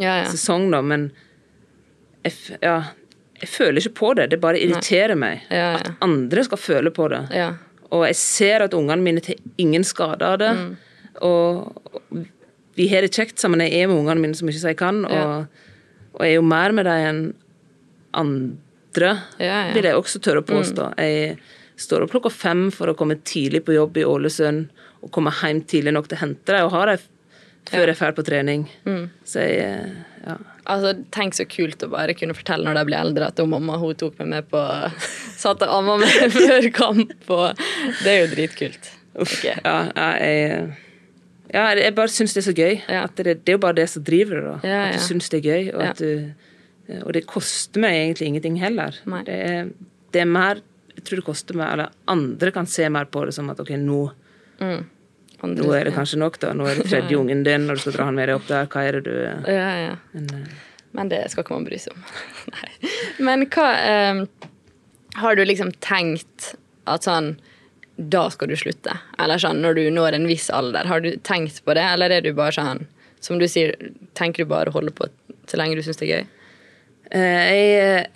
Ja, 0.00 0.14
ja. 0.22 0.28
sesong, 0.32 0.70
da, 0.72 0.78
men 0.86 1.10
jeg, 2.24 2.32
ja, 2.62 2.76
jeg 3.42 3.50
føler 3.52 3.82
ikke 3.82 3.96
på 3.98 4.12
det. 4.16 4.28
Det 4.32 4.38
bare 4.40 4.62
irriterer 4.62 5.18
meg 5.18 5.42
Ja, 5.50 5.66
ja. 5.74 5.82
at 5.82 5.90
andre 6.06 6.44
skal 6.46 6.62
føle 6.62 6.94
på 6.94 7.10
det. 7.12 7.20
Ja. 7.36 7.50
Og 7.92 8.06
jeg 8.08 8.16
ser 8.16 8.64
at 8.64 8.72
ungene 8.78 9.02
mine 9.04 9.20
tar 9.26 9.36
ingen 9.60 9.84
skade 9.84 10.24
av 10.24 10.38
det. 10.40 10.52
Mm. 10.56 10.72
Og 11.28 11.90
og 11.92 12.22
vi 12.78 12.86
har 12.88 13.04
det 13.04 13.12
kjekt 13.12 13.36
sammen. 13.42 13.60
Jeg 13.60 13.82
er 13.82 13.90
med 13.90 13.98
ungene 14.00 14.22
mine 14.22 14.38
så 14.38 14.46
mye 14.48 14.56
som 14.56 14.70
jeg 14.70 14.78
kan. 14.80 15.02
Og, 15.04 15.64
og 16.14 16.22
jeg 16.24 16.30
er 16.32 16.38
jo 16.38 16.44
mer 16.48 16.72
med 16.72 16.86
dem 16.88 17.02
enn 17.10 17.18
andre, 18.16 18.56
Ja, 19.38 19.68
ja. 19.68 19.72
vil 19.76 19.88
jeg 19.88 19.98
også 19.98 20.20
tørre 20.22 20.42
å 20.42 20.48
påstå. 20.48 20.92
Jeg 21.00 21.38
står 21.80 22.04
opp 22.04 22.12
klokka 22.14 22.32
fem 22.34 22.66
for 22.74 22.92
å 22.92 22.96
komme 22.98 23.18
tidlig 23.26 23.64
på 23.66 23.76
jobb 23.76 23.98
i 23.98 24.06
Ålesund, 24.06 24.68
og 25.02 25.10
komme 25.14 25.32
hjem 25.40 25.64
tidlig 25.66 25.94
nok 25.96 26.10
til 26.10 26.20
å 26.20 26.22
hente 26.26 26.54
deg 26.54 26.66
og 26.68 26.74
ha 26.76 26.84
deg 26.92 27.08
før 27.70 27.90
jeg 27.90 27.98
drar 27.98 28.14
på 28.16 28.24
trening. 28.26 28.64
Mm. 28.86 29.04
Så 29.26 29.44
jeg 29.46 29.92
ja. 30.22 30.36
Altså, 30.70 30.92
Tenk 31.14 31.34
så 31.34 31.46
kult 31.50 31.82
å 31.82 31.88
bare 31.90 32.14
kunne 32.14 32.36
fortelle 32.38 32.66
når 32.68 32.78
de 32.78 32.84
blir 32.86 32.98
eldre 33.00 33.28
at 33.32 33.40
mamma 33.50 33.78
hun 33.82 33.96
tok 33.98 34.20
meg 34.20 34.28
med 34.30 34.50
på 34.52 34.60
Satt 35.42 35.64
og 35.66 35.74
amma 35.80 35.98
meg 36.02 36.30
før 36.36 36.68
kamp. 36.76 37.14
Og 37.34 37.64
det 38.04 38.12
er 38.12 38.20
jo 38.20 38.30
dritkult. 38.36 38.92
Uff. 39.12 39.34
Ok. 39.34 39.48
Ja, 39.50 39.76
jeg, 40.22 40.62
ja, 41.52 41.66
jeg 41.76 41.96
bare 41.98 42.12
syns 42.12 42.36
det 42.36 42.44
er 42.44 42.46
så 42.46 42.54
gøy. 42.54 42.78
Ja. 42.86 43.02
At 43.08 43.18
det, 43.18 43.40
det 43.42 43.54
er 43.54 43.58
jo 43.58 43.64
bare 43.64 43.80
det 43.80 43.88
som 43.90 44.06
driver 44.06 44.38
det. 44.38 44.44
da. 44.46 44.78
At 44.86 45.00
du 45.00 45.06
syns 45.08 45.32
det 45.32 45.42
er 45.42 45.50
gøy. 45.50 45.72
Og, 45.74 45.82
at 45.90 46.00
du, 46.00 46.51
og 47.04 47.12
det 47.14 47.26
koster 47.30 47.80
meg 47.80 47.94
egentlig 47.98 48.26
ingenting 48.32 48.56
heller. 48.60 48.96
Det 49.26 49.36
er, 49.36 49.68
det 50.12 50.20
er 50.20 50.28
mer 50.28 50.60
Jeg 50.92 51.04
tror 51.08 51.16
det 51.22 51.24
koster 51.24 51.56
meg, 51.56 51.70
eller 51.72 51.92
andre 52.12 52.50
kan 52.52 52.66
se 52.68 52.84
mer 52.92 53.06
på 53.08 53.22
det 53.26 53.32
som 53.34 53.48
at 53.50 53.60
ok, 53.62 53.70
nå, 53.80 54.00
Mm. 54.60 54.84
Andre- 55.42 55.64
nå 55.64 55.72
er 55.74 55.84
det 55.88 55.94
kanskje 55.96 56.18
nok, 56.20 56.36
da. 56.38 56.52
Nå 56.54 56.66
er 56.68 56.76
det 56.78 56.84
tredje 56.90 57.16
ungen 57.20 57.40
din, 57.42 57.64
og 57.70 57.74
du 57.76 57.80
skal 57.82 57.92
dra 57.96 58.04
han 58.04 58.14
med 58.14 58.28
deg 58.28 58.36
opp 58.36 58.44
der. 58.46 58.66
Hva 58.70 58.82
er 58.86 58.92
det 59.00 59.04
du 59.08 59.14
Ja, 59.50 59.70
ja. 59.88 59.96
Men, 60.12 60.28
eh, 60.36 60.52
Men 60.92 61.08
det 61.08 61.22
skal 61.32 61.42
ikke 61.42 61.54
man 61.56 61.64
bry 61.66 61.78
seg 61.82 61.96
om. 61.96 62.04
Nei. 62.52 62.90
Men 63.18 63.46
hva 63.50 63.66
um, 64.12 64.20
Har 65.18 65.34
du 65.34 65.42
liksom 65.44 65.72
tenkt 65.80 66.52
at 66.86 67.02
sånn 67.08 67.32
Da 67.98 68.28
skal 68.30 68.48
du 68.52 68.54
slutte? 68.60 68.94
Eller 69.18 69.38
sånn 69.42 69.62
når 69.64 69.74
du 69.80 69.82
når 69.90 70.14
en 70.20 70.28
viss 70.30 70.46
alder. 70.50 70.86
Har 70.86 71.00
du 71.00 71.10
tenkt 71.26 71.64
på 71.64 71.74
det, 71.74 71.82
eller 71.88 72.10
er 72.12 72.20
du 72.22 72.30
bare 72.36 72.52
sånn 72.54 72.84
Som 73.24 73.40
du 73.40 73.48
sier, 73.48 73.74
tenker 74.14 74.44
du 74.44 74.52
bare 74.52 74.70
å 74.70 74.76
holde 74.76 74.92
på 74.94 75.08
så 75.50 75.56
lenge 75.58 75.74
du 75.74 75.82
syns 75.82 75.98
det 75.98 76.06
er 76.06 76.20
gøy? 76.20 76.26
Eh, 77.10 77.52
jeg, 77.52 78.06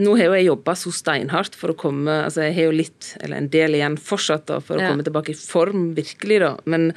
nå 0.00 0.14
har 0.16 0.24
jo 0.30 0.36
jeg 0.38 0.46
jobba 0.46 0.74
så 0.78 0.92
steinhardt 0.94 1.56
for 1.58 1.72
å 1.72 1.76
komme 1.76 2.08
altså 2.24 2.46
Jeg 2.46 2.54
har 2.56 2.68
jo 2.70 2.76
litt, 2.78 3.16
eller 3.20 3.36
en 3.42 3.48
del 3.52 3.74
igjen 3.76 3.98
fortsatt, 4.00 4.46
da, 4.48 4.60
for 4.60 4.76
å 4.78 4.80
Ja. 4.80 4.90
komme 4.92 5.04
tilbake 5.04 5.30
i 5.30 5.34
form, 5.34 5.94
virkelig, 5.94 6.38
da. 6.40 6.56
Men 6.64 6.92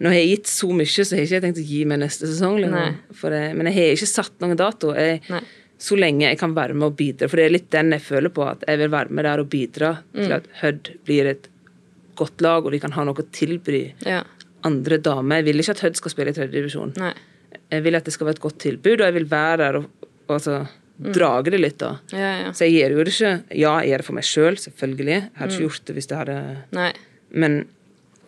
når 0.00 0.12
jeg 0.14 0.22
har 0.22 0.36
gitt 0.36 0.46
så 0.46 0.68
mye, 0.72 0.86
så 0.86 1.10
har 1.14 1.20
jeg 1.22 1.28
ikke 1.28 1.42
tenkt 1.44 1.58
å 1.60 1.68
gi 1.68 1.84
meg 1.84 1.98
neste 2.00 2.26
sesong. 2.26 2.60
Jeg, 2.62 3.56
men 3.56 3.66
jeg 3.66 3.74
har 3.74 3.92
ikke 3.96 4.08
satt 4.08 4.32
noen 4.40 4.56
dato. 4.56 4.94
Jeg, 4.96 5.20
Nei. 5.28 5.40
så 5.78 5.96
lenge 5.98 6.20
jeg 6.28 6.38
kan 6.38 6.54
være 6.54 6.74
med 6.74 6.86
og 6.86 6.96
bidra. 6.96 7.28
For 7.28 7.36
det 7.36 7.44
er 7.44 7.50
litt 7.58 7.70
den 7.70 7.90
jeg 7.92 8.00
føler 8.00 8.30
på, 8.30 8.46
at 8.48 8.64
jeg 8.66 8.78
vil 8.78 8.88
være 8.88 9.10
med 9.10 9.24
der 9.24 9.38
og 9.40 9.48
bidra 9.50 9.98
Mm. 10.14 10.22
til 10.24 10.32
at 10.32 10.44
Hødd 10.62 10.90
blir 11.04 11.26
et 11.26 11.48
godt 12.16 12.40
lag, 12.40 12.64
og 12.64 12.72
vi 12.72 12.78
kan 12.80 12.92
ha 12.92 13.04
noe 13.04 13.14
å 13.14 13.30
tilby 13.30 13.92
Ja. 14.06 14.22
andre 14.64 14.98
damer. 14.98 15.36
Jeg 15.36 15.44
vil 15.44 15.58
ikke 15.60 15.70
at 15.76 15.80
Hødd 15.80 15.96
skal 15.96 16.10
spille 16.10 16.28
i 16.30 16.32
tredjedivisjon. 16.32 16.94
Jeg 17.70 17.82
vil 17.82 17.94
at 17.96 18.04
det 18.04 18.12
skal 18.14 18.26
være 18.26 18.34
et 18.36 18.40
godt 18.40 18.58
tilbud, 18.58 19.00
og 19.00 19.06
jeg 19.06 19.14
vil 19.14 19.24
være 19.26 19.56
der 19.58 19.76
og, 19.76 19.86
og 20.28 20.40
så 20.42 20.62
drager 21.02 21.54
det 21.54 21.60
litt, 21.62 21.78
da. 21.80 21.96
Ja, 22.14 22.32
ja. 22.44 22.50
Så 22.54 22.68
jeg 22.68 22.78
gjør 22.78 22.98
jo 22.98 23.06
det 23.06 23.14
ikke 23.14 23.32
Ja, 23.56 23.72
jeg 23.80 23.90
gjør 23.90 24.02
det 24.02 24.06
for 24.06 24.18
meg 24.18 24.26
sjøl, 24.28 24.44
selv, 24.44 24.62
selvfølgelig. 24.68 25.16
Jeg 25.16 25.40
hadde 25.40 25.56
ikke 25.56 25.66
gjort 25.66 25.88
det 25.88 25.96
hvis 25.96 26.10
det 26.10 26.20
hadde 26.20 26.36
Nei. 26.78 26.92
Men 27.32 27.58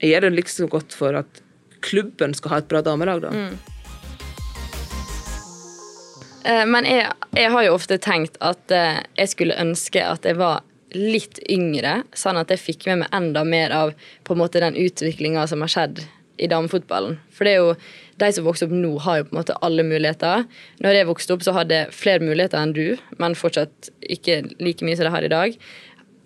jeg 0.00 0.10
gjør 0.10 0.26
det 0.26 0.32
liksom 0.34 0.72
godt 0.72 0.96
for 0.96 1.20
at 1.20 1.40
klubben 1.84 2.34
skal 2.34 2.54
ha 2.54 2.60
et 2.62 2.68
bra 2.70 2.80
damelag, 2.84 3.22
da. 3.24 3.30
Mm. 3.30 3.54
Men 6.68 6.84
jeg, 6.84 7.08
jeg 7.32 7.52
har 7.54 7.64
jo 7.64 7.76
ofte 7.76 7.96
tenkt 8.04 8.34
at 8.44 8.72
eh, 8.74 8.98
jeg 9.16 9.30
skulle 9.32 9.56
ønske 9.56 10.02
at 10.04 10.26
jeg 10.28 10.36
var 10.36 10.60
litt 10.94 11.40
yngre, 11.50 12.02
sånn 12.14 12.36
at 12.36 12.52
jeg 12.52 12.60
fikk 12.60 12.84
med 12.90 13.00
meg 13.02 13.16
enda 13.16 13.44
mer 13.48 13.72
av 13.74 13.94
på 14.28 14.34
en 14.34 14.42
måte 14.42 14.60
den 14.62 14.76
utviklinga 14.78 15.46
som 15.50 15.64
har 15.64 15.72
skjedd 15.72 16.04
i 16.38 16.48
damefotballen. 16.50 17.18
For 17.34 17.46
det 17.46 17.54
er 17.54 17.62
jo 17.62 17.74
de 18.20 18.30
som 18.34 18.46
vokser 18.46 18.68
opp 18.68 18.76
nå, 18.76 18.92
har 19.02 19.20
jo 19.20 19.26
på 19.28 19.34
en 19.34 19.40
måte 19.40 19.56
alle 19.66 19.86
muligheter. 19.86 20.44
Når 20.84 20.98
jeg 20.98 21.08
vokste 21.08 21.34
opp, 21.34 21.44
så 21.46 21.54
hadde 21.56 21.80
jeg 21.80 21.94
flere 21.94 22.22
muligheter 22.22 22.60
enn 22.60 22.74
du, 22.76 22.86
men 23.22 23.38
fortsatt 23.38 23.90
ikke 24.02 24.40
like 24.62 24.86
mye 24.86 24.98
som 24.98 25.08
jeg 25.08 25.16
har 25.16 25.26
i 25.26 25.32
dag. 25.32 25.58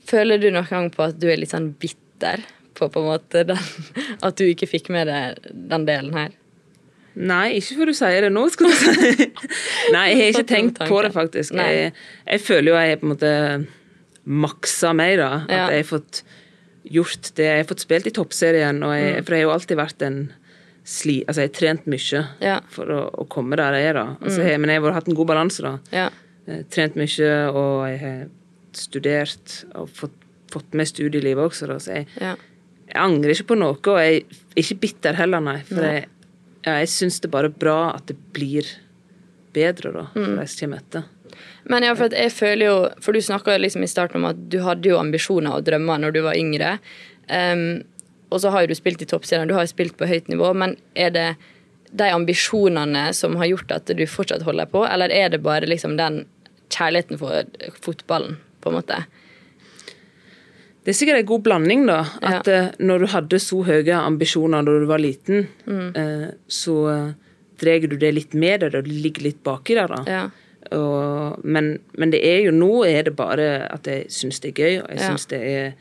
Føler 0.08 0.40
du 0.40 0.50
noen 0.50 0.68
gang 0.68 0.90
på 0.92 1.06
at 1.08 1.20
du 1.20 1.28
er 1.30 1.40
litt 1.40 1.52
sånn 1.52 1.72
bitter 1.80 2.44
på 2.78 2.88
på 2.92 3.02
en 3.02 3.08
måte 3.10 3.44
den, 3.48 3.72
at 4.22 4.38
du 4.38 4.46
ikke 4.48 4.68
fikk 4.70 4.92
med 4.94 5.10
deg 5.10 5.48
den 5.52 5.88
delen 5.88 6.14
her? 6.16 6.36
Nei, 7.18 7.56
ikke 7.58 7.80
før 7.80 7.90
du 7.90 7.96
sier 7.98 8.22
det 8.22 8.30
nå, 8.30 8.44
skal 8.54 8.68
du 8.70 8.76
si. 8.78 9.26
Nei, 9.96 10.04
jeg 10.12 10.20
har 10.20 10.28
ikke 10.36 10.50
tenkt 10.52 10.78
på 10.86 11.00
det, 11.02 11.10
faktisk. 11.16 11.56
Jeg, 11.58 11.90
jeg 12.28 12.42
føler 12.44 12.70
jo 12.70 12.76
jeg 12.78 12.92
har 12.92 13.00
på 13.00 13.08
en 13.08 13.14
måte 13.16 13.32
maksa 14.28 14.92
meg, 14.94 15.16
da. 15.18 15.30
At 15.48 15.72
jeg 15.72 15.82
har 15.82 15.88
fått 15.88 16.22
gjort 16.84 17.32
det. 17.36 17.44
Jeg 17.44 17.62
har 17.64 17.68
fått 17.68 17.82
spilt 17.84 18.06
i 18.06 18.10
toppserien, 18.14 18.82
og 18.82 18.92
Mm. 18.94 18.98
jeg, 19.14 19.24
for 19.24 19.34
jeg 19.34 19.42
har 19.44 19.48
jo 19.50 19.54
alltid 19.56 19.76
vært 19.76 20.02
en 20.06 20.32
sli... 20.88 21.24
Altså, 21.28 21.42
jeg 21.42 21.50
har 21.50 21.58
trent 21.58 21.86
mye 21.86 22.22
Ja. 22.40 22.60
for 22.70 22.86
å, 22.86 23.00
å 23.12 23.26
komme 23.28 23.56
der 23.56 23.72
jeg 23.74 23.90
er, 23.90 23.94
da. 23.94 24.06
Altså, 24.22 24.42
jeg, 24.46 24.60
men 24.60 24.70
jeg 24.70 24.80
har 24.82 24.92
hatt 24.96 25.08
en 25.08 25.14
god 25.18 25.26
balanse, 25.26 25.62
da. 25.62 25.78
Ja. 25.92 26.08
Eh, 26.48 26.62
Trent 26.70 26.94
mye, 26.96 27.32
og 27.52 27.88
jeg 27.90 27.98
har 28.00 28.28
studert 28.72 29.64
og 29.74 29.88
fått, 29.92 30.14
fått 30.52 30.72
med 30.78 30.88
studielivet 30.88 31.44
også, 31.50 31.66
da. 31.68 31.76
Så 31.82 31.92
jeg, 31.98 32.06
ja. 32.20 32.34
jeg 32.88 32.96
angrer 33.02 33.34
ikke 33.34 33.50
på 33.52 33.58
noe, 33.60 33.76
og 33.76 33.98
jeg 34.00 34.22
er 34.24 34.62
ikke 34.62 34.80
bitter 34.80 35.18
heller, 35.18 35.40
nei. 35.44 35.58
For 35.68 35.82
Nei. 35.84 35.92
jeg, 35.98 36.08
ja, 36.64 36.78
jeg 36.82 36.88
syns 36.94 37.20
det 37.20 37.28
er 37.28 37.36
bare 37.36 37.50
bra 37.52 37.76
at 37.94 38.06
det 38.08 38.16
blir 38.32 38.64
bedre, 39.56 39.92
da, 39.92 40.06
for 40.14 40.36
de 40.38 40.46
som 40.48 40.64
kommer 40.64 40.80
etter. 40.82 41.04
Men 41.68 41.84
ja, 41.84 41.92
for 41.94 42.08
jeg 42.16 42.32
føler 42.32 42.64
jo 42.66 42.76
For 43.04 43.12
du 43.12 43.20
snakka 43.20 43.58
liksom 43.60 43.82
i 43.84 43.90
starten 43.90 44.22
om 44.22 44.30
at 44.30 44.38
du 44.50 44.58
hadde 44.64 44.88
jo 44.88 44.96
ambisjoner 45.00 45.58
og 45.58 45.66
drømmer 45.66 46.00
når 46.00 46.14
du 46.16 46.22
var 46.24 46.38
yngre. 46.38 46.78
Um, 47.28 47.82
og 48.32 48.40
så 48.40 48.50
har 48.52 48.64
jo 48.64 48.70
du 48.72 48.74
spilt 48.78 49.02
i 49.04 49.08
toppserien, 49.08 49.48
du 49.48 49.54
har 49.56 49.64
jo 49.66 49.72
spilt 49.74 49.96
på 50.00 50.08
høyt 50.08 50.28
nivå. 50.32 50.50
Men 50.56 50.76
er 50.96 51.10
det 51.12 51.28
de 51.92 52.08
ambisjonene 52.12 53.06
som 53.16 53.36
har 53.40 53.48
gjort 53.48 53.70
at 53.72 53.92
du 53.96 54.02
fortsatt 54.08 54.42
holder 54.44 54.68
på, 54.68 54.82
eller 54.84 55.08
er 55.12 55.30
det 55.32 55.40
bare 55.44 55.68
liksom 55.68 55.96
den 55.96 56.26
kjærligheten 56.68 57.16
for 57.20 57.44
fotballen, 57.80 58.36
på 58.60 58.68
en 58.68 58.76
måte? 58.76 58.98
Det 60.84 60.92
er 60.94 60.96
sikkert 60.98 61.20
en 61.22 61.28
god 61.28 61.42
blanding, 61.44 61.86
da. 61.88 61.98
At 62.24 62.48
ja. 62.48 62.60
når 62.80 63.04
du 63.04 63.06
hadde 63.12 63.40
så 63.44 63.62
høye 63.66 63.96
ambisjoner 64.00 64.64
da 64.64 64.76
du 64.80 64.86
var 64.88 65.00
liten, 65.02 65.48
Mm. 65.66 65.88
eh, 65.96 66.28
så 66.48 66.76
eh, 66.92 67.08
drar 67.60 67.88
du 67.88 67.96
det 67.96 68.12
litt 68.14 68.34
med 68.34 68.60
deg, 68.60 68.74
og 68.74 68.84
det 68.84 68.92
ligger 68.92 69.22
litt 69.28 69.42
baki 69.44 69.74
der. 69.76 69.88
da. 69.88 70.02
Ja. 70.06 70.22
Og, 70.76 71.38
men, 71.44 71.78
men 71.98 72.10
det 72.12 72.20
er 72.26 72.42
jo 72.46 72.52
nå 72.52 72.84
er 72.88 73.02
det 73.08 73.16
bare 73.16 73.48
at 73.72 73.86
jeg 73.86 74.06
syns 74.12 74.40
det 74.40 74.52
er 74.52 74.62
gøy, 74.62 74.74
og 74.82 74.90
jeg 74.90 75.00
Ja. 75.00 75.16
det 75.30 75.40
er 75.54 75.72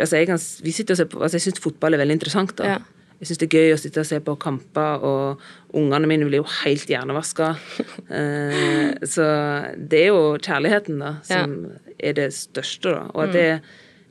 altså 0.00 0.16
jeg, 0.16 0.26
kan, 0.26 0.38
vi 0.62 0.70
sitter 0.72 0.94
og 0.94 0.96
ser 0.98 1.04
på, 1.10 1.22
altså 1.22 1.36
jeg 1.36 1.42
syns 1.48 1.60
fotball 1.60 1.94
er 1.94 1.98
veldig 1.98 2.14
interessant. 2.16 2.54
da. 2.58 2.64
Ja. 2.64 2.78
Jeg 3.20 3.28
syns 3.28 3.38
det 3.38 3.46
er 3.54 3.58
gøy 3.58 3.72
å 3.74 3.78
sitte 3.80 4.00
og 4.02 4.06
se 4.06 4.18
på 4.20 4.34
kamper, 4.42 5.04
og 5.06 5.40
ungene 5.76 6.08
mine 6.10 6.26
blir 6.28 6.40
jo 6.42 6.46
helt 6.64 6.86
hjernevaska. 6.90 7.52
eh, 8.18 8.94
så 9.06 9.26
det 9.78 10.00
er 10.04 10.10
jo 10.12 10.22
kjærligheten 10.42 10.98
da, 11.02 11.12
som 11.26 11.54
er 11.98 12.16
det 12.18 12.30
største. 12.36 12.90
da. 12.94 13.06
Og 13.14 13.22
at 13.26 13.32
det 13.36 13.44
er 13.52 13.60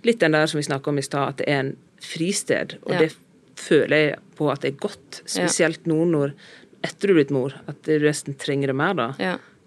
litt 0.08 0.20
den 0.24 0.36
der 0.36 0.48
som 0.50 0.60
vi 0.60 0.66
snakka 0.68 0.92
om 0.92 1.00
i 1.00 1.06
stad, 1.06 1.34
at 1.36 1.42
det 1.44 1.48
er 1.52 1.60
en 1.66 1.74
fristed. 2.04 2.78
Og 2.84 2.94
Ja. 2.96 3.00
det 3.06 3.14
føler 3.60 3.98
jeg 3.98 4.20
på 4.36 4.52
at 4.52 4.62
det 4.62 4.74
er 4.74 4.78
godt, 4.88 5.22
spesielt 5.26 5.86
nå 5.88 6.04
når 6.10 6.34
etter 6.84 7.08
du 7.08 7.14
er 7.14 7.20
blitt 7.22 7.32
mor, 7.32 7.54
at 7.68 7.82
du 7.84 7.94
nesten 8.00 8.36
trenger 8.36 8.68
det 8.68 8.76
mer. 8.76 8.94
da. 8.94 9.14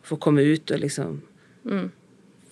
Få 0.06 0.18
komme 0.22 0.44
ut 0.46 0.70
og 0.70 0.82
liksom 0.82 1.16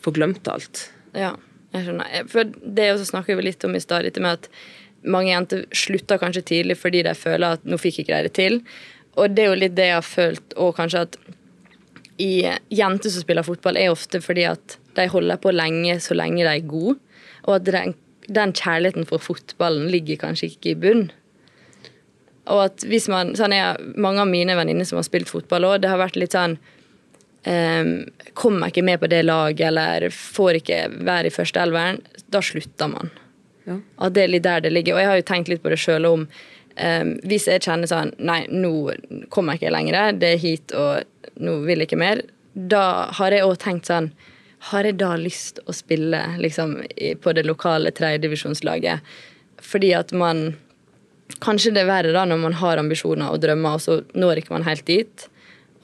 få 0.05 0.13
glemt 0.15 0.49
alt. 0.51 0.89
Ja, 1.17 1.35
jeg 1.75 1.87
skjønner. 1.87 2.27
For 2.31 2.51
det 2.51 2.91
også 2.93 3.13
snakker 3.13 3.39
vi 3.39 3.47
litt 3.49 3.65
om 3.67 3.77
i 3.77 3.83
stad, 3.83 4.07
dette 4.07 4.23
med 4.23 4.41
at 4.41 4.51
mange 5.05 5.31
jenter 5.31 5.65
slutter 5.77 6.21
kanskje 6.21 6.45
tidlig 6.49 6.79
fordi 6.81 7.03
de 7.05 7.15
føler 7.17 7.59
at 7.59 7.67
nå 7.69 7.79
fikk 7.81 8.01
jeg 8.01 8.07
ikke 8.07 8.19
de 8.19 8.29
det 8.29 8.37
til. 8.39 8.61
Og 9.21 9.35
det 9.35 9.45
er 9.45 9.53
jo 9.53 9.59
litt 9.61 9.77
det 9.79 9.89
jeg 9.91 9.99
har 10.01 10.07
følt, 10.07 10.55
og 10.59 10.77
kanskje 10.79 11.05
at 11.07 11.19
i 12.23 12.47
jenter 12.71 13.11
som 13.11 13.25
spiller 13.25 13.47
fotball, 13.47 13.79
er 13.79 13.91
ofte 13.91 14.21
fordi 14.23 14.47
at 14.47 14.79
de 14.95 15.07
holder 15.11 15.41
på 15.43 15.51
lenge 15.55 15.99
så 16.03 16.15
lenge 16.15 16.45
de 16.45 16.51
er 16.51 16.67
gode, 16.71 16.97
og 17.45 17.57
at 17.59 17.67
den, 17.67 17.95
den 18.31 18.55
kjærligheten 18.55 19.07
for 19.09 19.23
fotballen 19.23 19.89
ligger 19.91 20.21
kanskje 20.23 20.53
ikke 20.53 20.73
i 20.73 20.79
bunn. 20.87 21.05
Og 22.53 22.67
at 22.67 22.85
hvis 22.87 23.07
man, 23.09 23.33
sånn 23.39 23.55
er 23.57 23.79
Mange 23.97 24.21
av 24.21 24.29
mine 24.29 24.53
venninner 24.53 24.85
som 24.85 24.99
har 24.99 25.07
spilt 25.07 25.31
fotball 25.31 25.65
òg, 25.65 25.79
det 25.81 25.89
har 25.89 26.01
vært 26.03 26.19
litt 26.21 26.37
sånn 26.37 26.59
um, 27.47 27.93
Kommer 28.35 28.73
ikke 28.73 28.83
med 28.83 29.01
på 29.01 29.11
det 29.11 29.23
laget, 29.23 29.69
eller 29.69 30.09
får 30.11 30.59
ikke 30.61 30.81
være 31.07 31.31
i 31.31 31.35
første 31.35 31.61
elveren, 31.63 32.01
da 32.33 32.41
slutter 32.43 32.91
man. 32.91 33.13
Ja. 33.65 33.79
At 34.07 34.17
det 34.17 34.25
er 34.25 34.33
litt 34.33 34.45
der 34.45 34.65
det 34.65 34.73
ligger. 34.75 34.97
Og 34.97 35.03
jeg 35.03 35.11
har 35.11 35.21
jo 35.21 35.29
tenkt 35.29 35.51
litt 35.53 35.63
på 35.65 35.73
det 35.73 35.81
sjøl 35.81 36.09
om 36.09 36.27
um, 36.27 37.13
Hvis 37.25 37.47
jeg 37.49 37.63
kjenner 37.65 37.89
sånn 37.89 38.13
Nei, 38.19 38.43
nå 38.53 38.93
kommer 39.33 39.55
jeg 39.55 39.63
ikke 39.63 39.77
lenger, 39.77 40.19
det 40.21 40.35
er 40.35 40.43
hit, 40.43 40.75
og 40.77 41.41
nå 41.41 41.59
vil 41.65 41.83
jeg 41.83 41.89
ikke 41.89 42.01
mer. 42.03 42.25
Da 42.55 43.11
har 43.19 43.35
jeg 43.35 43.47
òg 43.47 43.57
tenkt 43.63 43.89
sånn 43.91 44.11
Har 44.71 44.87
jeg 44.87 44.99
da 45.01 45.15
lyst 45.21 45.63
å 45.67 45.75
spille 45.77 46.21
liksom, 46.41 46.77
på 47.23 47.37
det 47.37 47.47
lokale 47.49 47.95
tredjedivisjonslaget? 47.95 49.15
Fordi 49.65 49.95
at 49.97 50.13
man 50.13 50.51
Kanskje 51.41 51.73
det 51.73 51.85
er 51.85 51.89
verre 51.89 52.13
da 52.13 52.27
når 52.29 52.41
man 52.43 52.57
har 52.61 52.79
ambisjoner 52.79 53.33
og 53.33 53.41
drømmer, 53.41 53.79
og 53.79 53.81
så 53.81 53.95
når 54.13 54.43
ikke 54.43 54.53
man 54.53 54.67
helt 54.67 54.85
dit. 54.87 55.25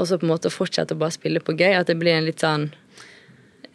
Og 0.01 0.09
så 0.09 0.17
på 0.19 0.25
en 0.27 0.33
måte 0.33 0.51
fortsette 0.53 0.97
å 0.97 1.01
bare 1.01 1.13
spille 1.15 1.43
på 1.45 1.53
gøy. 1.59 1.75
At 1.77 1.91
det 1.91 1.99
blir 2.01 2.17
en 2.17 2.25
litt 2.29 2.41
sånn 2.43 2.71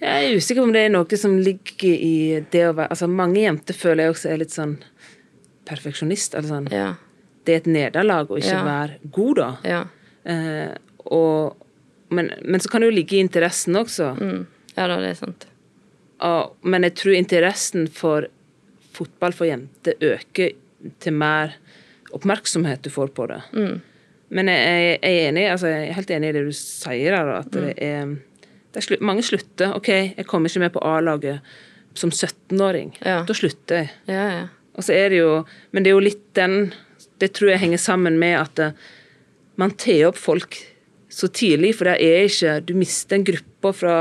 Jeg 0.02 0.26
er 0.32 0.36
usikker 0.36 0.64
om 0.66 0.74
det 0.76 0.82
er 0.86 0.92
noe 0.94 1.18
som 1.18 1.38
ligger 1.40 1.94
i 1.94 2.42
det 2.52 2.64
å 2.68 2.74
være 2.76 2.92
Altså, 2.92 3.08
mange 3.08 3.44
jenter 3.46 3.78
føler 3.78 4.04
jeg 4.08 4.16
også 4.16 4.32
er 4.34 4.42
litt 4.42 4.56
sånn 4.56 4.78
perfeksjonist. 5.70 6.36
Eller 6.36 6.50
sånn 6.52 6.72
Ja. 6.74 6.88
Det 7.46 7.54
er 7.54 7.58
et 7.62 7.70
nederlag 7.70 8.32
å 8.34 8.40
ikke 8.42 8.56
Ja. 8.58 8.64
være 8.66 9.12
god, 9.14 9.36
da. 9.38 9.50
Ja. 9.64 9.82
Eh, 10.26 10.74
og, 11.06 11.56
men, 12.10 12.32
men 12.44 12.60
så 12.60 12.70
kan 12.72 12.82
det 12.82 12.90
jo 12.90 12.96
ligge 12.98 13.18
i 13.18 13.22
interessen 13.22 13.76
også. 13.78 14.16
Mm. 14.18 14.48
Ja 14.76 14.88
da, 14.90 14.98
det 15.00 15.12
er 15.14 15.20
sant. 15.20 15.46
Og, 16.26 16.56
men 16.66 16.82
jeg 16.88 16.96
tror 16.98 17.14
interessen 17.20 17.86
for 17.92 18.26
fotball 18.96 19.34
for 19.36 19.46
jenter 19.46 19.94
øker 20.02 20.56
til 21.04 21.14
mer 21.14 21.54
oppmerksomhet 22.16 22.82
du 22.86 22.90
får 22.90 23.12
på 23.14 23.28
det. 23.30 23.42
Men 24.36 24.50
jeg, 24.52 24.98
er 25.00 25.30
enig, 25.30 25.46
altså 25.52 25.70
jeg 25.72 25.88
er 25.90 25.96
helt 25.96 26.12
enig 26.12 26.30
i 26.32 26.36
det 26.36 26.44
du 26.50 26.52
sier 26.58 27.16
der, 27.16 27.30
at 27.40 27.54
det 27.56 27.72
er, 27.86 28.10
det 28.74 28.82
er 28.82 28.86
slu, 28.86 28.96
mange 29.06 29.24
slutter. 29.24 29.72
OK, 29.78 29.90
jeg 30.18 30.28
kommer 30.28 30.52
ikke 30.52 30.64
med 30.66 30.74
på 30.76 30.84
A-laget 30.84 31.56
som 31.96 32.12
17-åring. 32.12 32.92
Ja. 33.06 33.22
Da 33.28 33.36
slutter 33.38 33.84
jeg. 33.86 33.92
Ja, 34.12 34.26
ja. 34.34 34.46
Og 34.76 34.84
så 34.84 34.92
er 34.92 35.14
det 35.14 35.22
jo 35.22 35.30
Men 35.72 35.86
det 35.86 35.88
er 35.88 35.96
jo 35.96 36.02
litt 36.04 36.26
den 36.36 36.74
Det 37.16 37.30
tror 37.32 37.54
jeg 37.54 37.62
henger 37.62 37.80
sammen 37.80 38.18
med 38.20 38.34
at 38.42 38.60
eh, 38.60 38.74
man 39.56 39.72
tar 39.80 40.10
opp 40.10 40.18
folk 40.20 40.58
så 41.08 41.30
tidlig, 41.32 41.70
for 41.78 41.88
det 41.88 41.94
er 42.04 42.26
ikke 42.28 42.58
Du 42.68 42.74
mister 42.76 43.16
en 43.16 43.24
gruppe 43.24 43.72
fra 43.72 43.94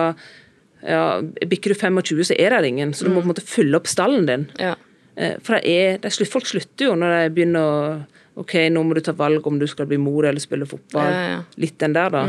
ja, 0.83 1.21
Bikker 1.23 1.71
du 1.71 1.79
25, 1.79 2.25
så 2.27 2.35
er 2.35 2.57
det 2.59 2.73
ingen. 2.73 2.91
Så 2.93 3.07
du 3.07 3.13
må 3.13 3.21
på 3.23 3.29
en 3.29 3.31
måte 3.37 3.47
fylle 3.47 3.79
opp 3.79 3.87
stallen 3.87 4.27
din. 4.27 4.49
ja. 4.59 4.75
Eh, 5.15 5.37
For 5.47 5.55
det 5.55 5.63
er, 5.71 5.99
det 6.03 6.11
er 6.11 6.17
slutt, 6.19 6.33
folk 6.35 6.51
slutter 6.51 6.89
jo 6.91 6.97
når 6.99 7.15
de 7.15 7.33
begynner 7.37 7.63
å 7.63 7.77
OK, 8.37 8.55
nå 8.71 8.83
må 8.83 8.95
du 8.95 9.01
ta 9.01 9.13
valg 9.13 9.47
om 9.47 9.59
du 9.61 9.67
skal 9.71 9.87
bli 9.87 9.97
mor 10.03 10.27
eller 10.27 10.41
spille 10.43 10.67
fotball. 10.67 11.11
Ja, 11.13 11.27
ja. 11.37 11.43
Litt 11.63 11.79
den 11.79 11.93
der, 11.95 12.11
da. 12.11 12.25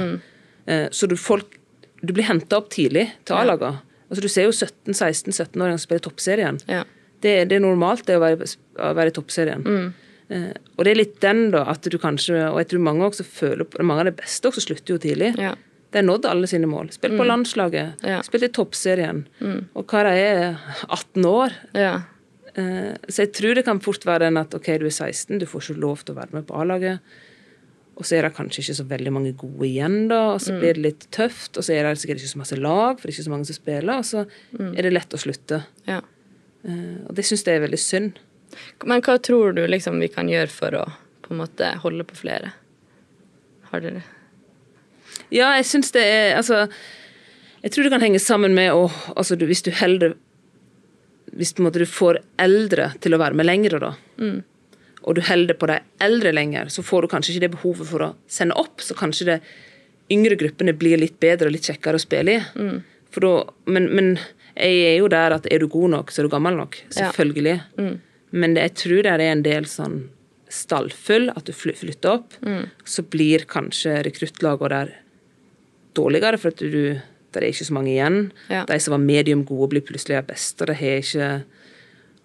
Eh, 0.67 0.87
Så 0.91 1.07
du, 1.09 1.15
folk, 1.17 1.57
du 2.01 2.13
blir 2.13 2.23
henta 2.27 2.57
opp 2.57 2.69
tidlig 2.69 3.07
til 3.25 3.35
A-laga. 3.35 3.79
Altså, 4.09 4.21
du 4.21 4.27
ser 4.29 4.43
jo 4.45 4.51
17-16-17-åringer 4.53 5.81
spille 5.81 6.01
i 6.03 6.05
toppserien. 6.09 6.59
ja. 6.69 6.83
Det, 7.25 7.47
det 7.49 7.55
er 7.55 7.61
normalt 7.63 8.03
det 8.05 8.17
å 8.19 8.21
være, 8.21 8.45
å 8.77 8.89
være 8.93 9.09
i 9.09 9.13
toppserien. 9.15 9.63
Eh, 10.29 10.51
og 10.75 10.83
det 10.85 10.91
er 10.91 10.97
litt 10.99 11.15
den, 11.23 11.47
da, 11.53 11.63
at 11.71 11.81
du 11.89 11.95
kanskje 12.01 12.35
Og 12.51 12.57
jeg 12.59 12.67
tror 12.71 12.81
mange 12.85 13.05
også 13.07 13.23
føler 13.25 13.63
på 13.69 13.83
Mange 13.85 14.01
av 14.03 14.07
de 14.09 14.13
beste 14.19 14.49
også 14.49 14.61
slutter 14.65 14.93
jo 14.95 14.99
tidlig. 15.01 15.31
Ja. 15.41 15.53
De 15.93 16.01
har 16.01 16.05
nådd 16.05 16.25
alle 16.29 16.45
sine 16.51 16.67
mål. 16.69 16.91
Spilt 16.93 17.15
på 17.17 17.25
landslaget, 17.25 18.03
Ja. 18.05 18.19
spilt 18.25 18.43
i 18.43 18.51
toppserien. 18.53 19.23
Og 19.73 19.87
hva 19.87 20.03
de 20.05 20.13
er 20.19 20.57
18 20.89 21.25
år. 21.25 21.55
ja. 21.73 21.95
Eh, 22.55 22.91
så 23.09 23.25
jeg 23.25 23.33
tror 23.35 23.57
det 23.57 23.65
kan 23.67 23.81
fort 23.83 24.05
være 24.07 24.29
den 24.29 24.39
at 24.41 24.53
OK, 24.55 24.67
du 24.79 24.87
er 24.87 24.93
16, 24.93 25.39
du 25.41 25.47
får 25.49 25.69
ikke 25.69 25.81
lov 25.83 26.03
til 26.03 26.15
å 26.15 26.19
være 26.21 26.37
med 26.37 26.47
på 26.47 26.57
A-laget. 26.59 27.15
Og 27.95 28.03
så 28.07 28.17
er 28.17 28.25
det 28.25 28.33
kanskje 28.35 28.59
ikke 28.61 28.75
så 28.75 28.87
veldig 28.89 29.11
mange 29.15 29.31
gode 29.39 29.67
igjen, 29.69 30.09
da, 30.11 30.33
og 30.33 30.41
så 30.43 30.57
blir 30.57 30.75
det 30.75 30.83
litt 30.83 31.05
tøft. 31.15 31.55
Og 31.55 31.63
så 31.63 31.77
er 31.77 31.87
det 31.87 32.01
sikkert 32.01 32.19
ikke 32.19 32.33
så 32.33 32.41
masse 32.41 32.57
lag, 32.59 32.97
for 32.99 33.07
det 33.07 33.13
er 33.13 33.15
ikke 33.15 33.27
så 33.29 33.31
mange 33.31 33.47
som 33.47 33.55
spiller, 33.55 34.01
og 34.01 34.07
så 34.09 34.25
er 34.59 34.83
det 34.83 34.91
lett 34.91 35.15
å 35.15 35.21
slutte. 35.21 35.61
ja. 35.87 36.01
Eh, 36.65 36.97
og 37.05 37.13
det 37.13 37.25
syns 37.27 37.45
jeg 37.45 37.59
er 37.59 37.65
veldig 37.67 37.77
synd. 37.77 38.19
Men 38.85 39.03
hva 39.05 39.17
tror 39.21 39.53
du 39.53 39.61
liksom 39.67 39.99
vi 40.01 40.09
kan 40.09 40.29
gjøre 40.31 40.49
for 40.49 40.77
å 40.79 40.83
på 41.25 41.33
en 41.33 41.41
måte 41.43 41.71
holde 41.83 42.05
på 42.07 42.17
flere? 42.17 42.53
Har 43.71 43.83
dere 43.83 44.03
Ja, 45.33 45.55
jeg 45.57 45.65
syns 45.65 45.91
det 45.95 46.03
er 46.05 46.35
Altså, 46.37 46.67
jeg 47.63 47.73
tror 47.73 47.85
det 47.85 47.91
kan 47.95 48.03
henge 48.05 48.21
sammen 48.21 48.53
med 48.57 48.71
å 48.73 48.85
Altså, 49.15 49.35
du, 49.35 49.45
hvis 49.49 49.63
du 49.65 49.71
heller 49.73 50.15
Hvis 51.35 51.53
du 51.55 51.85
får 51.85 52.21
eldre 52.39 52.93
til 53.03 53.13
å 53.13 53.19
være 53.19 53.35
med 53.35 53.45
lenger, 53.45 53.79
da, 53.79 53.93
og 55.05 55.15
du 55.15 55.21
holder 55.21 55.53
på 55.59 55.67
de 55.69 55.79
eldre 56.01 56.31
lenger, 56.33 56.69
så 56.73 56.81
får 56.81 57.05
du 57.05 57.07
kanskje 57.11 57.33
ikke 57.35 57.43
det 57.45 57.51
behovet 57.57 57.87
for 57.89 58.01
å 58.01 58.13
sende 58.31 58.55
opp, 58.57 58.81
så 58.81 58.95
kanskje 58.97 59.27
de 59.27 59.35
yngre 60.15 60.37
gruppene 60.39 60.73
blir 60.73 60.97
litt 61.01 61.19
bedre 61.19 61.49
og 61.49 61.53
litt 61.53 61.67
kjekkere 61.67 61.99
å 61.99 62.01
spille 62.01 62.37
i. 62.39 62.41
For 63.13 63.25
da, 63.25 63.33
men, 63.69 63.87
men 63.95 64.11
jeg 64.55 64.81
er 64.89 64.97
jo 64.99 65.07
der 65.11 65.35
at 65.37 65.45
er 65.51 65.59
du 65.61 65.67
god 65.71 65.93
nok, 65.93 66.11
så 66.11 66.21
er 66.21 66.27
du 66.27 66.33
gammel 66.33 66.57
nok. 66.57 66.79
Ja. 66.87 67.09
Selvfølgelig. 67.11 67.59
Men 68.35 68.55
det, 68.55 68.65
jeg 68.69 68.75
tror 68.81 69.03
det 69.05 69.11
er 69.13 69.23
en 69.29 69.43
del 69.45 69.67
sånn 69.69 69.97
stallfull, 70.55 71.29
at 71.35 71.45
du 71.47 71.53
flytter 71.55 72.11
opp. 72.15 72.35
Så 72.87 73.03
blir 73.03 73.45
kanskje 73.51 73.99
rekruttlaget 74.07 74.71
der 74.73 74.93
dårligere, 75.95 76.39
for 76.41 76.51
at 76.51 76.59
du, 76.63 76.99
der 77.35 77.43
er 77.45 77.51
ikke 77.53 77.67
så 77.67 77.75
mange 77.77 77.91
igjen. 77.93 78.19
Ja. 78.49 78.63
De 78.69 78.79
som 78.81 78.95
var 78.95 79.03
medium 79.03 79.43
gode, 79.47 79.69
blir 79.75 79.83
plutselig 79.85 80.17
de 80.17 80.25
beste. 80.33 80.63
og 80.65 80.71
det 80.71 80.77
har 80.81 81.01
ikke... 81.03 81.29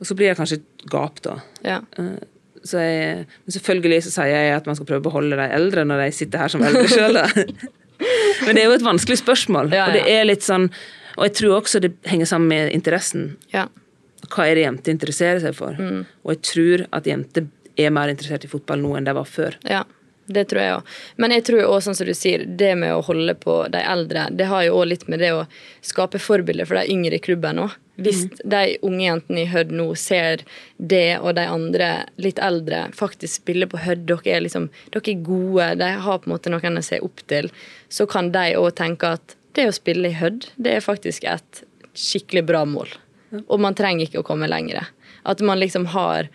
Og 0.01 0.09
så 0.09 0.15
blir 0.17 0.31
det 0.31 0.39
kanskje 0.39 0.57
et 0.63 0.87
gap, 0.89 1.19
da. 1.27 1.35
Ja. 1.67 1.81
Eh, 2.01 2.15
Så 2.65 2.77
jeg, 2.81 3.27
men 3.45 3.53
selvfølgelig 3.55 4.03
så 4.05 4.11
sier 4.13 4.29
jeg 4.35 4.55
at 4.57 4.67
man 4.69 4.77
skal 4.77 4.87
prøve 4.89 5.01
å 5.01 5.07
beholde 5.11 5.37
de 5.37 5.47
eldre 5.57 5.85
når 5.89 6.03
de 6.07 6.09
sitter 6.13 6.43
her 6.43 6.49
som 6.53 6.61
eldre 6.65 6.83
sjøl. 6.93 7.17
Men 8.47 8.57
det 8.57 8.63
er 8.63 8.67
jo 8.71 8.75
et 8.79 8.85
vanskelig 8.85 9.19
spørsmål. 9.21 9.71
Ja, 9.77 9.87
Og 9.89 9.97
det 9.97 10.03
er 10.09 10.25
litt 10.29 10.45
sånn 10.45 10.67
Og 11.19 11.25
jeg 11.27 11.35
tror 11.37 11.59
også 11.59 11.81
det 11.85 11.91
henger 12.09 12.29
sammen 12.29 12.49
med 12.53 12.73
interessen. 12.77 13.37
ja. 13.53 13.67
Hva 14.31 14.45
er 14.47 14.55
det 14.59 14.63
jenter 14.67 14.93
interesserer 14.93 15.41
seg 15.43 15.55
for? 15.57 15.73
Mm. 15.81 16.03
Og 16.25 16.33
jeg 16.35 16.41
tror 16.47 16.83
at 16.97 17.07
jenter 17.09 17.47
er 17.81 17.91
mer 17.97 18.13
interessert 18.13 18.45
i 18.45 18.51
fotball 18.53 18.79
nå 18.85 18.93
enn 18.99 19.09
de 19.09 19.15
var 19.17 19.25
før. 19.27 19.57
Ja, 19.65 19.81
det 20.31 20.47
tror 20.51 20.63
jeg 20.63 20.79
òg. 20.79 20.97
Men 21.23 21.35
jeg 21.35 21.45
tror 21.49 21.63
også, 21.65 21.91
sånn 21.91 21.99
som 21.99 22.09
du 22.09 22.15
sier, 22.17 22.45
det 22.47 22.73
med 22.79 22.95
å 22.95 23.05
holde 23.05 23.35
på 23.39 23.57
de 23.73 23.83
eldre, 23.83 24.29
det 24.31 24.47
har 24.51 24.65
jo 24.67 24.81
òg 24.81 24.91
litt 24.93 25.07
med 25.11 25.23
det 25.23 25.33
å 25.35 25.47
skape 25.87 26.21
forbilder 26.23 26.69
for 26.69 26.79
de 26.79 26.95
yngre 26.95 27.19
i 27.19 27.25
klubben 27.25 27.63
òg. 27.65 27.77
Hvis 28.01 28.23
de 28.49 28.79
unge 28.87 29.03
jentene 29.05 29.43
i 29.43 29.49
Hødd 29.51 29.75
nå 29.77 29.91
ser 29.99 30.45
det, 30.79 31.19
og 31.21 31.35
de 31.37 31.45
andre 31.45 31.91
litt 32.23 32.39
eldre 32.41 32.87
faktisk 32.97 33.43
spiller 33.43 33.69
på 33.69 33.83
Hødd, 33.83 34.07
dere 34.09 34.37
er 34.39 34.47
liksom, 34.47 34.71
dere 34.95 35.13
er 35.13 35.27
gode, 35.27 35.67
de 35.83 35.91
har 36.07 36.23
på 36.23 36.31
en 36.31 36.35
måte 36.37 36.53
noen 36.53 36.81
å 36.81 36.85
se 36.87 37.01
opp 37.05 37.21
til, 37.29 37.51
så 37.93 38.07
kan 38.09 38.33
de 38.33 38.55
òg 38.57 38.73
tenke 38.81 39.13
at 39.19 39.37
det 39.59 39.69
å 39.69 39.77
spille 39.77 40.09
i 40.09 40.17
Hødd, 40.17 40.49
det 40.57 40.79
er 40.79 40.87
faktisk 40.87 41.27
et 41.29 41.65
skikkelig 41.99 42.47
bra 42.49 42.65
mål. 42.65 42.95
Og 43.47 43.61
man 43.63 43.77
trenger 43.79 44.07
ikke 44.07 44.23
å 44.23 44.27
komme 44.27 44.49
lenger. 44.51 44.89
At 45.29 45.43
man 45.45 45.61
liksom 45.61 45.91
har 45.93 46.31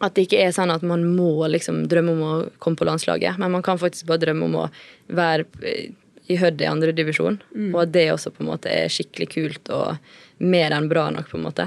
at 0.00 0.14
det 0.16 0.26
ikke 0.26 0.40
er 0.46 0.52
sånn 0.56 0.70
at 0.72 0.82
man 0.86 1.02
må 1.16 1.32
liksom 1.52 1.82
drømme 1.90 2.12
om 2.16 2.22
å 2.24 2.34
komme 2.62 2.76
på 2.80 2.86
landslaget, 2.88 3.36
men 3.40 3.52
man 3.52 3.62
kan 3.66 3.78
faktisk 3.80 4.06
bare 4.08 4.22
drømme 4.26 4.46
om 4.48 4.54
å 4.62 4.68
være 5.12 5.44
eh, 5.62 5.90
i 6.30 6.36
Hødd 6.38 6.60
i 6.62 6.68
andredivisjon. 6.70 7.40
Og 7.72 7.80
at 7.82 7.92
det 7.92 8.06
også 8.12 8.30
på 8.30 8.44
en 8.44 8.48
måte 8.52 8.70
er 8.70 8.88
skikkelig 8.92 9.26
kult 9.32 9.70
og 9.74 9.96
mer 10.38 10.70
enn 10.76 10.86
bra 10.88 11.08
nok, 11.10 11.26
på 11.32 11.36
en 11.40 11.42
måte. 11.48 11.64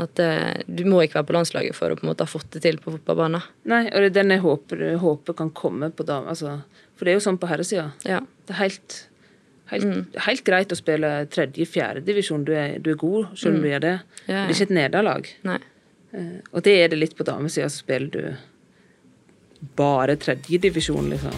At 0.00 0.18
uh, 0.24 0.54
Du 0.66 0.80
må 0.88 1.02
ikke 1.04 1.20
være 1.20 1.28
på 1.28 1.34
landslaget 1.36 1.76
for 1.76 1.92
å 1.92 1.98
på 1.98 2.02
en 2.06 2.10
måte 2.10 2.24
ha 2.24 2.30
fått 2.32 2.48
det 2.56 2.62
til 2.64 2.78
på 2.82 2.94
fotballbanen. 2.96 3.44
Nei, 3.70 3.82
og 3.92 4.00
det 4.00 4.08
er 4.08 4.14
den 4.16 4.32
jeg 4.34 4.42
håper, 4.42 4.86
håper 5.02 5.36
kan 5.38 5.52
komme 5.54 5.92
på 5.94 6.06
dame... 6.08 6.32
Altså, 6.32 6.56
for 6.96 7.04
det 7.06 7.12
er 7.12 7.18
jo 7.20 7.26
sånn 7.28 7.38
på 7.42 7.46
herresida. 7.52 7.90
Ja. 8.08 8.18
Det 8.48 8.56
er 8.56 8.60
helt, 8.64 8.96
helt, 9.70 10.18
helt 10.26 10.44
greit 10.48 10.72
å 10.74 10.80
spille 10.80 11.12
tredje-fjerdedivisjon. 11.36 12.44
Du, 12.48 12.54
er- 12.56 12.78
du 12.82 12.90
er 12.94 12.98
god 13.04 13.36
selv 13.38 13.58
om 13.58 13.62
du 13.62 13.68
gjør 13.70 13.84
det. 13.84 13.94
Ja, 14.24 14.32
ja. 14.32 14.40
Det 14.40 14.48
er 14.48 14.56
ikke 14.56 14.68
et 14.70 14.76
nederlag. 14.80 15.30
Nei. 15.46 15.60
Eh, 16.14 16.38
Og 16.52 16.62
det 16.62 16.76
er 16.82 16.88
det 16.92 17.00
litt 17.00 17.16
på 17.18 17.26
damesida, 17.26 17.68
så 17.68 17.82
spiller 17.82 18.10
du 18.10 18.36
bare 19.76 20.16
tredjedivisjon, 20.20 21.10
liksom. 21.10 21.34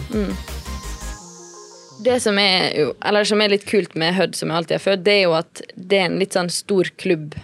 Det 2.03 2.19
som 2.21 2.37
er, 2.37 2.73
jo, 2.77 2.91
som 3.25 3.41
er 3.41 3.49
litt 3.55 3.65
kult 3.65 3.95
med 3.97 4.13
Hødd, 4.13 4.35
som 4.37 4.51
jeg 4.51 4.57
alltid 4.57 4.75
har 4.77 4.83
født, 4.83 5.05
det 5.05 5.13
er 5.15 5.23
jo 5.23 5.35
at 5.37 5.61
det 5.75 5.97
er 5.97 6.09
en 6.11 6.19
litt 6.21 6.35
sånn 6.37 6.51
stor 6.53 6.91
klubb. 7.01 7.35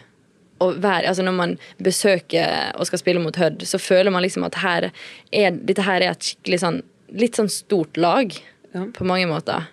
være, 0.60 1.08
altså 1.10 1.24
Når 1.24 1.34
man 1.36 1.58
besøker 1.82 2.76
og 2.78 2.86
skal 2.88 3.00
spille 3.02 3.20
mot 3.24 3.36
Hødd, 3.36 3.66
så 3.68 3.80
føler 3.82 4.12
man 4.12 4.22
liksom 4.24 4.46
at 4.46 4.56
her 4.62 4.92
er, 5.32 5.52
dette 5.52 5.82
her 5.82 6.02
er 6.02 6.12
et 6.12 6.22
skikkelig 6.24 6.60
sånn 6.62 6.82
litt 7.14 7.36
sånn 7.36 7.50
stort 7.50 7.98
lag. 7.98 8.32
Ja. 8.74 8.86
På 8.94 9.06
mange 9.06 9.28
måter. 9.30 9.68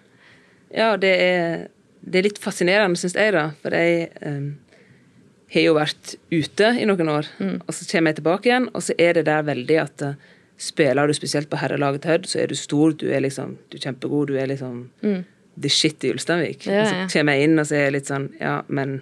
Ja, 0.74 0.96
det 1.00 1.12
er, 1.20 1.68
det 2.04 2.18
er 2.20 2.26
litt 2.28 2.40
fascinerende, 2.40 2.98
syns 3.00 3.16
jeg, 3.16 3.32
da. 3.32 3.50
For 3.62 3.76
jeg 3.76 4.11
em, 4.20 4.58
har 5.55 5.64
jo 5.66 5.74
vært 5.74 6.14
ute 6.30 6.68
i 6.78 6.84
noen 6.86 7.09
år, 7.11 7.26
og 7.66 7.72
så 7.74 7.86
kommer 7.90 8.12
jeg 8.12 8.20
tilbake 8.20 8.51
igjen, 8.51 8.68
og 8.74 8.82
så 8.86 8.94
er 8.98 9.16
det 9.18 9.24
der 9.26 9.42
veldig 9.48 9.78
at 9.82 10.03
eh, 10.07 10.14
spiller 10.61 11.09
du 11.11 11.14
spesielt 11.16 11.48
på 11.51 11.59
herrelaget 11.59 12.03
til 12.05 12.11
Hødd, 12.12 12.26
så 12.30 12.38
er 12.42 12.51
du 12.53 12.55
stor, 12.59 12.92
du 13.01 13.07
er 13.11 13.22
liksom 13.24 13.57
du 13.72 13.78
er 13.78 13.84
kjempegod, 13.86 14.28
du 14.30 14.36
er 14.38 14.51
liksom 14.51 14.82
the 15.61 15.68
shit 15.72 16.05
i 16.05 16.12
Ulsteinvik. 16.14 16.66
Ja, 16.66 16.82
Og 16.82 16.88
så 16.90 17.18
kommer 17.18 17.34
jeg 17.36 17.48
inn 17.48 17.59
og 17.59 17.66
så 17.66 17.74
er 17.78 17.86
jeg 17.88 17.94
litt 17.98 18.11
sånn 18.11 18.28
Ja, 18.40 18.61
men 18.68 19.01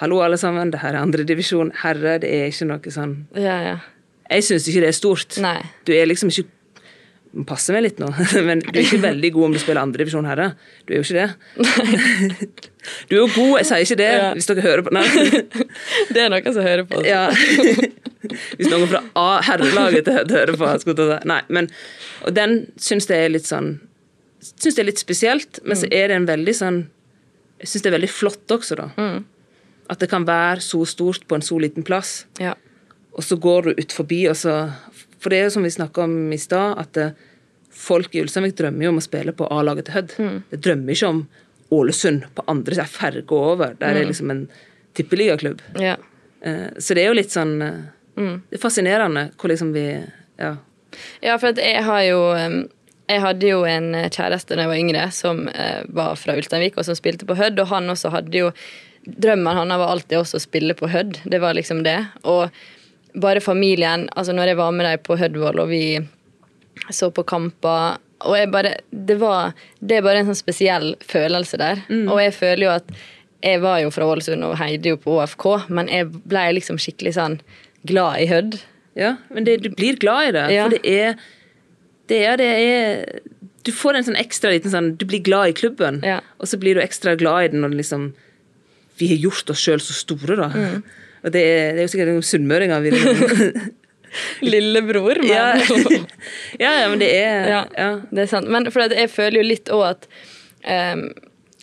hallo, 0.00 0.20
alle 0.24 0.38
sammen, 0.40 0.70
det 0.72 0.80
her 0.80 0.94
er 0.96 1.02
andredivisjon. 1.04 1.72
Herre, 1.82 2.16
det 2.22 2.30
er 2.32 2.48
ikke 2.48 2.70
noe 2.70 2.94
sånn 2.94 3.16
Ja, 3.36 3.58
ja. 3.66 3.76
Jeg 4.30 4.46
syns 4.46 4.68
ikke 4.70 4.80
det 4.84 4.88
er 4.92 4.96
stort. 4.96 5.36
Nei. 5.42 5.58
Du 5.84 5.90
er 5.92 6.06
liksom 6.06 6.30
ikke 6.30 6.46
Passe 7.46 7.70
meg 7.70 7.84
litt 7.84 8.00
nå, 8.02 8.08
men 8.48 8.58
du 8.64 8.72
er 8.74 8.82
ikke 8.82 8.98
veldig 9.04 9.28
god 9.36 9.44
om 9.46 9.52
du 9.54 9.58
spiller 9.62 9.80
andredivisjon 9.84 10.26
herre. 10.26 10.48
Du 10.88 10.90
er 10.94 10.98
jo 10.98 11.04
ikke 11.06 11.20
det. 11.20 11.28
Du 13.06 13.14
er 13.14 13.20
jo 13.20 13.26
god, 13.34 13.52
jeg 13.60 13.68
sier 13.68 13.84
ikke 13.84 13.98
det, 14.00 14.08
Ja. 14.18 14.30
hvis 14.34 14.48
dere 14.50 14.64
hører 14.64 14.82
på 14.86 14.92
Nei. 14.96 15.04
Det 16.14 16.24
er 16.24 16.32
noen 16.32 16.54
som 16.56 16.64
hører 16.66 16.86
på. 16.90 17.02
Ja. 17.06 17.28
Hvis 18.58 18.68
noen 18.68 18.84
fra 18.90 19.00
A 19.16 19.40
herrelaget 19.42 20.06
hører 20.30 20.52
på. 20.60 20.66
skulle. 20.82 21.16
Nei, 21.26 21.38
men, 21.48 21.70
og 22.26 22.34
den 22.36 22.58
syns 22.78 23.06
jeg 23.08 23.24
er 23.26 23.32
litt 23.32 23.46
sånn 23.48 23.70
Syns 24.44 24.76
det 24.76 24.82
er 24.82 24.88
litt 24.90 25.00
spesielt, 25.00 25.58
men 25.68 25.76
så 25.76 25.88
er 25.92 26.08
det 26.12 26.16
en 26.18 26.26
veldig 26.28 26.54
sånn 26.56 26.78
Jeg 27.62 27.70
syns 27.72 27.82
det 27.84 27.90
er 27.90 27.96
veldig 27.96 28.10
flott 28.12 28.54
også, 28.56 28.76
da. 28.80 28.90
At 29.90 30.00
det 30.04 30.10
kan 30.12 30.26
være 30.28 30.62
så 30.64 30.82
stort 30.88 31.24
på 31.28 31.36
en 31.38 31.44
så 31.44 31.58
liten 31.60 31.84
plass. 31.86 32.24
Ja. 32.40 32.54
Og 33.16 33.24
så 33.26 33.36
går 33.42 33.66
du 33.70 33.80
ut 33.82 33.92
forbi, 33.96 34.20
og 34.30 34.36
så 34.38 34.54
For 35.20 35.30
det 35.32 35.38
er 35.40 35.44
jo 35.48 35.52
som 35.58 35.66
vi 35.66 35.70
snakka 35.74 36.02
om 36.06 36.14
i 36.32 36.38
stad, 36.40 36.78
at 36.80 36.96
eh, 36.96 37.10
folk 37.70 38.14
i 38.16 38.22
Ulsteinvik 38.24 38.56
drømmer 38.58 38.86
jo 38.86 38.92
om 38.94 39.00
å 39.00 39.04
spille 39.04 39.32
på 39.36 39.46
A-laget 39.52 39.86
til 39.90 39.94
Hødd. 39.98 40.14
De 40.50 40.56
drømmer 40.64 40.96
ikke 40.96 41.10
om 41.12 41.20
Ålesund 41.70 42.24
på 42.34 42.42
andre 42.50 42.74
siden, 42.74 42.90
ferge 42.90 43.36
over. 43.36 43.76
Der 43.78 43.94
er 44.00 44.08
liksom 44.08 44.30
en 44.32 44.48
tippeligaklubb. 44.98 45.60
ja. 45.78 45.96
Eh, 46.42 46.70
Så 46.78 46.94
det 46.96 47.02
er 47.04 47.08
jo 47.12 47.18
litt 47.18 47.30
sånn 47.30 47.60
eh, 47.62 47.80
Det 48.16 48.56
er 48.56 48.62
fascinerende 48.62 49.26
hvor 49.36 49.50
liksom 49.52 49.72
vi 49.76 49.84
Ja. 50.40 50.56
Ja, 51.22 51.36
for 51.38 51.52
jeg 51.54 51.82
har 51.84 52.02
jo 52.08 52.20
Jeg 53.10 53.20
hadde 53.20 53.46
jo 53.46 53.64
en 53.64 53.92
kjæreste 54.10 54.56
da 54.56 54.62
jeg 54.64 54.70
var 54.70 54.78
yngre, 54.80 55.10
som 55.12 55.44
var 55.88 56.16
fra 56.16 56.34
Ulsteinvik 56.38 56.78
og 56.78 56.84
som 56.84 56.94
spilte 56.94 57.26
på 57.26 57.36
Hødd, 57.36 57.58
og 57.60 57.66
han 57.68 57.88
også 57.90 58.10
hadde 58.10 58.32
jo 58.38 58.52
Drømmen 59.04 59.54
hans 59.56 59.70
var 59.80 59.90
alltid 59.90 60.18
også 60.18 60.36
å 60.38 60.44
spille 60.44 60.74
på 60.74 60.88
Hødd. 60.88 61.18
Det 61.24 61.40
var 61.40 61.54
liksom 61.54 61.82
det. 61.84 61.98
Og 62.24 62.50
bare 63.14 63.40
familien 63.40 64.08
Altså, 64.16 64.32
når 64.36 64.52
jeg 64.52 64.56
var 64.60 64.70
med 64.76 64.86
dem 64.86 65.02
på 65.06 65.16
Hødvoll, 65.18 65.60
og 65.60 65.68
vi 65.68 65.82
så 66.90 67.10
på 67.12 67.22
kamper 67.28 67.98
og 68.20 68.36
jeg 68.36 68.50
bare, 68.52 68.74
det, 68.92 69.16
var, 69.20 69.54
det 69.80 69.96
er 69.96 70.02
bare 70.04 70.20
en 70.20 70.26
sånn 70.28 70.36
spesiell 70.36 70.90
følelse 71.08 71.56
der. 71.56 71.78
Og 71.88 72.18
jeg 72.20 72.34
føler 72.36 72.66
jo 72.66 72.72
at 72.74 72.90
jeg 73.40 73.62
var 73.62 73.78
jo 73.80 73.88
fra 73.94 74.04
Ålesund 74.04 74.44
og 74.44 74.58
heide 74.60 74.90
jo 74.92 74.98
på 75.00 75.14
ÅFK, 75.16 75.46
men 75.72 75.88
jeg 75.88 76.10
ble 76.28 76.42
liksom 76.58 76.76
skikkelig 76.76 77.14
sånn 77.16 77.38
glad 77.88 78.20
i 78.20 78.26
Hødd. 78.28 78.58
ja 78.98 79.14
men 79.32 79.46
det, 79.48 79.62
du 79.64 79.70
blir 79.72 79.96
glad 79.96 80.28
i 80.28 80.32
det. 80.36 80.44
Ja. 80.52 80.66
For 80.66 80.76
det 80.76 80.82
er 80.92 81.14
det 82.10 82.18
er, 82.26 82.36
det 82.36 82.48
er 82.50 83.20
Du 83.64 83.70
får 83.72 83.94
en 83.96 84.04
sånn 84.10 84.18
ekstra 84.20 84.50
liten 84.50 84.72
sånn 84.72 84.96
Du 84.98 85.04
blir 85.06 85.22
glad 85.22 85.48
i 85.48 85.56
klubben, 85.56 86.00
Ja. 86.04 86.20
og 86.38 86.48
så 86.50 86.58
blir 86.60 86.74
du 86.74 86.82
ekstra 86.82 87.14
glad 87.16 87.44
i 87.44 87.48
den 87.54 87.62
når 87.64 87.76
liksom 87.78 88.10
Vi 88.98 89.08
har 89.14 89.16
gjort 89.30 89.48
oss 89.54 89.62
sjøl 89.64 89.80
så 89.80 89.94
store, 89.96 90.36
da. 90.36 90.48
Mm. 90.52 90.82
Og 91.24 91.32
det 91.34 91.44
er, 91.44 91.70
det 91.76 91.82
er 91.82 91.86
jo 91.86 91.92
sikkert 91.94 92.12
noen 92.14 92.26
sunnmøringer 92.26 92.84
vi 92.84 92.92
Lillebror, 94.42 95.20
men 95.22 95.30
ja. 95.30 95.54
ja, 96.64 96.70
ja, 96.82 96.86
men 96.90 96.98
det 96.98 97.10
er 97.14 97.48
Ja, 97.48 97.64
ja. 97.76 97.90
det 98.10 98.24
er 98.24 98.30
sant. 98.30 98.50
Men 98.50 98.66
for 98.72 98.90
jeg 98.90 99.10
føler 99.12 99.42
jo 99.42 99.46
litt 99.46 99.70
òg 99.70 99.84
at 99.92 100.08
um, 100.66 101.04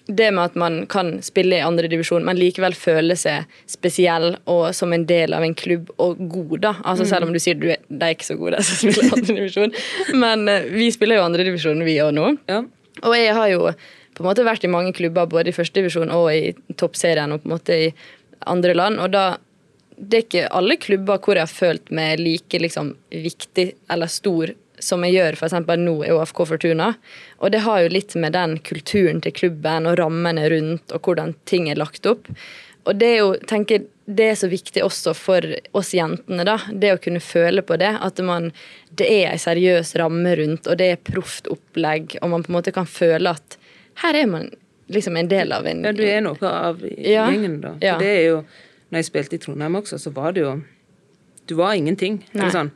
det 0.08 0.30
med 0.32 0.44
at 0.46 0.56
man 0.56 0.78
kan 0.88 1.18
spille 1.26 1.58
i 1.58 1.66
andredivisjon, 1.66 2.24
men 2.24 2.40
likevel 2.40 2.76
føle 2.78 3.18
seg 3.20 3.50
spesiell 3.68 4.38
og 4.48 4.70
som 4.76 4.94
en 4.96 5.04
del 5.10 5.36
av 5.36 5.44
en 5.44 5.56
klubb 5.58 5.92
og 6.00 6.22
god, 6.32 6.58
da. 6.64 6.74
Altså 6.88 7.08
Selv 7.10 7.28
om 7.28 7.34
du 7.36 7.42
sier 7.44 7.60
du 7.60 7.68
er, 7.74 7.82
de 7.90 8.00
er 8.00 8.16
ikke 8.16 8.30
så 8.30 8.38
gode, 8.40 8.62
som 8.68 8.80
spiller 8.80 9.10
i 9.10 9.20
andredivisjon. 9.20 9.76
Men 10.16 10.48
eh, 10.52 10.70
vi 10.72 10.88
spiller 10.96 11.20
jo 11.20 11.28
andredivisjon, 11.28 11.84
vi 11.88 12.00
òg 12.04 12.16
nå. 12.16 12.34
ja. 12.52 12.64
Og 13.06 13.14
jeg 13.14 13.34
har 13.38 13.50
jo 13.52 13.68
på 14.18 14.24
en 14.24 14.26
måte 14.26 14.42
vært 14.48 14.64
i 14.66 14.72
mange 14.74 14.90
klubber, 14.98 15.28
både 15.30 15.52
i 15.52 15.54
førstedivisjon 15.54 16.10
og 16.10 16.32
i 16.34 16.56
toppserien 16.82 17.30
og 17.36 17.44
på 17.44 17.50
en 17.50 17.54
måte 17.54 17.76
i 17.78 17.92
andre 18.50 18.74
land. 18.74 18.98
Og 19.04 19.12
da 19.14 19.26
det 19.98 20.18
er 20.18 20.26
ikke 20.26 20.48
alle 20.54 20.78
klubber 20.78 21.20
hvor 21.24 21.38
jeg 21.38 21.48
har 21.48 21.52
følt 21.54 21.92
meg 21.94 22.22
like 22.22 22.62
liksom, 22.62 22.94
viktig 23.10 23.72
eller 23.92 24.12
stor 24.12 24.54
som 24.80 25.02
jeg 25.06 25.16
gjør 25.18 25.38
f.eks. 25.40 25.56
nå 25.82 25.96
i 26.06 26.14
OFK 26.14 26.44
Fortuna. 26.52 26.92
Og 27.42 27.52
det 27.54 27.64
har 27.66 27.82
jo 27.82 27.90
litt 27.90 28.14
med 28.20 28.36
den 28.38 28.60
kulturen 28.62 29.24
til 29.26 29.34
klubben 29.34 29.90
og 29.90 29.98
rammene 29.98 30.46
rundt 30.54 30.94
og 30.94 31.08
hvordan 31.08 31.34
ting 31.50 31.70
er 31.72 31.82
lagt 31.82 32.06
opp. 32.06 32.30
Og 32.88 32.96
det 32.96 33.08
er 33.16 33.18
jo, 33.24 33.32
tenker 33.50 33.88
det 34.08 34.30
er 34.32 34.38
så 34.40 34.48
viktig 34.48 34.84
også 34.86 35.12
for 35.18 35.44
oss 35.76 35.90
jentene, 35.98 36.46
da. 36.48 36.56
Det 36.72 36.94
å 36.94 37.00
kunne 37.04 37.20
føle 37.20 37.64
på 37.66 37.76
det. 37.82 37.90
At 38.00 38.22
man, 38.24 38.54
det 38.96 39.10
er 39.12 39.34
ei 39.34 39.42
seriøs 39.42 39.92
ramme 40.00 40.38
rundt, 40.40 40.70
og 40.70 40.80
det 40.80 40.94
er 40.94 41.02
proft 41.10 41.50
opplegg, 41.52 42.16
og 42.22 42.32
man 42.32 42.46
på 42.46 42.54
en 42.54 42.60
måte 42.62 42.72
kan 42.76 42.88
føle 42.88 43.34
at 43.36 43.58
her 44.06 44.16
er 44.16 44.32
man 44.32 44.48
liksom 44.94 45.18
en 45.20 45.28
del 45.28 45.52
av 45.52 45.68
en 45.68 45.84
ja, 45.84 45.92
du 45.92 46.06
er 46.08 46.24
noe 46.24 46.54
av 46.54 46.80
gjengen, 46.80 47.60
da. 47.66 47.74
For 47.82 48.06
det 48.06 48.14
er 48.14 48.24
jo 48.30 48.40
Når 48.92 48.98
jeg 49.02 49.06
spilte 49.06 49.36
i 49.36 49.38
Trondheim 49.44 49.76
også, 49.76 49.98
så 50.00 50.12
var 50.16 50.32
det 50.34 50.42
jo 50.46 50.62
Du 51.48 51.56
var 51.56 51.74
ingenting. 51.76 52.24
Eller 52.34 52.50
sånn. 52.52 52.72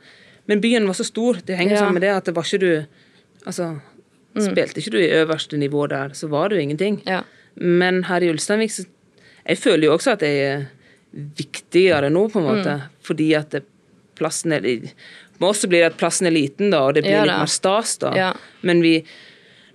Men 0.48 0.60
byen 0.60 0.86
var 0.86 0.94
så 0.94 1.04
stor. 1.04 1.34
Det 1.44 1.56
henger 1.56 1.72
Ja. 1.76 1.78
Mm. 1.78 1.84
sammen 1.86 1.94
med 1.94 2.02
det 2.02 2.10
at 2.16 2.24
det 2.24 2.34
var 2.34 2.42
ikke 2.44 2.60
du 2.60 2.86
Altså, 3.46 3.80
spilte 4.38 4.78
ikke 4.80 4.90
du 4.92 4.98
i 4.98 5.10
øverste 5.10 5.58
nivå 5.58 5.88
der, 5.88 6.08
så 6.14 6.28
var 6.30 6.48
du 6.48 6.56
ingenting. 6.56 7.02
Ja. 7.06 7.22
Men 7.56 8.04
her 8.04 8.20
i 8.22 8.30
Ulsteinvik 8.30 8.70
så 8.70 8.86
Jeg 9.48 9.58
føler 9.58 9.84
jo 9.88 9.96
også 9.96 10.12
at 10.12 10.20
jeg 10.22 10.38
er 10.38 10.66
viktigere 11.36 12.08
nå, 12.10 12.28
på 12.32 12.38
en 12.40 12.46
måte. 12.46 12.76
Mm. 12.78 13.02
Fordi 13.02 13.26
at 13.36 13.50
det, 13.50 13.64
plassen 14.16 14.52
er 14.52 14.60
Med 14.62 15.48
oss 15.48 15.64
blir 15.66 15.80
det 15.82 15.92
at 15.92 15.98
plassen 15.98 16.26
er 16.28 16.30
liten, 16.30 16.70
da, 16.70 16.84
og 16.86 16.94
det 16.94 17.02
blir 17.02 17.12
Ja, 17.18 17.24
litt 17.24 17.38
mer 17.42 17.50
stas, 17.50 17.96
da. 17.98 18.12
Ja. 18.14 18.32
Men 18.62 18.80
vi 18.82 19.04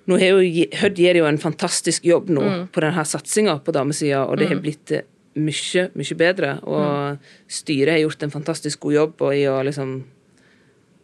nå 0.08 0.18
har 0.18 0.40
jo 0.40 0.66
Hødd 0.80 0.96
gjør 0.96 1.16
jo 1.20 1.26
en 1.26 1.38
fantastisk 1.38 2.06
jobb 2.06 2.30
nå 2.30 2.42
Mm. 2.42 2.68
på 2.72 2.80
denne 2.82 3.04
satsinga 3.06 3.58
på 3.64 3.74
damesida, 3.74 4.24
og 4.26 4.38
det 4.38 4.48
har 4.48 4.56
blitt 4.64 4.92
eh, 4.92 5.02
mye, 5.38 5.88
mye 5.96 6.18
bedre. 6.20 6.52
Og 6.64 6.84
Mm. 7.18 7.20
styret 7.48 7.94
har 7.94 8.04
gjort 8.04 8.24
en 8.24 8.34
fantastisk 8.34 8.80
god 8.86 8.94
jobb 8.94 9.22
i 9.34 9.44
å 9.48 9.64
liksom 9.64 10.04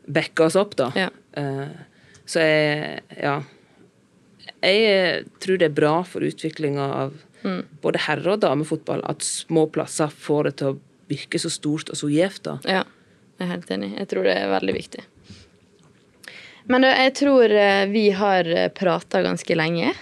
backe 0.07 0.43
oss 0.45 0.55
opp, 0.59 0.75
da. 0.75 0.91
Ja. 0.95 1.09
Uh, 1.37 1.67
Så 2.25 2.39
jeg 2.39 3.01
Ja. 3.21 3.41
Jeg 4.63 4.83
eh, 4.87 5.23
tror 5.39 5.57
det 5.59 5.65
er 5.65 5.75
bra 5.75 6.03
for 6.03 6.21
utviklinga 6.21 6.79
av 6.79 7.13
Mm. 7.43 7.65
både 7.81 7.99
herre- 7.99 8.31
og 8.33 8.39
damefotball 8.39 9.01
at 9.09 9.19
små 9.19 9.65
plasser 9.69 10.07
får 10.07 10.43
det 10.45 10.55
til 10.57 10.67
å 10.73 10.79
virke 11.09 11.37
så 11.39 11.49
stort 11.51 11.89
og 11.89 11.95
så 11.97 12.07
gjevt, 12.09 12.43
da. 12.43 12.59
Ja, 12.63 12.83
jeg 13.39 13.41
er 13.49 13.51
helt 13.51 13.67
enig. 13.69 13.97
Jeg 13.99 14.07
tror 14.07 14.23
det 14.23 14.37
er 14.37 14.47
veldig 14.59 14.73
viktig. 14.73 15.03
Men 16.69 16.81
jeg 16.83 17.13
tror 17.13 17.51
eh, 17.51 17.85
vi 17.91 18.09
har 18.11 18.43
prata 18.73 19.21
ganske 19.21 19.55
lenge. 19.55 19.93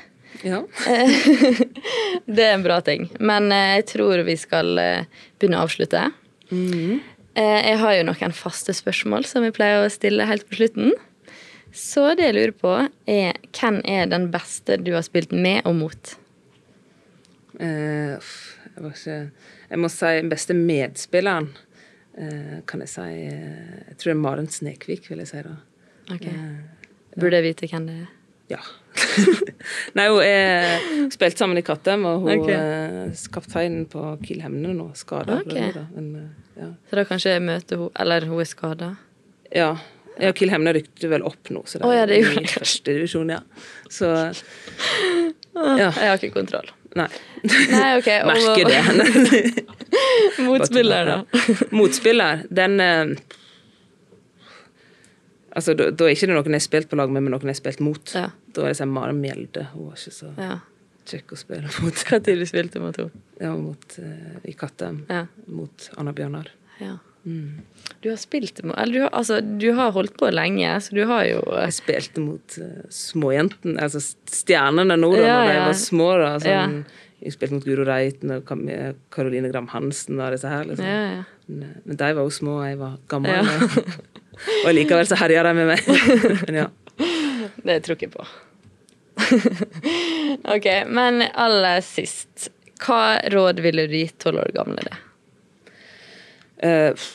Ja. 0.44 0.64
Det 2.26 2.44
er 2.44 2.56
en 2.56 2.64
bra 2.66 2.80
ting. 2.86 3.08
Men 3.20 3.52
eh, 3.54 3.78
jeg 3.80 3.88
tror 3.94 4.24
vi 4.28 4.36
skal 4.40 4.74
eh, 4.82 5.06
begynne 5.40 5.60
å 5.60 5.68
avslutte. 5.68 6.08
Mm. 6.52 7.00
Eh, 7.36 7.60
Jeg 7.70 7.80
har 7.82 7.96
jo 7.98 8.08
noen 8.10 8.36
faste 8.36 8.76
spørsmål 8.76 9.28
som 9.30 9.46
jeg 9.46 9.56
pleier 9.58 9.86
å 9.86 9.92
stille 9.94 10.28
helt 10.30 10.48
på 10.50 10.60
slutten. 10.62 10.94
Så 11.72 12.10
det 12.20 12.28
jeg 12.28 12.36
lurer 12.36 12.56
på, 12.58 12.74
er 13.08 13.38
hvem 13.56 13.80
er 13.88 14.10
den 14.12 14.28
beste 14.34 14.76
du 14.82 14.92
har 14.98 15.06
spilt 15.08 15.32
med 15.32 15.62
og 15.70 15.78
mot? 15.80 16.16
Jeg, 17.62 18.18
var 18.76 18.90
ikke, 18.92 19.18
jeg 19.70 19.80
må 19.80 19.90
si 19.94 20.12
den 20.18 20.32
beste 20.32 20.56
medspilleren. 20.58 21.52
Kan 22.68 22.84
jeg 22.84 22.92
si 22.92 23.06
Jeg 23.08 23.96
tror 23.96 24.10
det 24.10 24.16
er 24.18 24.20
Maren 24.20 24.50
Snekvik, 24.52 25.08
vil 25.08 25.22
jeg 25.24 25.30
si 25.30 25.44
da. 25.46 25.54
Okay. 26.12 26.34
Burde 27.16 27.40
jeg 27.40 27.48
vite 27.54 27.70
hvem 27.72 27.88
det 27.88 27.96
er? 28.02 28.10
Ja. 28.52 28.60
Nei, 29.98 30.08
hun 30.12 30.20
er 30.26 31.10
spilt 31.14 31.40
sammen 31.40 31.60
i 31.60 31.64
Kattem, 31.66 32.04
og 32.10 32.26
hun 32.26 32.44
okay. 32.44 32.58
er 32.58 33.24
kapteinen 33.34 33.86
på 33.92 34.04
Kiel 34.26 34.44
Hemne 34.44 34.76
nå, 34.76 34.90
skada. 35.00 35.40
Okay. 35.46 35.72
Eh, 35.72 36.20
ja. 36.60 36.70
Så 36.90 37.00
da 37.00 37.08
kanskje 37.08 37.38
jeg 37.38 37.44
møter 37.48 37.80
hun 37.80 37.90
Eller 38.04 38.28
hun 38.28 38.44
er 38.44 38.52
skada. 38.52 38.94
ja. 39.56 39.74
Ja, 40.22 40.34
Kiel 40.36 40.52
Hemne 40.52 40.74
rykte 40.76 41.08
vel 41.10 41.24
opp 41.26 41.50
nå, 41.50 41.64
så 41.66 41.80
det 41.80 41.88
Å, 41.88 41.94
ja, 41.96 42.04
det 42.06 42.20
er 42.20 42.36
i 42.44 42.50
første 42.52 42.94
divisjon, 42.94 43.32
ja. 43.32 43.40
Så 43.90 44.12
ja. 44.12 45.88
Jeg 45.88 45.94
har 45.96 46.20
ikke 46.20 46.36
kontroll. 46.36 46.68
Nei. 47.00 47.08
Nei, 47.72 47.88
ok. 47.98 48.10
Merker 48.30 48.68
det. 48.68 49.66
Motspiller, 50.48 51.08
da. 51.08 51.46
Motspiller, 51.72 52.44
den 52.52 52.80
eh, 52.84 53.16
Altså, 55.52 55.74
da, 55.76 55.90
da 55.92 56.06
er 56.08 56.14
ikke 56.16 56.30
det 56.30 56.36
noen 56.38 56.54
jeg 56.54 56.62
har 56.62 56.64
spilt 56.64 56.88
på 56.92 56.96
lag 56.96 57.10
med, 57.12 57.26
men 57.26 57.34
noen 57.34 57.50
jeg 57.50 57.58
har 57.58 57.60
spilt 57.60 57.82
mot. 57.84 58.14
Ja. 58.16 58.30
Da 58.52 58.66
var 58.66 58.74
det 58.74 58.80
sånn 58.80 58.94
Maren 58.94 59.22
Mjelde. 59.22 59.68
Hun 59.74 59.90
var 59.90 60.00
ikke 60.00 60.16
så 60.16 60.32
ja. 60.38 60.58
kjekk 61.12 61.36
å 61.36 61.40
spille 61.40 61.72
mot. 61.84 62.04
Du 62.26 62.44
spilte 62.50 62.82
mot 62.84 63.00
henne? 63.00 63.24
Ja, 63.42 63.54
mot 63.58 63.96
uh, 64.02 64.36
i 64.48 64.56
Kattem. 64.58 65.04
Ja. 65.10 65.26
Mot 65.48 65.90
Anna 65.98 66.16
Bjørnar. 66.18 66.52
ja. 66.82 66.98
Mm. 67.22 67.62
Du 68.02 68.08
har 68.10 68.16
spilt 68.18 68.64
mot 68.66 68.74
Eller 68.82 68.96
du 68.96 69.02
har, 69.04 69.12
altså, 69.14 69.36
du 69.46 69.68
har 69.78 69.92
holdt 69.94 70.16
på 70.18 70.32
lenge, 70.34 70.72
så 70.82 70.96
du 70.98 71.04
har 71.06 71.28
jo 71.28 71.44
Jeg 71.54 71.76
spilte 71.76 72.24
mot 72.24 72.56
uh, 72.58 72.80
småjentene, 72.90 73.76
altså 73.78 74.02
stjernene 74.02 74.98
nå, 74.98 75.12
da 75.20 75.28
Ja, 75.28 75.36
når 75.38 75.52
jeg 75.52 75.60
var 75.68 75.78
små. 75.84 76.08
da, 76.18 76.32
sånn. 76.42 76.74
Jeg 77.22 77.36
spilte 77.36 77.60
mot 77.60 77.68
Guro 77.70 77.86
Reiten 77.86 78.34
og 78.34 78.50
Karoline 79.14 79.52
Gram 79.54 79.70
Hansen 79.70 80.18
og 80.18 80.34
disse 80.34 80.50
her. 80.50 80.66
liksom. 80.66 80.88
Ja, 80.90 81.04
ja. 81.20 81.24
Men, 81.46 81.64
eh, 81.68 81.78
men 81.86 82.00
de 82.02 82.10
var 82.18 82.26
jo 82.26 82.34
små, 82.34 82.58
og 82.64 82.66
jeg 82.72 82.80
var 82.82 82.98
gammel. 83.12 83.52
Og 84.66 84.72
likevel 84.74 85.06
så 85.06 85.18
herja 85.20 85.44
de 85.46 85.52
med 85.54 85.68
meg. 85.70 85.90
men 86.48 86.56
ja. 86.58 86.68
Det 87.68 87.80
tror 87.86 87.98
jeg 88.02 88.12
på. 88.14 88.26
ok, 90.56 90.68
men 90.88 91.22
aller 91.34 91.82
sist. 91.86 92.50
Hva 92.82 93.20
råd 93.30 93.60
ville 93.62 93.86
du 93.92 93.98
gitt 94.00 94.18
tolv 94.24 94.42
år 94.42 94.54
gamle 94.56 94.82
deg? 94.88 95.02
Eh, 96.66 97.10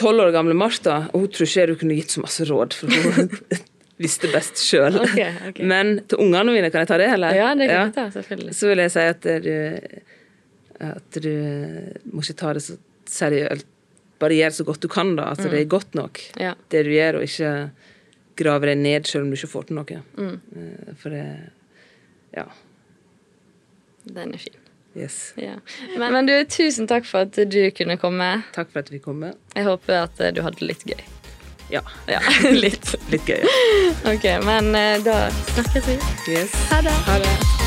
Tolv 0.00 0.22
år 0.22 0.30
gamle 0.32 0.54
Martha 0.56 0.94
hun 1.12 1.26
tror 1.28 1.44
ikke 1.48 1.60
jeg 1.60 1.68
du 1.68 1.78
kunne 1.80 1.96
gitt 1.98 2.12
så 2.14 2.22
masse 2.22 2.44
råd, 2.48 2.72
for 2.78 2.88
hun 2.94 3.28
visste 4.00 4.30
best 4.32 4.60
sjøl. 4.64 4.96
Okay, 5.02 5.34
okay. 5.50 5.66
Men 5.68 5.98
til 6.08 6.22
ungene 6.24 6.54
mine, 6.54 6.70
kan 6.72 6.84
jeg 6.86 6.88
ta 6.92 6.96
det, 7.02 7.10
eller? 7.18 7.36
Ja, 7.36 7.50
det 7.58 7.66
kan 7.68 7.82
jeg 7.90 7.96
ta, 7.98 8.06
selvfølgelig. 8.14 8.54
Så 8.56 8.70
vil 8.70 8.80
jeg 8.84 8.94
si 8.94 9.04
at 9.12 9.28
du 9.44 9.52
At 10.80 11.18
du 11.20 11.32
må 12.14 12.22
ikke 12.24 12.38
ta 12.40 12.54
det 12.56 12.62
så 12.64 12.78
seriøst. 13.12 13.66
Bare 14.20 14.36
gjør 14.38 14.54
så 14.56 14.64
godt 14.68 14.80
du 14.84 14.88
kan, 14.92 15.10
da. 15.18 15.26
At 15.34 15.42
det 15.44 15.58
er 15.58 15.68
godt 15.68 15.94
nok, 15.96 16.20
Ja. 16.40 16.54
det 16.72 16.84
du 16.86 16.90
gjør, 16.94 17.18
og 17.20 17.22
ikke 17.28 17.50
grave 18.40 18.70
deg 18.70 18.80
ned 18.80 19.06
selv 19.10 19.26
om 19.26 19.30
du 19.32 19.38
ikke 19.38 19.52
får 19.52 19.68
til 19.70 19.78
noe. 19.80 20.00
Mm. 20.16 20.40
Eh, 20.56 20.90
For 21.00 21.14
det 21.14 21.24
Ja. 22.36 22.44
Den 24.10 24.34
er 24.34 24.38
fin. 24.42 24.56
Yes. 24.96 25.32
Ja. 25.38 25.54
Men, 25.98 26.12
men 26.12 26.26
du, 26.26 26.32
tusen 26.50 26.88
takk 26.90 27.04
for 27.06 27.26
at 27.28 27.36
du 27.52 27.60
kunne 27.76 27.94
komme. 28.00 28.30
Takk 28.56 28.72
for 28.72 28.82
at 28.82 28.90
vi 28.90 28.98
kom 28.98 29.20
med. 29.22 29.36
Jeg 29.54 29.68
håper 29.68 30.02
at 30.08 30.20
eh, 30.20 30.32
du 30.34 30.42
hadde 30.42 30.58
det 30.62 30.70
litt 30.72 30.84
gøy. 30.88 31.04
Ja. 31.70 31.84
Ja, 32.10 32.18
litt. 32.64 32.94
Litt 33.12 33.28
gøy. 33.30 33.44
ja. 33.44 34.12
Ok, 34.14 34.26
men 34.48 34.74
eh, 34.74 34.98
da 35.06 35.20
snakkes 35.54 35.86
vi. 35.92 35.98
Yes. 36.34 36.54
Ha 36.74 36.82
det. 36.82 36.96
Ha 37.06 37.18
det. 37.22 37.59